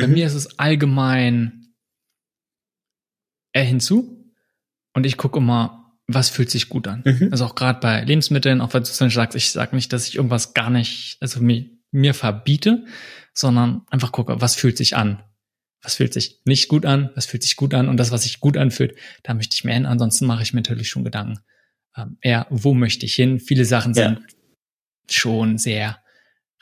[0.00, 0.14] bei mhm.
[0.14, 1.74] mir ist es allgemein
[3.52, 4.32] eher hinzu
[4.94, 5.79] und ich gucke immer,
[6.14, 7.02] was fühlt sich gut an.
[7.04, 7.28] Mhm.
[7.30, 10.54] Also auch gerade bei Lebensmitteln, auch wenn du sagst, ich sage nicht, dass ich irgendwas
[10.54, 12.84] gar nicht, also mir, mir verbiete,
[13.32, 15.22] sondern einfach gucke, was fühlt sich an.
[15.82, 18.40] Was fühlt sich nicht gut an, was fühlt sich gut an und das, was sich
[18.40, 19.86] gut anfühlt, da möchte ich mehr hin.
[19.86, 21.40] Ansonsten mache ich mir natürlich schon Gedanken
[21.96, 23.40] ähm, eher, wo möchte ich hin?
[23.40, 24.26] Viele Sachen sind ja.
[25.08, 26.02] schon sehr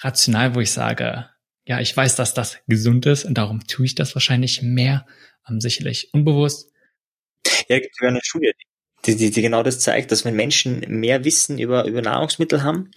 [0.01, 1.29] rational, wo ich sage,
[1.67, 5.07] ja, ich weiß, dass das gesund ist und darum tue ich das wahrscheinlich mehr,
[5.49, 6.73] ähm, sicherlich unbewusst.
[7.69, 8.68] Ja, es gibt sogar eine Studie, die,
[9.07, 12.91] die, die genau das zeigt, dass wenn Menschen mehr Wissen über, über Nahrungsmittel haben,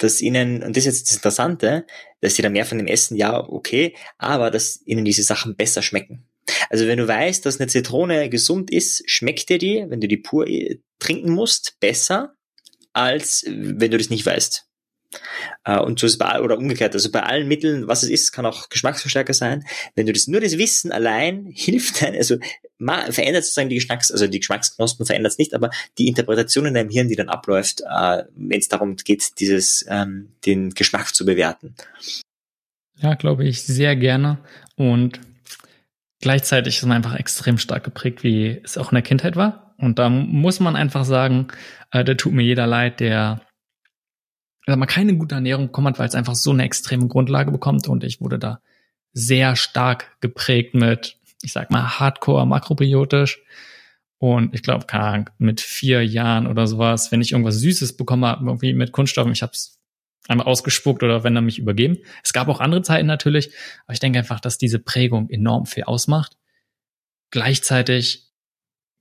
[0.00, 1.86] dass ihnen, und das ist jetzt das Interessante,
[2.20, 5.82] dass sie da mehr von dem essen, ja, okay, aber dass ihnen diese Sachen besser
[5.82, 6.28] schmecken.
[6.70, 10.16] Also wenn du weißt, dass eine Zitrone gesund ist, schmeckt dir die, wenn du die
[10.16, 12.34] pur äh, trinken musst, besser,
[12.92, 14.65] als wenn du das nicht weißt.
[15.64, 18.46] Äh, und so ist bei, oder umgekehrt, also bei allen Mitteln, was es ist, kann
[18.46, 19.64] auch Geschmacksverstärker sein.
[19.94, 22.36] Wenn du das nur das Wissen allein hilft, dein, also
[22.78, 26.90] verändert sozusagen die Geschmacks, also die Geschmacksknospen verändert es nicht, aber die Interpretation in deinem
[26.90, 31.74] Hirn, die dann abläuft, äh, wenn es darum geht, dieses ähm, den Geschmack zu bewerten.
[32.98, 34.38] Ja, glaube ich sehr gerne
[34.76, 35.20] und
[36.20, 39.74] Gleichzeitig ist man einfach extrem stark geprägt, wie es auch in der Kindheit war.
[39.78, 41.48] Und da muss man einfach sagen,
[41.90, 43.42] äh, da tut mir jeder leid, der
[44.66, 47.88] also man keine gute Ernährung bekommen hat, weil es einfach so eine extreme Grundlage bekommt.
[47.88, 48.60] Und ich wurde da
[49.12, 53.40] sehr stark geprägt mit, ich sag mal, hardcore makrobiotisch.
[54.18, 54.86] Und ich glaube,
[55.38, 59.42] mit vier Jahren oder sowas, wenn ich irgendwas Süßes bekommen habe, irgendwie mit Kunststoffen, ich
[59.42, 59.78] habe es
[60.26, 61.98] einmal ausgespuckt oder wenn er mich übergeben.
[62.24, 63.50] Es gab auch andere Zeiten natürlich,
[63.84, 66.36] aber ich denke einfach, dass diese Prägung enorm viel ausmacht.
[67.30, 68.32] Gleichzeitig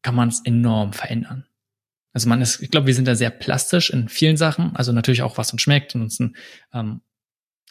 [0.01, 1.47] kann man es enorm verändern.
[2.15, 5.21] Also man ist, ich glaube, wir sind da sehr plastisch in vielen Sachen, also natürlich
[5.21, 6.17] auch was uns schmeckt und uns
[6.73, 7.01] ähm,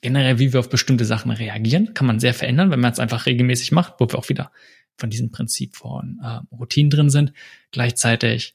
[0.03, 3.25] generell, wie wir auf bestimmte Sachen reagieren, kann man sehr verändern, wenn man es einfach
[3.25, 4.53] regelmäßig macht, wo wir auch wieder
[4.99, 7.33] von diesem Prinzip von äh, Routinen drin sind.
[7.71, 8.55] Gleichzeitig,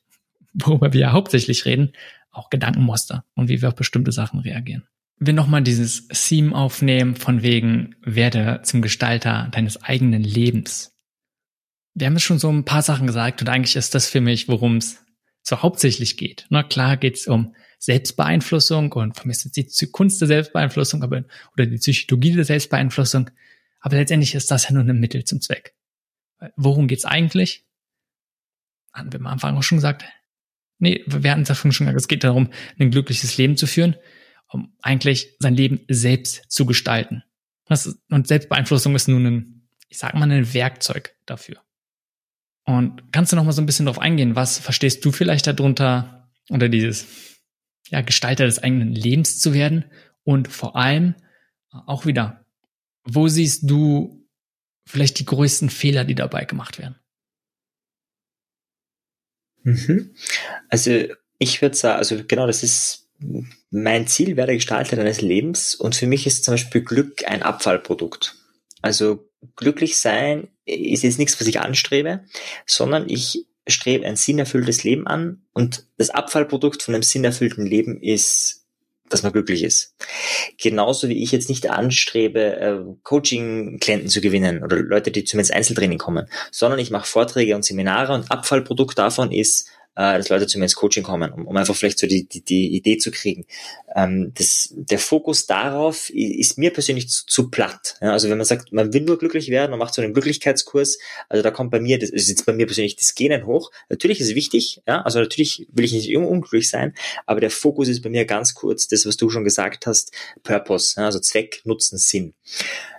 [0.53, 1.93] worüber wir ja hauptsächlich reden,
[2.29, 4.83] auch Gedankenmuster und wie wir auf bestimmte Sachen reagieren.
[5.17, 10.95] Wir nochmal dieses Theme aufnehmen von wegen, werde zum Gestalter deines eigenen Lebens.
[11.95, 14.47] Wir haben es schon so ein paar Sachen gesagt und eigentlich ist das für mich,
[14.47, 15.03] worum es
[15.49, 16.45] so hauptsächlich geht.
[16.49, 21.23] Na klar geht es um Selbstbeeinflussung und ist jetzt die Kunst der Selbstbeeinflussung aber,
[21.53, 23.29] oder die Psychologie der Selbstbeeinflussung.
[23.79, 25.75] Aber letztendlich ist das ja nur ein Mittel zum Zweck.
[26.55, 27.65] Worum geht's eigentlich?
[28.93, 30.05] Hatten wir am Anfang auch schon gesagt.
[30.77, 33.95] Nee, wir hatten es ja schon gesagt, es geht darum, ein glückliches Leben zu führen,
[34.47, 37.23] um eigentlich sein Leben selbst zu gestalten.
[38.09, 41.61] Und Selbstbeeinflussung ist nun ein, ich sag mal, ein Werkzeug dafür.
[42.69, 44.35] Und kannst du noch mal so ein bisschen drauf eingehen?
[44.35, 47.07] Was verstehst du vielleicht darunter unter dieses
[47.87, 49.85] ja, Gestalter des eigenen Lebens zu werden?
[50.23, 51.15] Und vor allem
[51.71, 52.45] auch wieder,
[53.03, 54.23] wo siehst du
[54.85, 56.99] vielleicht die größten Fehler, die dabei gemacht werden?
[59.63, 60.13] Mhm.
[60.69, 61.05] Also
[61.39, 63.09] ich würde sagen, also genau, das ist
[63.71, 68.35] mein Ziel, werde Gestalter deines Lebens und für mich ist zum Beispiel Glück ein Abfallprodukt.
[68.83, 72.23] Also glücklich sein ist jetzt nichts, was ich anstrebe,
[72.65, 78.65] sondern ich strebe ein sinnerfülltes Leben an und das Abfallprodukt von einem sinnerfüllten Leben ist,
[79.09, 79.95] dass man glücklich ist.
[80.61, 85.41] Genauso wie ich jetzt nicht anstrebe, äh, Coaching-Klienten zu gewinnen oder Leute, die zu mir
[85.41, 90.29] ins Einzeltraining kommen, sondern ich mache Vorträge und Seminare und Abfallprodukt davon ist, äh, dass
[90.29, 92.97] Leute zu mir ins Coaching kommen, um, um einfach vielleicht so die, die, die Idee
[92.97, 93.45] zu kriegen.
[93.95, 97.95] Ähm, das, der Fokus darauf ist mir persönlich zu, zu platt.
[98.01, 100.99] Ja, also wenn man sagt, man will nur glücklich werden, man macht so einen Glücklichkeitskurs,
[101.27, 103.71] also da kommt bei mir, das ist jetzt bei mir persönlich das Genen hoch.
[103.89, 106.93] Natürlich ist es wichtig, ja, also natürlich will ich nicht unglücklich sein,
[107.25, 110.13] aber der Fokus ist bei mir ganz kurz das, was du schon gesagt hast,
[110.43, 112.33] Purpose, ja, also Zweck, Nutzen, Sinn.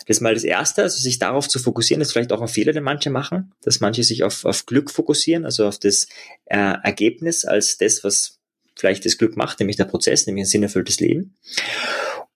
[0.06, 2.72] Das ist mal das Erste, also sich darauf zu fokussieren, ist vielleicht auch ein Fehler,
[2.72, 6.06] den manche machen, dass manche sich auf, auf Glück fokussieren, also auf das
[6.46, 8.38] äh, Ergebnis als das, was
[8.76, 11.36] vielleicht das Glück macht, nämlich der Prozess, nämlich ein sinnerfülltes Leben.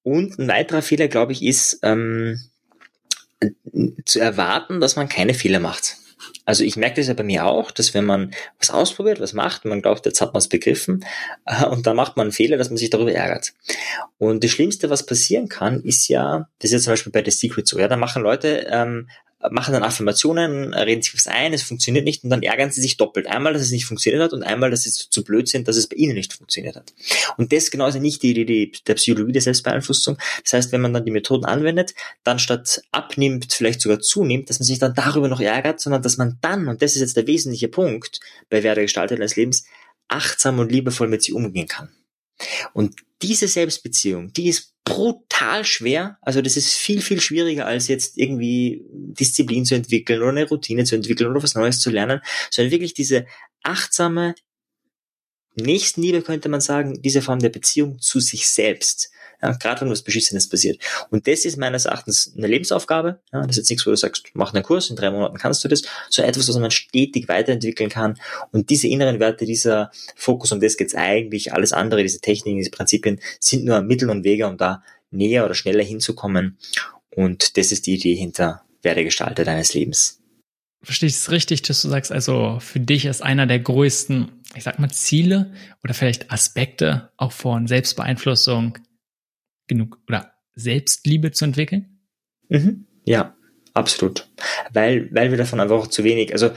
[0.02, 2.38] Und ein weiterer Fehler, glaube ich, ist ähm,
[4.04, 5.96] zu erwarten, dass man keine Fehler macht.
[6.44, 9.64] Also ich merke das ja bei mir auch, dass wenn man was ausprobiert, was macht,
[9.64, 11.04] man glaubt, jetzt hat man es begriffen,
[11.46, 13.52] äh, und dann macht man einen Fehler, dass man sich darüber ärgert.
[14.18, 17.30] Und das Schlimmste, was passieren kann, ist ja, das ist ja zum Beispiel bei The
[17.30, 19.08] Secret so, ja, da machen Leute ähm,
[19.50, 22.96] machen dann Affirmationen, reden sich was ein, es funktioniert nicht und dann ärgern sie sich
[22.96, 23.26] doppelt.
[23.26, 25.86] Einmal, dass es nicht funktioniert hat und einmal, dass sie zu blöd sind, dass es
[25.86, 26.94] bei ihnen nicht funktioniert hat.
[27.36, 30.18] Und das genau ist nicht die Idee der Psychologie der Selbstbeeinflussung.
[30.42, 34.58] Das heißt, wenn man dann die Methoden anwendet, dann statt abnimmt, vielleicht sogar zunimmt, dass
[34.58, 37.26] man sich dann darüber noch ärgert, sondern dass man dann, und das ist jetzt der
[37.26, 39.66] wesentliche Punkt bei Wer der Gestalter des Lebens,
[40.08, 41.90] achtsam und liebevoll mit sich umgehen kann.
[42.72, 46.18] Und diese Selbstbeziehung, die ist brutal schwer.
[46.20, 50.84] Also das ist viel, viel schwieriger als jetzt irgendwie Disziplin zu entwickeln oder eine Routine
[50.84, 52.20] zu entwickeln oder was Neues zu lernen,
[52.50, 53.26] sondern wirklich diese
[53.62, 54.34] achtsame
[55.56, 59.10] Nächstenliebe könnte man sagen, diese Form der Beziehung zu sich selbst.
[59.44, 60.78] Ja, gerade wenn was Beschissenes passiert.
[61.10, 63.20] Und das ist meines Erachtens eine Lebensaufgabe.
[63.30, 65.62] Ja, das ist jetzt nichts, wo du sagst, mach einen Kurs, in drei Monaten kannst
[65.62, 68.18] du das, sondern etwas, was man stetig weiterentwickeln kann.
[68.52, 72.70] Und diese inneren Werte, dieser Fokus, um das geht's eigentlich, alles andere, diese Techniken, diese
[72.70, 76.56] Prinzipien, sind nur Mittel und Wege, um da näher oder schneller hinzukommen.
[77.14, 80.22] Und das ist die Idee hinter Werde Gestalter deines Lebens.
[80.82, 84.64] Verstehe ich es richtig, dass du sagst, also für dich ist einer der größten, ich
[84.64, 85.52] sag mal, Ziele
[85.82, 88.78] oder vielleicht Aspekte auch von Selbstbeeinflussung
[89.66, 92.00] genug oder Selbstliebe zu entwickeln?
[92.48, 92.86] Mhm.
[93.04, 93.34] Ja,
[93.74, 94.28] absolut.
[94.72, 96.50] Weil, weil wir davon einfach zu wenig, also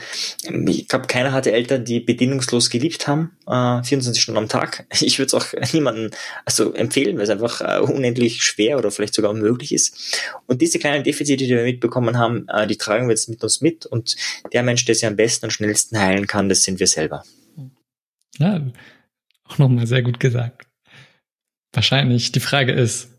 [0.44, 4.86] ich glaube, keiner hatte Eltern, die bedingungslos geliebt haben, äh, 24 Stunden am Tag.
[5.08, 6.12] Ich würde es auch niemandem
[6.46, 10.22] also empfehlen, weil es einfach äh, unendlich schwer oder vielleicht sogar unmöglich ist.
[10.46, 13.62] Und diese kleinen Defizite, die wir mitbekommen haben, äh, die tragen wir jetzt mit uns
[13.62, 14.16] mit und
[14.54, 17.24] der Mensch, der sie am besten und schnellsten heilen kann, das sind wir selber.
[18.38, 18.62] Ja,
[19.46, 20.67] auch nochmal sehr gut gesagt
[21.74, 22.32] wahrscheinlich.
[22.32, 23.10] Die Frage ist,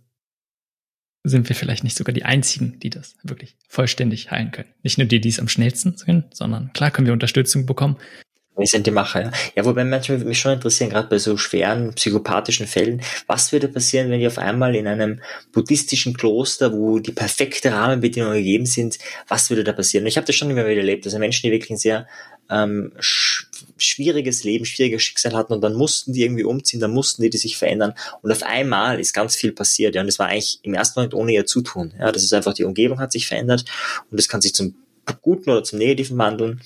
[1.24, 4.72] sind wir vielleicht nicht sogar die Einzigen, die das wirklich vollständig heilen können?
[4.82, 7.98] Nicht nur die, die es am schnellsten können, sondern klar können wir Unterstützung bekommen.
[8.56, 9.32] Wir sind die Macher, ja.
[9.54, 14.10] Ja, wobei manchmal mich schon interessieren, gerade bei so schweren psychopathischen Fällen, was würde passieren,
[14.10, 15.20] wenn die auf einmal in einem
[15.52, 18.98] buddhistischen Kloster, wo die perfekte Rahmenbedingungen gegeben sind,
[19.28, 20.04] was würde da passieren?
[20.04, 22.08] Und ich habe das schon immer wieder erlebt, also Menschen, die wirklich sehr
[22.50, 22.92] ähm,
[23.78, 27.38] schwieriges Leben, schwieriges Schicksal hatten und dann mussten die irgendwie umziehen, dann mussten die, die
[27.38, 30.74] sich verändern und auf einmal ist ganz viel passiert, ja, und das war eigentlich im
[30.74, 33.64] ersten Moment ohne ihr Zutun, ja, das ist einfach, die Umgebung hat sich verändert
[34.10, 34.74] und das kann sich zum
[35.22, 36.60] Guten oder zum Negativen wandeln.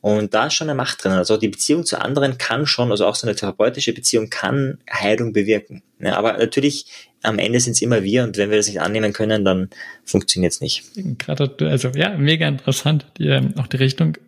[0.00, 1.12] Und da ist schon eine Macht drin.
[1.12, 5.32] Also die Beziehung zu anderen kann schon, also auch so eine therapeutische Beziehung kann Heilung
[5.32, 5.82] bewirken.
[6.00, 6.86] Ja, aber natürlich,
[7.22, 9.70] am Ende sind es immer wir und wenn wir das nicht annehmen können, dann
[10.04, 10.84] funktioniert es nicht.
[11.18, 14.18] Gerade, also ja, mega interessant, die, ähm, auch die Richtung.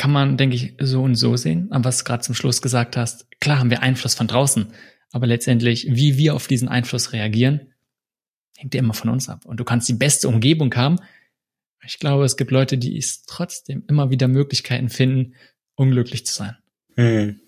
[0.00, 1.70] Kann man, denke ich, so und so sehen.
[1.72, 4.72] Aber was du gerade zum Schluss gesagt hast, klar haben wir Einfluss von draußen,
[5.12, 7.74] aber letztendlich, wie wir auf diesen Einfluss reagieren,
[8.56, 9.44] hängt ja immer von uns ab.
[9.44, 10.96] Und du kannst die beste Umgebung haben.
[11.84, 15.34] Ich glaube, es gibt Leute, die es trotzdem immer wieder Möglichkeiten finden,
[15.74, 16.56] unglücklich zu sein.
[16.94, 17.38] Hm.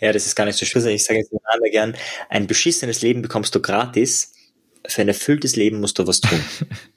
[0.00, 0.86] Ja, das ist gar nicht so schwer.
[0.86, 1.96] Ich sage jetzt immer gern,
[2.28, 4.34] ein beschissenes Leben bekommst du gratis.
[4.86, 6.38] Für ein erfülltes Leben musst du was tun.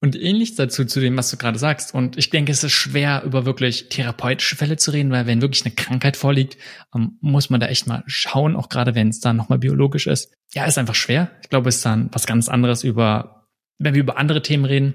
[0.00, 1.92] Und ähnlich dazu zu dem, was du gerade sagst.
[1.92, 5.64] Und ich denke, es ist schwer, über wirklich therapeutische Fälle zu reden, weil wenn wirklich
[5.64, 6.56] eine Krankheit vorliegt,
[6.94, 10.32] ähm, muss man da echt mal schauen, auch gerade wenn es dann nochmal biologisch ist.
[10.52, 11.32] Ja, ist einfach schwer.
[11.42, 13.48] Ich glaube, es ist dann was ganz anderes über,
[13.78, 14.94] wenn wir über andere Themen reden.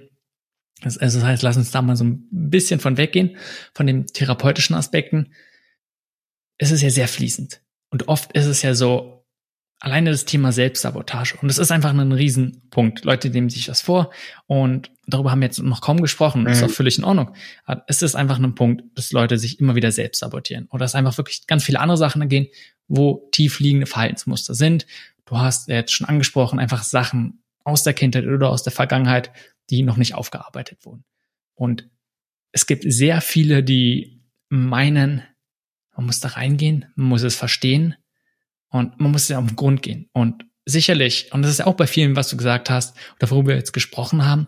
[0.83, 3.37] Also das heißt, lass uns da mal so ein bisschen von weggehen,
[3.73, 5.33] von den therapeutischen Aspekten.
[6.57, 7.61] Es ist ja sehr fließend.
[7.89, 9.25] Und oft ist es ja so,
[9.83, 11.35] alleine das Thema Selbstsabotage.
[11.41, 13.03] Und es ist einfach ein Riesenpunkt.
[13.03, 14.11] Leute nehmen sich das vor
[14.47, 16.45] und darüber haben wir jetzt noch kaum gesprochen.
[16.45, 16.69] Das ist mhm.
[16.69, 17.33] auch völlig in Ordnung.
[17.87, 20.67] es ist einfach ein Punkt, dass Leute sich immer wieder selbst sabotieren.
[20.71, 22.47] Oder es einfach wirklich ganz viele andere Sachen gehen,
[22.87, 24.85] wo tief liegende Verhaltensmuster sind.
[25.25, 29.31] Du hast jetzt schon angesprochen, einfach Sachen aus der Kindheit oder aus der Vergangenheit,
[29.69, 31.05] die noch nicht aufgearbeitet wurden.
[31.55, 31.89] Und
[32.51, 35.23] es gibt sehr viele, die meinen,
[35.95, 37.95] man muss da reingehen, man muss es verstehen,
[38.73, 40.09] und man muss ja auf den Grund gehen.
[40.13, 43.49] Und sicherlich, und das ist ja auch bei vielen, was du gesagt hast, oder worüber
[43.49, 44.47] wir jetzt gesprochen haben,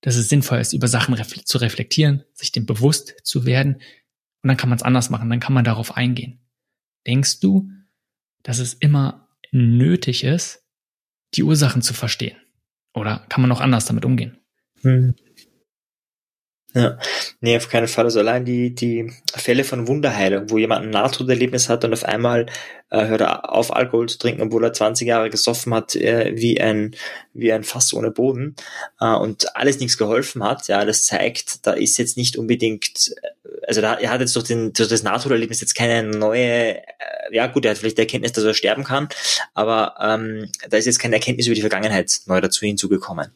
[0.00, 3.76] dass es sinnvoll ist, über Sachen zu reflektieren, sich dem bewusst zu werden.
[4.42, 6.40] Und dann kann man es anders machen, dann kann man darauf eingehen.
[7.06, 7.70] Denkst du,
[8.42, 10.64] dass es immer nötig ist,
[11.34, 12.36] die Ursachen zu verstehen?
[12.94, 14.38] Oder kann man auch anders damit umgehen?
[14.82, 15.14] Hm.
[16.76, 16.98] Ja,
[17.40, 18.04] nee, auf keinen Fall.
[18.04, 22.44] Also allein die, die Fälle von Wunderheilung, wo jemand ein Nahtoderlebnis hat und auf einmal
[22.90, 26.60] äh, hört er auf, Alkohol zu trinken, obwohl er 20 Jahre gesoffen hat, äh, wie
[26.60, 26.94] ein,
[27.32, 28.56] wie ein Fass ohne Boden,
[29.00, 33.66] äh, und alles nichts geholfen hat, ja, das zeigt, da ist jetzt nicht unbedingt, äh,
[33.66, 36.82] also da, er hat jetzt durch, den, durch das Nahtoderlebnis jetzt keine neue, äh,
[37.30, 39.08] ja gut, er hat vielleicht die Erkenntnis, dass er sterben kann,
[39.54, 43.32] aber ähm, da ist jetzt keine Erkenntnis über die Vergangenheit neu dazu hinzugekommen.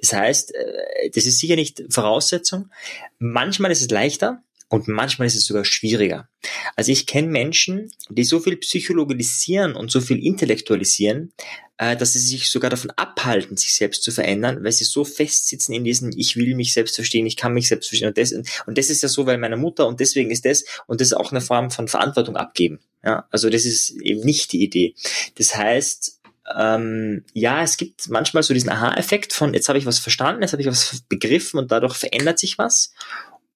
[0.00, 2.70] Das heißt, äh, das ist sicher nicht Voraussetzung.
[3.18, 6.28] Manchmal ist es leichter, und manchmal ist es sogar schwieriger.
[6.74, 11.32] Also ich kenne Menschen, die so viel psychologisieren und so viel intellektualisieren,
[11.78, 15.74] äh, dass sie sich sogar davon abhalten, sich selbst zu verändern, weil sie so festsitzen
[15.74, 18.08] in diesen, ich will mich selbst verstehen, ich kann mich selbst verstehen.
[18.08, 21.00] Und das, und das ist ja so, weil meine Mutter und deswegen ist das, und
[21.00, 22.80] das ist auch eine Form von Verantwortung abgeben.
[23.04, 24.94] Ja, also das ist eben nicht die Idee.
[25.36, 26.20] Das heißt,
[26.56, 30.52] ähm, ja, es gibt manchmal so diesen Aha-Effekt von, jetzt habe ich was verstanden, jetzt
[30.52, 32.92] habe ich was begriffen und dadurch verändert sich was.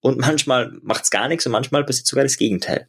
[0.01, 2.89] Und manchmal macht es gar nichts und manchmal passiert sogar das Gegenteil.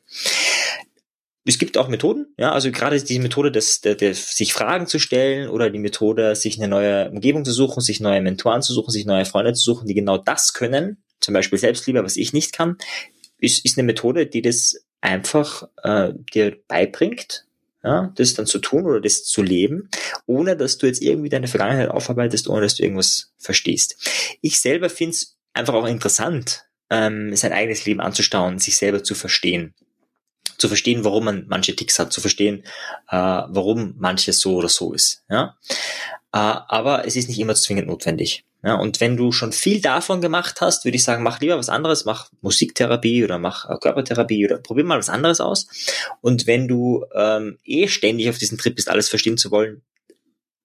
[1.43, 4.99] Es gibt auch Methoden, ja, also gerade die Methode, des, der, der, sich Fragen zu
[4.99, 8.91] stellen oder die Methode, sich eine neue Umgebung zu suchen, sich neue Mentoren zu suchen,
[8.91, 12.53] sich neue Freunde zu suchen, die genau das können, zum Beispiel Selbstliebe, was ich nicht
[12.53, 12.77] kann,
[13.39, 17.45] ist, ist eine Methode, die das einfach äh, dir beibringt,
[17.83, 19.89] ja, das dann zu tun oder das zu leben,
[20.27, 24.37] ohne dass du jetzt irgendwie deine Vergangenheit aufarbeitest, ohne dass du irgendwas verstehst.
[24.41, 29.15] Ich selber finde es einfach auch interessant, ähm, sein eigenes Leben anzustauen, sich selber zu
[29.15, 29.73] verstehen.
[30.57, 32.63] Zu verstehen, warum man manche Ticks hat, zu verstehen,
[33.09, 35.23] äh, warum manches so oder so ist.
[35.29, 35.55] Ja?
[36.33, 38.43] Äh, aber es ist nicht immer zwingend notwendig.
[38.63, 41.69] Ja, und wenn du schon viel davon gemacht hast, würde ich sagen, mach lieber was
[41.69, 45.67] anderes, mach Musiktherapie oder mach äh, Körpertherapie oder probier mal was anderes aus.
[46.21, 49.81] Und wenn du ähm, eh ständig auf diesem Trip bist, alles verstehen zu wollen,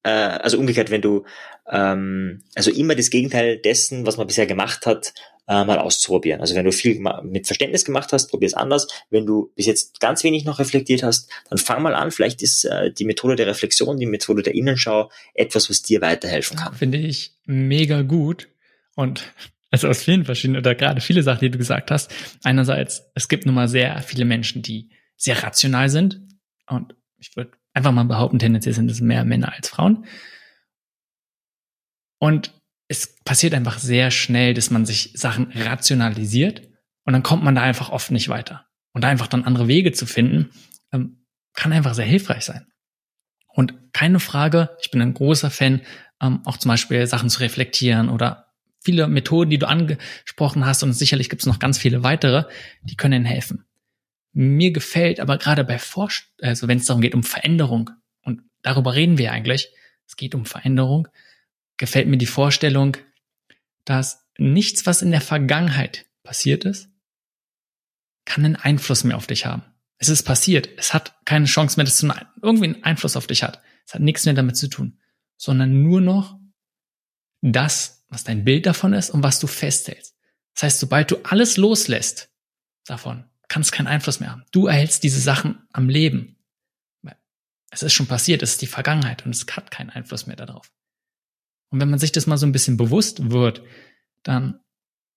[0.03, 1.25] äh, also umgekehrt, wenn du
[1.71, 5.15] ähm, also immer das Gegenteil dessen, was man bisher gemacht hat,
[5.49, 6.41] äh, mal auszuprobieren.
[6.41, 8.87] Also wenn du viel mit Verständnis gemacht hast, probier es anders.
[9.11, 12.11] Wenn du bis jetzt ganz wenig noch reflektiert hast, dann fang mal an.
[12.11, 16.57] Vielleicht ist äh, die Methode der Reflexion, die Methode der Innenschau etwas, was dir weiterhelfen
[16.57, 16.75] kann.
[16.75, 18.49] Finde ich mega gut.
[18.95, 19.33] Und
[19.71, 22.13] also aus vielen verschiedenen, oder gerade viele Sachen, die du gesagt hast.
[22.43, 26.21] Einerseits, es gibt nun mal sehr viele Menschen, die sehr rational sind.
[26.69, 30.07] Und ich würde einfach mal behaupten, tendenziell sind es mehr Männer als Frauen.
[32.19, 32.53] Und
[32.89, 36.63] es passiert einfach sehr schnell, dass man sich Sachen rationalisiert
[37.05, 38.67] und dann kommt man da einfach oft nicht weiter.
[38.93, 40.51] Und da einfach dann andere Wege zu finden,
[40.93, 42.67] ähm, kann einfach sehr hilfreich sein.
[43.49, 45.83] Und keine Frage, ich bin ein großer Fan,
[46.21, 48.53] ähm, auch zum Beispiel Sachen zu reflektieren oder
[48.85, 52.45] viele Methoden, die du angesprochen hast und sicherlich gibt es noch ganz viele weitere,
[52.83, 53.65] die können helfen.
[54.33, 57.91] Mir gefällt aber gerade bei Forsch, also wenn es darum geht um Veränderung
[58.23, 59.71] und darüber reden wir eigentlich,
[60.07, 61.09] es geht um Veränderung,
[61.77, 62.97] gefällt mir die Vorstellung,
[63.85, 66.89] dass nichts, was in der Vergangenheit passiert ist,
[68.25, 69.63] kann einen Einfluss mehr auf dich haben.
[69.99, 70.69] Es ist passiert.
[70.77, 72.11] Es hat keine Chance mehr, dass es
[72.43, 73.63] irgendwie einen Einfluss auf dich hat.
[73.87, 74.99] Es hat nichts mehr damit zu tun,
[75.37, 76.39] sondern nur noch
[77.41, 80.17] das, was dein Bild davon ist und was du festhältst.
[80.55, 82.31] Das heißt, sobald du alles loslässt
[82.85, 84.45] davon, kann es keinen Einfluss mehr haben.
[84.51, 86.37] Du erhältst diese Sachen am Leben.
[87.71, 90.73] Es ist schon passiert, es ist die Vergangenheit und es hat keinen Einfluss mehr darauf.
[91.71, 93.63] Und wenn man sich das mal so ein bisschen bewusst wird,
[94.23, 94.61] dann,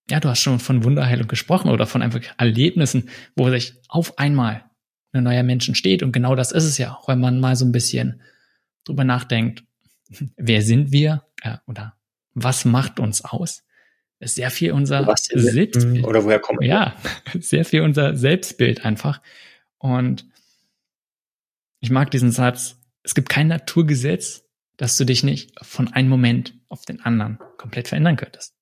[0.09, 4.65] ja, du hast schon von Wunderheilung gesprochen oder von einfach Erlebnissen, wo sich auf einmal
[5.11, 6.03] ein neuer Mensch steht.
[6.03, 8.21] Und genau das ist es ja, wenn man mal so ein bisschen
[8.83, 9.63] drüber nachdenkt,
[10.37, 11.95] wer sind wir äh, oder
[12.33, 13.63] was macht uns aus?
[14.19, 16.05] Ist sehr viel unser Selbstbild.
[16.05, 16.67] Oder woher kommen wir?
[16.67, 16.95] Ja,
[17.39, 19.21] sehr viel unser Selbstbild einfach.
[19.77, 20.25] Und
[21.79, 24.43] ich mag diesen Satz, es gibt kein Naturgesetz,
[24.79, 28.55] dass du dich nicht von einem Moment auf den anderen komplett verändern könntest.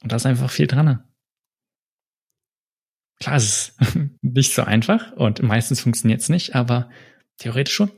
[0.00, 1.02] Und da ist einfach viel dran.
[3.18, 6.88] Klar, es ist nicht so einfach und meistens funktioniert es nicht, aber
[7.38, 7.90] theoretisch schon.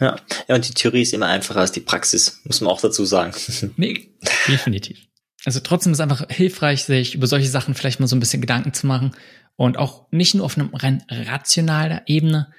[0.00, 0.18] Ja.
[0.48, 3.34] ja, und die Theorie ist immer einfacher als die Praxis, muss man auch dazu sagen.
[3.76, 4.16] Nee,
[4.48, 5.06] definitiv.
[5.44, 8.40] Also trotzdem ist es einfach hilfreich, sich über solche Sachen vielleicht mal so ein bisschen
[8.40, 9.14] Gedanken zu machen
[9.56, 12.50] und auch nicht nur auf einer rein rationalen Ebene,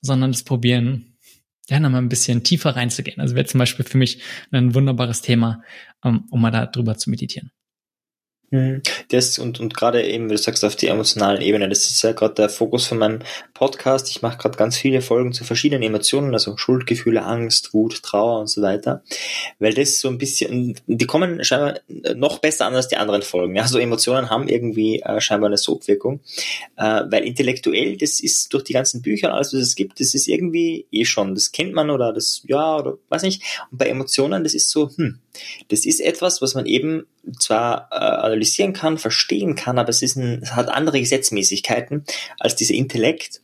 [0.00, 1.15] sondern das Probieren,
[1.68, 3.20] ja, nochmal ein bisschen tiefer reinzugehen.
[3.20, 5.62] Also wäre zum Beispiel für mich ein wunderbares Thema,
[6.02, 7.50] um, um mal da drüber zu meditieren.
[8.50, 8.82] Mhm.
[9.08, 12.12] Das und, und gerade eben, wie du sagst, auf die emotionalen Ebene, das ist ja
[12.12, 13.20] gerade der Fokus von meinem
[13.54, 14.08] Podcast.
[14.08, 18.46] Ich mache gerade ganz viele Folgen zu verschiedenen Emotionen, also Schuldgefühle, Angst, Wut, Trauer und
[18.46, 19.02] so weiter,
[19.58, 21.80] weil das so ein bisschen, die kommen scheinbar
[22.14, 23.56] noch besser an als die anderen Folgen.
[23.56, 26.20] Ja, so Emotionen haben irgendwie äh, scheinbar eine Sogwirkung,
[26.76, 30.14] äh, weil intellektuell, das ist durch die ganzen Bücher und alles, was es gibt, das
[30.14, 33.42] ist irgendwie eh schon, das kennt man oder das, ja, oder weiß nicht.
[33.72, 35.18] Und bei Emotionen, das ist so, hm,
[35.68, 37.06] das ist etwas, was man eben
[37.38, 42.04] zwar äh, analysieren kann, verstehen kann, aber es, ist ein, es hat andere Gesetzmäßigkeiten
[42.38, 43.40] als dieser Intellekt.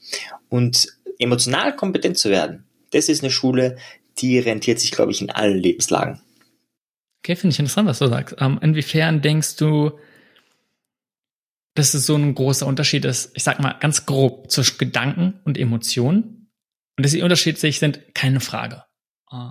[0.49, 0.89] Und
[1.19, 3.77] emotional kompetent zu werden, das ist eine Schule,
[4.19, 6.21] die rentiert sich, glaube ich, in allen Lebenslagen.
[7.21, 8.37] Okay, finde ich interessant, was du sagst.
[8.41, 9.99] Ähm, inwiefern denkst du,
[11.75, 15.57] dass es so ein großer Unterschied ist, ich sag mal ganz grob, zwischen Gedanken und
[15.57, 16.51] Emotionen?
[16.97, 18.85] Und dass sie unterschiedlich sind, keine Frage.
[19.31, 19.51] Äh,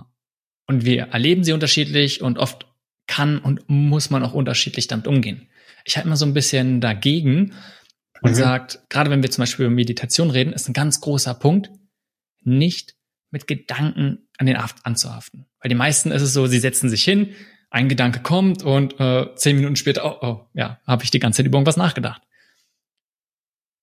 [0.68, 2.71] und wir erleben sie unterschiedlich und oft
[3.12, 5.46] kann und muss man auch unterschiedlich damit umgehen.
[5.84, 7.52] Ich halte mal so ein bisschen dagegen
[8.22, 8.34] und mhm.
[8.34, 11.70] sagt, gerade wenn wir zum Beispiel über Meditation reden, ist ein ganz großer Punkt,
[12.40, 12.96] nicht
[13.30, 15.44] mit Gedanken an den Aft anzuhaften.
[15.60, 17.34] Weil die meisten ist es so, sie setzen sich hin,
[17.68, 21.38] ein Gedanke kommt und äh, zehn Minuten später, oh, oh ja, habe ich die ganze
[21.38, 22.22] Zeit über irgendwas nachgedacht.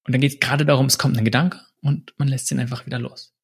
[0.07, 2.87] Und dann geht es gerade darum, es kommt ein Gedanke und man lässt ihn einfach
[2.87, 3.35] wieder los.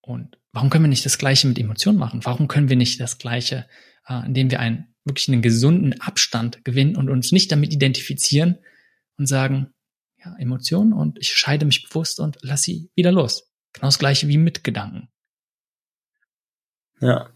[0.00, 2.24] Und warum können wir nicht das Gleiche mit Emotionen machen?
[2.24, 3.68] Warum können wir nicht das Gleiche,
[4.08, 8.58] äh, indem wir einen wirklich einen gesunden Abstand gewinnen und uns nicht damit identifizieren
[9.18, 9.72] und sagen,
[10.24, 13.50] ja, Emotionen und ich scheide mich bewusst und lass sie wieder los.
[13.72, 15.08] Genau das Gleiche wie mit Gedanken.
[17.00, 17.30] Ja,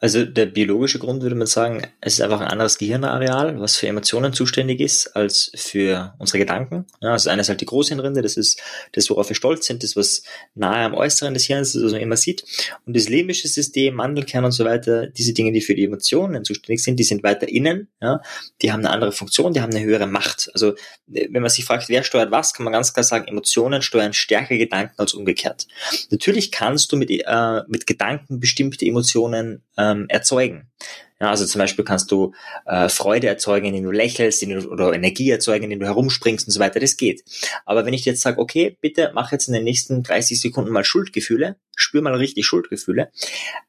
[0.00, 3.86] also der biologische Grund würde man sagen, es ist einfach ein anderes Gehirnareal, was für
[3.86, 6.86] Emotionen zuständig ist, als für unsere Gedanken.
[7.00, 8.60] Ja, also eines halt die Großhirnrinde, das ist
[8.92, 10.22] das, worauf wir stolz sind, das, was
[10.54, 12.44] nahe am Äußeren des Hirns ist, also man immer sieht.
[12.86, 16.82] Und das limbische System, Mandelkern und so weiter, diese Dinge, die für die Emotionen zuständig
[16.82, 18.20] sind, die sind weiter innen, ja,
[18.62, 20.50] die haben eine andere Funktion, die haben eine höhere Macht.
[20.54, 20.74] Also
[21.06, 24.56] wenn man sich fragt, wer steuert was, kann man ganz klar sagen, Emotionen steuern stärker
[24.56, 25.66] Gedanken als umgekehrt.
[26.10, 29.35] Natürlich kannst du mit, äh, mit Gedanken bestimmte Emotionen
[29.76, 30.70] ähm, erzeugen.
[31.18, 32.34] Ja, also zum Beispiel kannst du
[32.66, 36.52] äh, Freude erzeugen, indem du lächelst, indem du, oder Energie erzeugen, indem du herumspringst und
[36.52, 36.78] so weiter.
[36.78, 37.24] Das geht.
[37.64, 40.84] Aber wenn ich jetzt sage, okay, bitte mach jetzt in den nächsten 30 Sekunden mal
[40.84, 43.10] Schuldgefühle, spür mal richtig Schuldgefühle,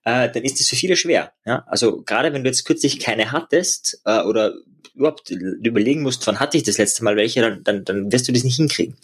[0.04, 1.32] äh, dann ist das für viele schwer.
[1.46, 1.64] Ja?
[1.68, 4.54] Also gerade wenn du jetzt kürzlich keine hattest äh, oder
[4.94, 8.34] überhaupt überlegen musst, wann hatte ich das letzte Mal welche, dann, dann, dann wirst du
[8.34, 8.98] das nicht hinkriegen.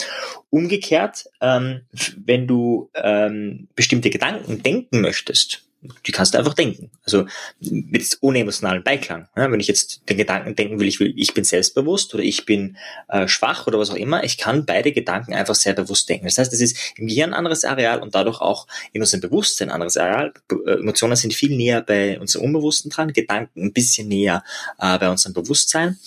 [0.50, 1.82] Umgekehrt, ähm,
[2.18, 5.64] wenn du ähm, bestimmte Gedanken denken möchtest,
[6.06, 6.92] die kannst du einfach denken.
[7.04, 7.26] Also
[7.60, 9.28] mit ohne emotionalen Beiklang.
[9.36, 12.46] Ja, wenn ich jetzt den Gedanken denken will, ich will, ich bin selbstbewusst oder ich
[12.46, 12.78] bin
[13.10, 16.26] äh, schwach oder was auch immer, ich kann beide Gedanken einfach sehr bewusst denken.
[16.26, 19.70] Das heißt, es ist im Gehirn ein anderes Areal und dadurch auch in unserem Bewusstsein
[19.70, 20.34] ein anderes Areal.
[20.66, 24.44] Äh, Emotionen sind viel näher bei unserem Unbewussten dran, Gedanken ein bisschen näher
[24.80, 25.98] äh, bei unserem Bewusstsein.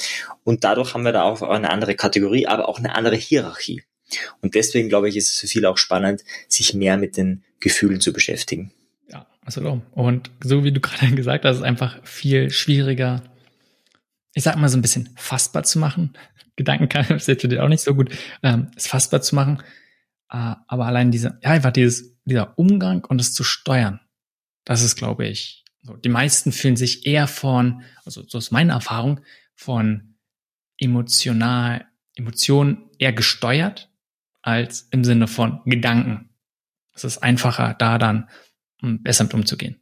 [0.44, 3.82] Und dadurch haben wir da auch eine andere Kategorie, aber auch eine andere Hierarchie.
[4.40, 8.00] Und deswegen glaube ich, ist es für viele auch spannend, sich mehr mit den Gefühlen
[8.00, 8.72] zu beschäftigen.
[9.46, 9.82] Absolut.
[9.92, 13.22] Und so wie du gerade gesagt hast, ist einfach viel schwieriger,
[14.34, 16.12] ich sag mal so ein bisschen fassbar zu machen.
[16.56, 19.62] Gedanken kann ich jetzt auch nicht so gut, ähm, es fassbar zu machen.
[20.30, 24.00] Äh, aber allein diese, ja, einfach dieses, dieser Umgang und es zu steuern,
[24.64, 25.96] das ist, glaube ich, so.
[25.96, 29.20] Die meisten fühlen sich eher von, also so ist meine Erfahrung,
[29.54, 30.16] von
[30.78, 31.86] emotional,
[32.16, 33.90] Emotionen eher gesteuert
[34.42, 36.30] als im Sinne von Gedanken.
[36.92, 38.28] Es ist einfacher, da dann
[38.80, 39.80] besser mit umzugehen.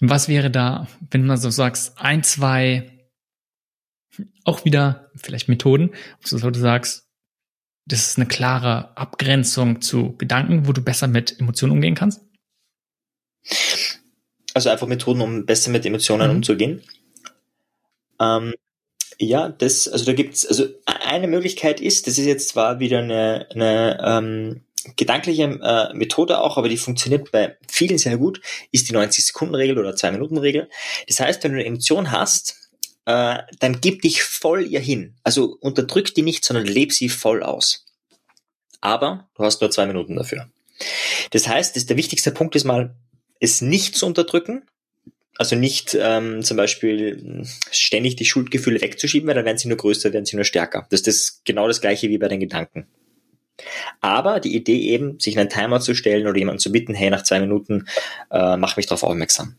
[0.00, 3.08] Was wäre da, wenn man so sagst, ein, zwei,
[4.44, 5.90] auch wieder vielleicht Methoden,
[6.22, 7.08] wo du sagst,
[7.86, 12.20] das ist eine klare Abgrenzung zu Gedanken, wo du besser mit Emotionen umgehen kannst?
[14.54, 16.36] Also einfach Methoden, um besser mit Emotionen mhm.
[16.36, 16.82] umzugehen.
[18.20, 18.54] Ähm,
[19.18, 23.48] ja, das, also da gibt's, also eine Möglichkeit ist, das ist jetzt zwar wieder eine,
[23.50, 24.60] eine ähm,
[24.96, 28.40] gedankliche äh, Methode auch, aber die funktioniert bei vielen sehr gut,
[28.72, 30.68] ist die 90-Sekunden-Regel oder 2-Minuten-Regel.
[31.06, 32.70] Das heißt, wenn du eine Emotion hast,
[33.06, 35.14] äh, dann gib dich voll ihr hin.
[35.22, 37.86] Also unterdrück die nicht, sondern leb sie voll aus.
[38.80, 40.48] Aber du hast nur zwei Minuten dafür.
[41.30, 42.94] Das heißt, das, der wichtigste Punkt ist mal,
[43.40, 44.62] es nicht zu unterdrücken,
[45.38, 50.12] also nicht ähm, zum Beispiel ständig die Schuldgefühle wegzuschieben, weil dann werden sie nur größer,
[50.12, 50.86] werden sie nur stärker.
[50.90, 52.88] Das ist das, genau das gleiche wie bei den Gedanken.
[54.00, 57.22] Aber die Idee eben, sich einen Timer zu stellen oder jemanden zu bitten, hey, nach
[57.22, 57.86] zwei Minuten
[58.30, 59.56] äh, mach mich darauf aufmerksam.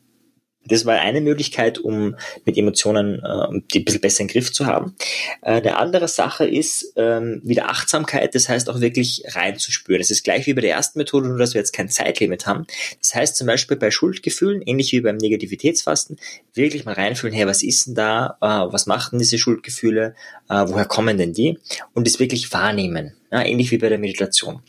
[0.66, 2.16] Das war eine Möglichkeit, um
[2.46, 4.96] mit Emotionen äh, die ein bisschen besser in den Griff zu haben.
[5.42, 10.02] Äh, eine andere Sache ist ähm, wieder Achtsamkeit, das heißt auch wirklich reinzuspüren.
[10.02, 12.68] Das ist gleich wie bei der ersten Methode, nur dass wir jetzt kein Zeitlimit haben.
[13.02, 16.18] Das heißt zum Beispiel bei Schuldgefühlen, ähnlich wie beim Negativitätsfasten,
[16.54, 20.14] wirklich mal reinfühlen, hey, was ist denn da, äh, was machen diese Schuldgefühle,
[20.50, 21.58] äh, woher kommen denn die?
[21.94, 24.62] Und das wirklich wahrnehmen, ja, ähnlich wie bei der Meditation.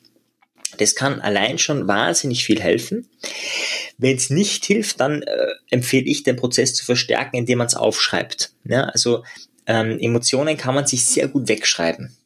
[0.78, 3.08] Das kann allein schon wahnsinnig viel helfen.
[3.98, 7.74] Wenn es nicht hilft, dann äh, empfehle ich, den Prozess zu verstärken, indem man es
[7.74, 8.52] aufschreibt.
[8.64, 9.24] Ja, also
[9.66, 12.16] ähm, Emotionen kann man sich sehr gut wegschreiben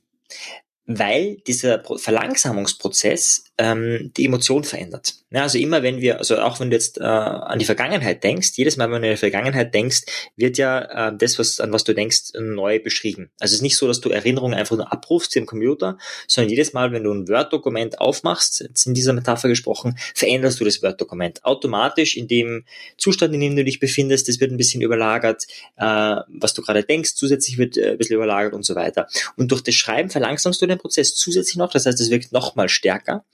[0.86, 5.14] weil dieser Verlangsamungsprozess ähm, die Emotion verändert.
[5.34, 8.52] Ja, also immer wenn wir, also auch wenn du jetzt äh, an die Vergangenheit denkst,
[8.54, 10.02] jedes Mal, wenn du an die Vergangenheit denkst,
[10.36, 13.32] wird ja äh, das, was, an was du denkst, neu beschrieben.
[13.40, 15.98] Also es ist nicht so, dass du Erinnerungen einfach nur abrufst im Computer,
[16.28, 20.64] sondern jedes Mal, wenn du ein Word-Dokument aufmachst, jetzt in dieser Metapher gesprochen, veränderst du
[20.64, 22.64] das Word-Dokument automatisch in dem
[22.96, 24.28] Zustand, in dem du dich befindest.
[24.28, 25.48] Das wird ein bisschen überlagert,
[25.78, 29.08] äh, was du gerade denkst, zusätzlich wird äh, ein bisschen überlagert und so weiter.
[29.36, 32.54] Und durch das Schreiben verlangsamst du den Prozess zusätzlich noch, das heißt, es wirkt noch
[32.54, 33.24] mal stärker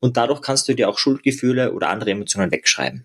[0.00, 3.04] und dadurch kannst du dir auch Schuldgefühle oder andere Emotionen wegschreiben.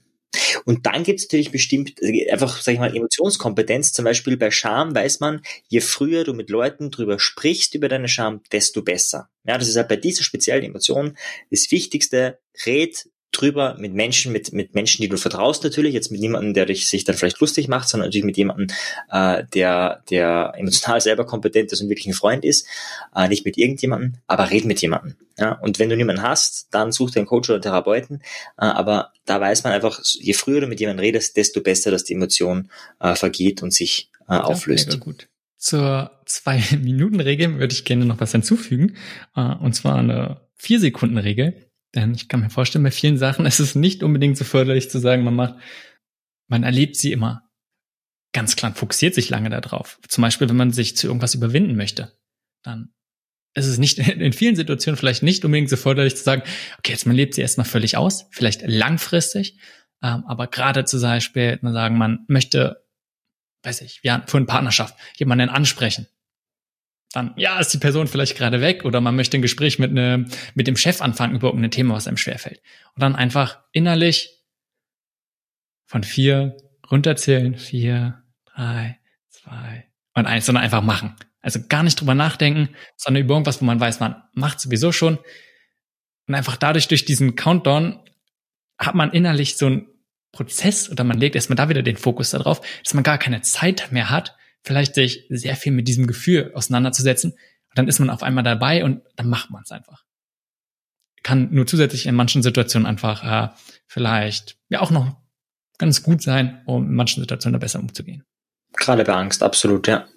[0.65, 3.91] Und dann gibt es natürlich bestimmt also einfach, sag ich mal, Emotionskompetenz.
[3.91, 8.07] Zum Beispiel bei Scham weiß man, je früher du mit Leuten drüber sprichst über deine
[8.07, 9.29] Scham, desto besser.
[9.43, 11.17] Ja, das ist halt bei dieser speziellen Emotion
[11.49, 12.39] das Wichtigste.
[12.65, 16.65] Red drüber mit Menschen, mit, mit Menschen, die du vertraust natürlich, jetzt mit niemandem, der
[16.65, 18.67] dich sich dann vielleicht lustig macht, sondern natürlich mit jemandem,
[19.09, 22.67] äh, der, der emotional selber kompetent ist und wirklich ein Freund ist,
[23.15, 25.15] äh, nicht mit irgendjemandem, aber red mit jemandem.
[25.37, 25.53] Ja?
[25.53, 28.21] Und wenn du niemanden hast, dann such dir einen Coach oder Therapeuten,
[28.57, 32.03] äh, aber da weiß man einfach, je früher du mit jemandem redest, desto besser, dass
[32.03, 34.91] die Emotion äh, vergeht und sich äh, auflöst.
[34.91, 35.29] Ja, gut.
[35.57, 38.97] Zur Zwei-Minuten-Regel würde ich gerne noch was hinzufügen,
[39.35, 43.75] äh, und zwar eine Vier-Sekunden-Regel denn ich kann mir vorstellen, bei vielen Sachen ist es
[43.75, 45.55] nicht unbedingt so förderlich zu sagen, man macht,
[46.47, 47.49] man erlebt sie immer
[48.33, 49.99] ganz klar, fokussiert sich lange darauf.
[50.07, 52.17] Zum Beispiel, wenn man sich zu irgendwas überwinden möchte,
[52.63, 52.93] dann
[53.53, 56.43] ist es nicht in vielen Situationen vielleicht nicht unbedingt so förderlich zu sagen,
[56.77, 59.57] okay, jetzt man lebt sie erstmal völlig aus, vielleicht langfristig,
[60.01, 62.85] ähm, aber gerade zum Beispiel, man sagen, man möchte,
[63.63, 66.07] weiß ich, wir haben vorhin Partnerschaft, jemanden ansprechen
[67.11, 70.25] dann, ja, ist die Person vielleicht gerade weg oder man möchte ein Gespräch mit, ne,
[70.55, 72.61] mit dem Chef anfangen über irgendein Thema, was einem schwerfällt.
[72.95, 74.29] Und dann einfach innerlich
[75.85, 76.55] von vier
[76.89, 81.15] runterzählen, vier, drei, zwei und eins, sondern einfach machen.
[81.41, 85.17] Also gar nicht drüber nachdenken, sondern über irgendwas, wo man weiß, man macht sowieso schon.
[86.27, 87.99] Und einfach dadurch, durch diesen Countdown,
[88.77, 89.87] hat man innerlich so einen
[90.31, 93.91] Prozess oder man legt erstmal da wieder den Fokus darauf, dass man gar keine Zeit
[93.91, 97.31] mehr hat, vielleicht sich sehr viel mit diesem Gefühl auseinanderzusetzen.
[97.31, 100.03] Und dann ist man auf einmal dabei und dann macht man es einfach.
[101.23, 103.53] Kann nur zusätzlich in manchen Situationen einfach äh,
[103.87, 105.15] vielleicht ja auch noch
[105.77, 108.23] ganz gut sein, um in manchen Situationen da besser umzugehen.
[108.73, 110.07] Gerade bei Angst, absolut, ja.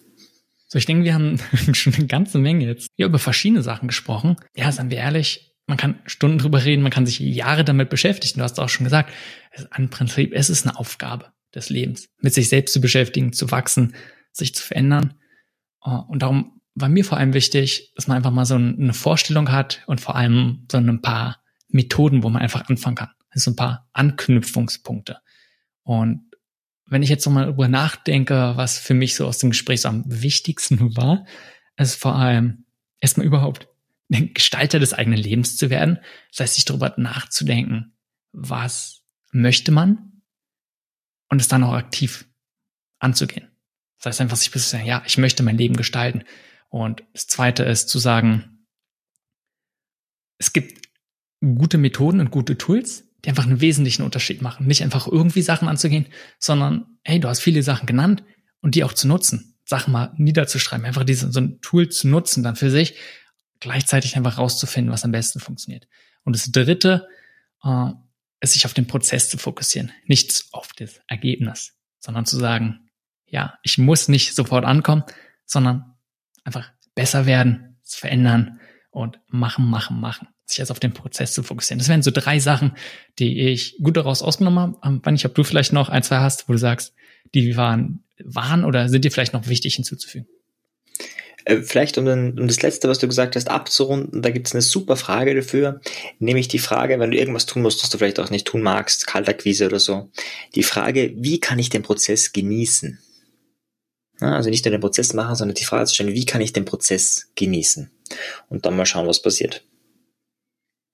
[0.69, 1.39] So, ich denke, wir haben
[1.73, 4.37] schon eine ganze Menge jetzt hier über verschiedene Sachen gesprochen.
[4.57, 8.39] Ja, seien wir ehrlich, man kann Stunden drüber reden, man kann sich Jahre damit beschäftigen.
[8.39, 9.13] Du hast auch schon gesagt,
[9.53, 13.33] es ist ein Prinzip, es ist eine Aufgabe des Lebens, mit sich selbst zu beschäftigen,
[13.33, 13.95] zu wachsen,
[14.37, 15.15] sich zu verändern.
[15.85, 19.51] Äh, und darum war mir vor allem wichtig, dass man einfach mal so eine Vorstellung
[19.53, 23.11] hat und vor allem so ein paar Methoden, wo man einfach anfangen kann.
[23.31, 25.19] Also ein paar Anknüpfungspunkte.
[25.83, 26.31] Und
[26.87, 30.05] wenn ich jetzt nochmal darüber nachdenke, was für mich so aus dem Gespräch so am
[30.07, 31.27] wichtigsten war,
[31.77, 32.65] ist vor allem
[33.01, 33.69] erstmal überhaupt
[34.13, 35.99] ein Gestalter des eigenen Lebens zu werden.
[36.31, 37.97] Das heißt, sich darüber nachzudenken,
[38.33, 39.03] was
[39.33, 40.23] möchte man
[41.29, 42.29] und es dann auch aktiv
[42.99, 43.54] anzugehen.
[44.05, 46.25] Das heißt einfach sich bis zu sagen, ja, ich möchte mein Leben gestalten.
[46.69, 48.67] Und das zweite ist zu sagen,
[50.37, 50.89] es gibt
[51.41, 54.67] gute Methoden und gute Tools, die einfach einen wesentlichen Unterschied machen.
[54.67, 56.07] Nicht einfach irgendwie Sachen anzugehen,
[56.39, 58.23] sondern, hey, du hast viele Sachen genannt
[58.61, 59.57] und die auch zu nutzen.
[59.65, 62.99] Sachen mal niederzuschreiben, einfach diese, so ein Tool zu nutzen, dann für sich
[63.61, 65.89] gleichzeitig einfach rauszufinden, was am besten funktioniert.
[66.25, 67.09] Und das dritte
[67.63, 67.93] äh,
[68.41, 72.84] ist sich auf den Prozess zu fokussieren, nicht auf das Ergebnis, sondern zu sagen,
[73.35, 75.03] ja, ich muss nicht sofort ankommen,
[75.45, 75.97] sondern
[76.45, 80.29] einfach besser werden, verändern und machen, machen, machen.
[80.47, 81.81] Sich jetzt auf den Prozess zu fokussieren.
[81.81, 82.77] Das wären so drei Sachen,
[83.19, 85.01] die ich gut daraus ausgenommen habe.
[85.03, 86.95] Wann ich, ob du vielleicht noch ein, zwei hast, wo du sagst,
[87.35, 90.29] die waren, waren oder sind dir vielleicht noch wichtig hinzuzufügen?
[91.45, 94.63] Äh, vielleicht um, um das Letzte, was du gesagt hast, abzurunden, da gibt es eine
[94.63, 95.81] super Frage dafür,
[96.21, 99.09] nämlich die Frage, wenn du irgendwas tun musst, was du vielleicht auch nicht tun magst,
[99.09, 100.09] Kaltakquise oder so,
[100.55, 103.01] die Frage, wie kann ich den Prozess genießen?
[104.21, 106.65] Also nicht nur den Prozess machen, sondern die Frage zu stellen, wie kann ich den
[106.65, 107.91] Prozess genießen?
[108.49, 109.65] Und dann mal schauen, was passiert.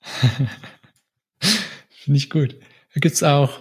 [1.91, 2.57] Finde ich gut.
[2.95, 3.61] Da gibt's auch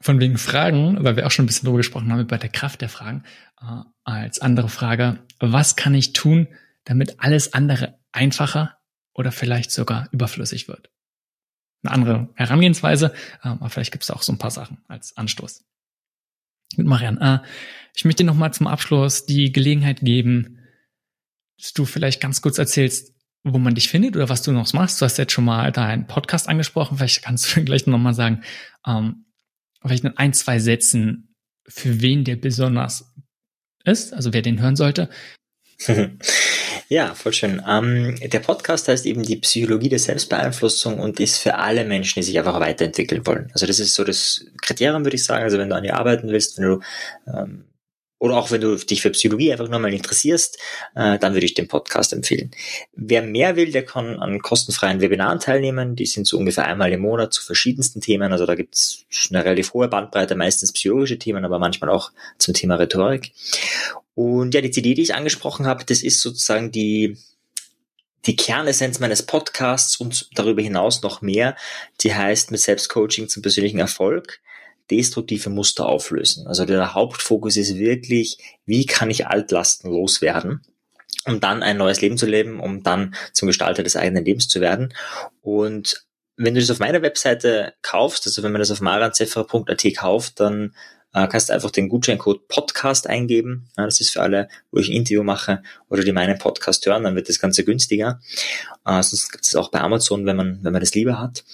[0.00, 2.80] von wegen Fragen, weil wir auch schon ein bisschen drüber gesprochen haben, bei der Kraft
[2.80, 3.24] der Fragen,
[3.60, 6.48] äh, als andere Frage, was kann ich tun,
[6.84, 8.78] damit alles andere einfacher
[9.14, 10.90] oder vielleicht sogar überflüssig wird?
[11.82, 15.64] Eine andere Herangehensweise, äh, aber vielleicht gibt es auch so ein paar Sachen als Anstoß.
[16.78, 17.38] Mit Marian, äh,
[17.94, 20.58] ich möchte dir nochmal zum Abschluss die Gelegenheit geben,
[21.58, 23.14] dass du vielleicht ganz kurz erzählst,
[23.44, 25.00] wo man dich findet oder was du noch machst.
[25.00, 26.96] Du hast jetzt schon mal deinen Podcast angesprochen.
[26.98, 28.42] Vielleicht kannst du gleich nochmal sagen,
[28.86, 29.26] ähm,
[29.82, 31.34] vielleicht in ein, zwei Sätzen,
[31.66, 33.14] für wen der besonders
[33.84, 35.08] ist, also wer den hören sollte.
[36.88, 37.62] Ja, voll schön.
[37.66, 42.24] Ähm, der Podcast heißt eben die Psychologie der Selbstbeeinflussung und ist für alle Menschen, die
[42.24, 43.50] sich einfach weiterentwickeln wollen.
[43.54, 45.44] Also das ist so das Kriterium, würde ich sagen.
[45.44, 46.80] Also wenn du an dir arbeiten willst, wenn du
[47.26, 47.64] ähm,
[48.18, 50.58] oder auch wenn du dich für Psychologie einfach nur mal interessierst,
[50.94, 52.52] äh, dann würde ich den Podcast empfehlen.
[52.94, 55.94] Wer mehr will, der kann an kostenfreien Webinaren teilnehmen.
[55.94, 58.32] Die sind so ungefähr einmal im Monat zu verschiedensten Themen.
[58.32, 62.54] Also da gibt es eine relativ hohe Bandbreite, meistens psychologische Themen, aber manchmal auch zum
[62.54, 63.32] Thema Rhetorik.
[64.14, 67.16] Und ja, die CD, die ich angesprochen habe, das ist sozusagen die
[68.26, 71.56] die Kernessenz meines Podcasts und darüber hinaus noch mehr.
[72.00, 74.40] Die heißt mit Selbstcoaching zum persönlichen Erfolg
[74.90, 76.46] destruktive Muster auflösen.
[76.46, 80.62] Also der Hauptfokus ist wirklich, wie kann ich Altlasten loswerden?
[81.26, 84.60] um dann ein neues Leben zu leben, um dann zum Gestalter des eigenen Lebens zu
[84.60, 84.92] werden.
[85.40, 86.04] Und
[86.36, 90.74] wenn du das auf meiner Webseite kaufst, also wenn man das auf maranzeffer.at kauft, dann
[91.14, 93.68] äh, kannst du einfach den Gutscheincode Podcast eingeben.
[93.76, 97.04] Ja, das ist für alle, wo ich ein Interview mache oder die meinen Podcast hören,
[97.04, 98.20] dann wird das Ganze günstiger.
[98.84, 101.44] Äh, sonst gibt es auch bei Amazon, wenn man, wenn man das lieber hat.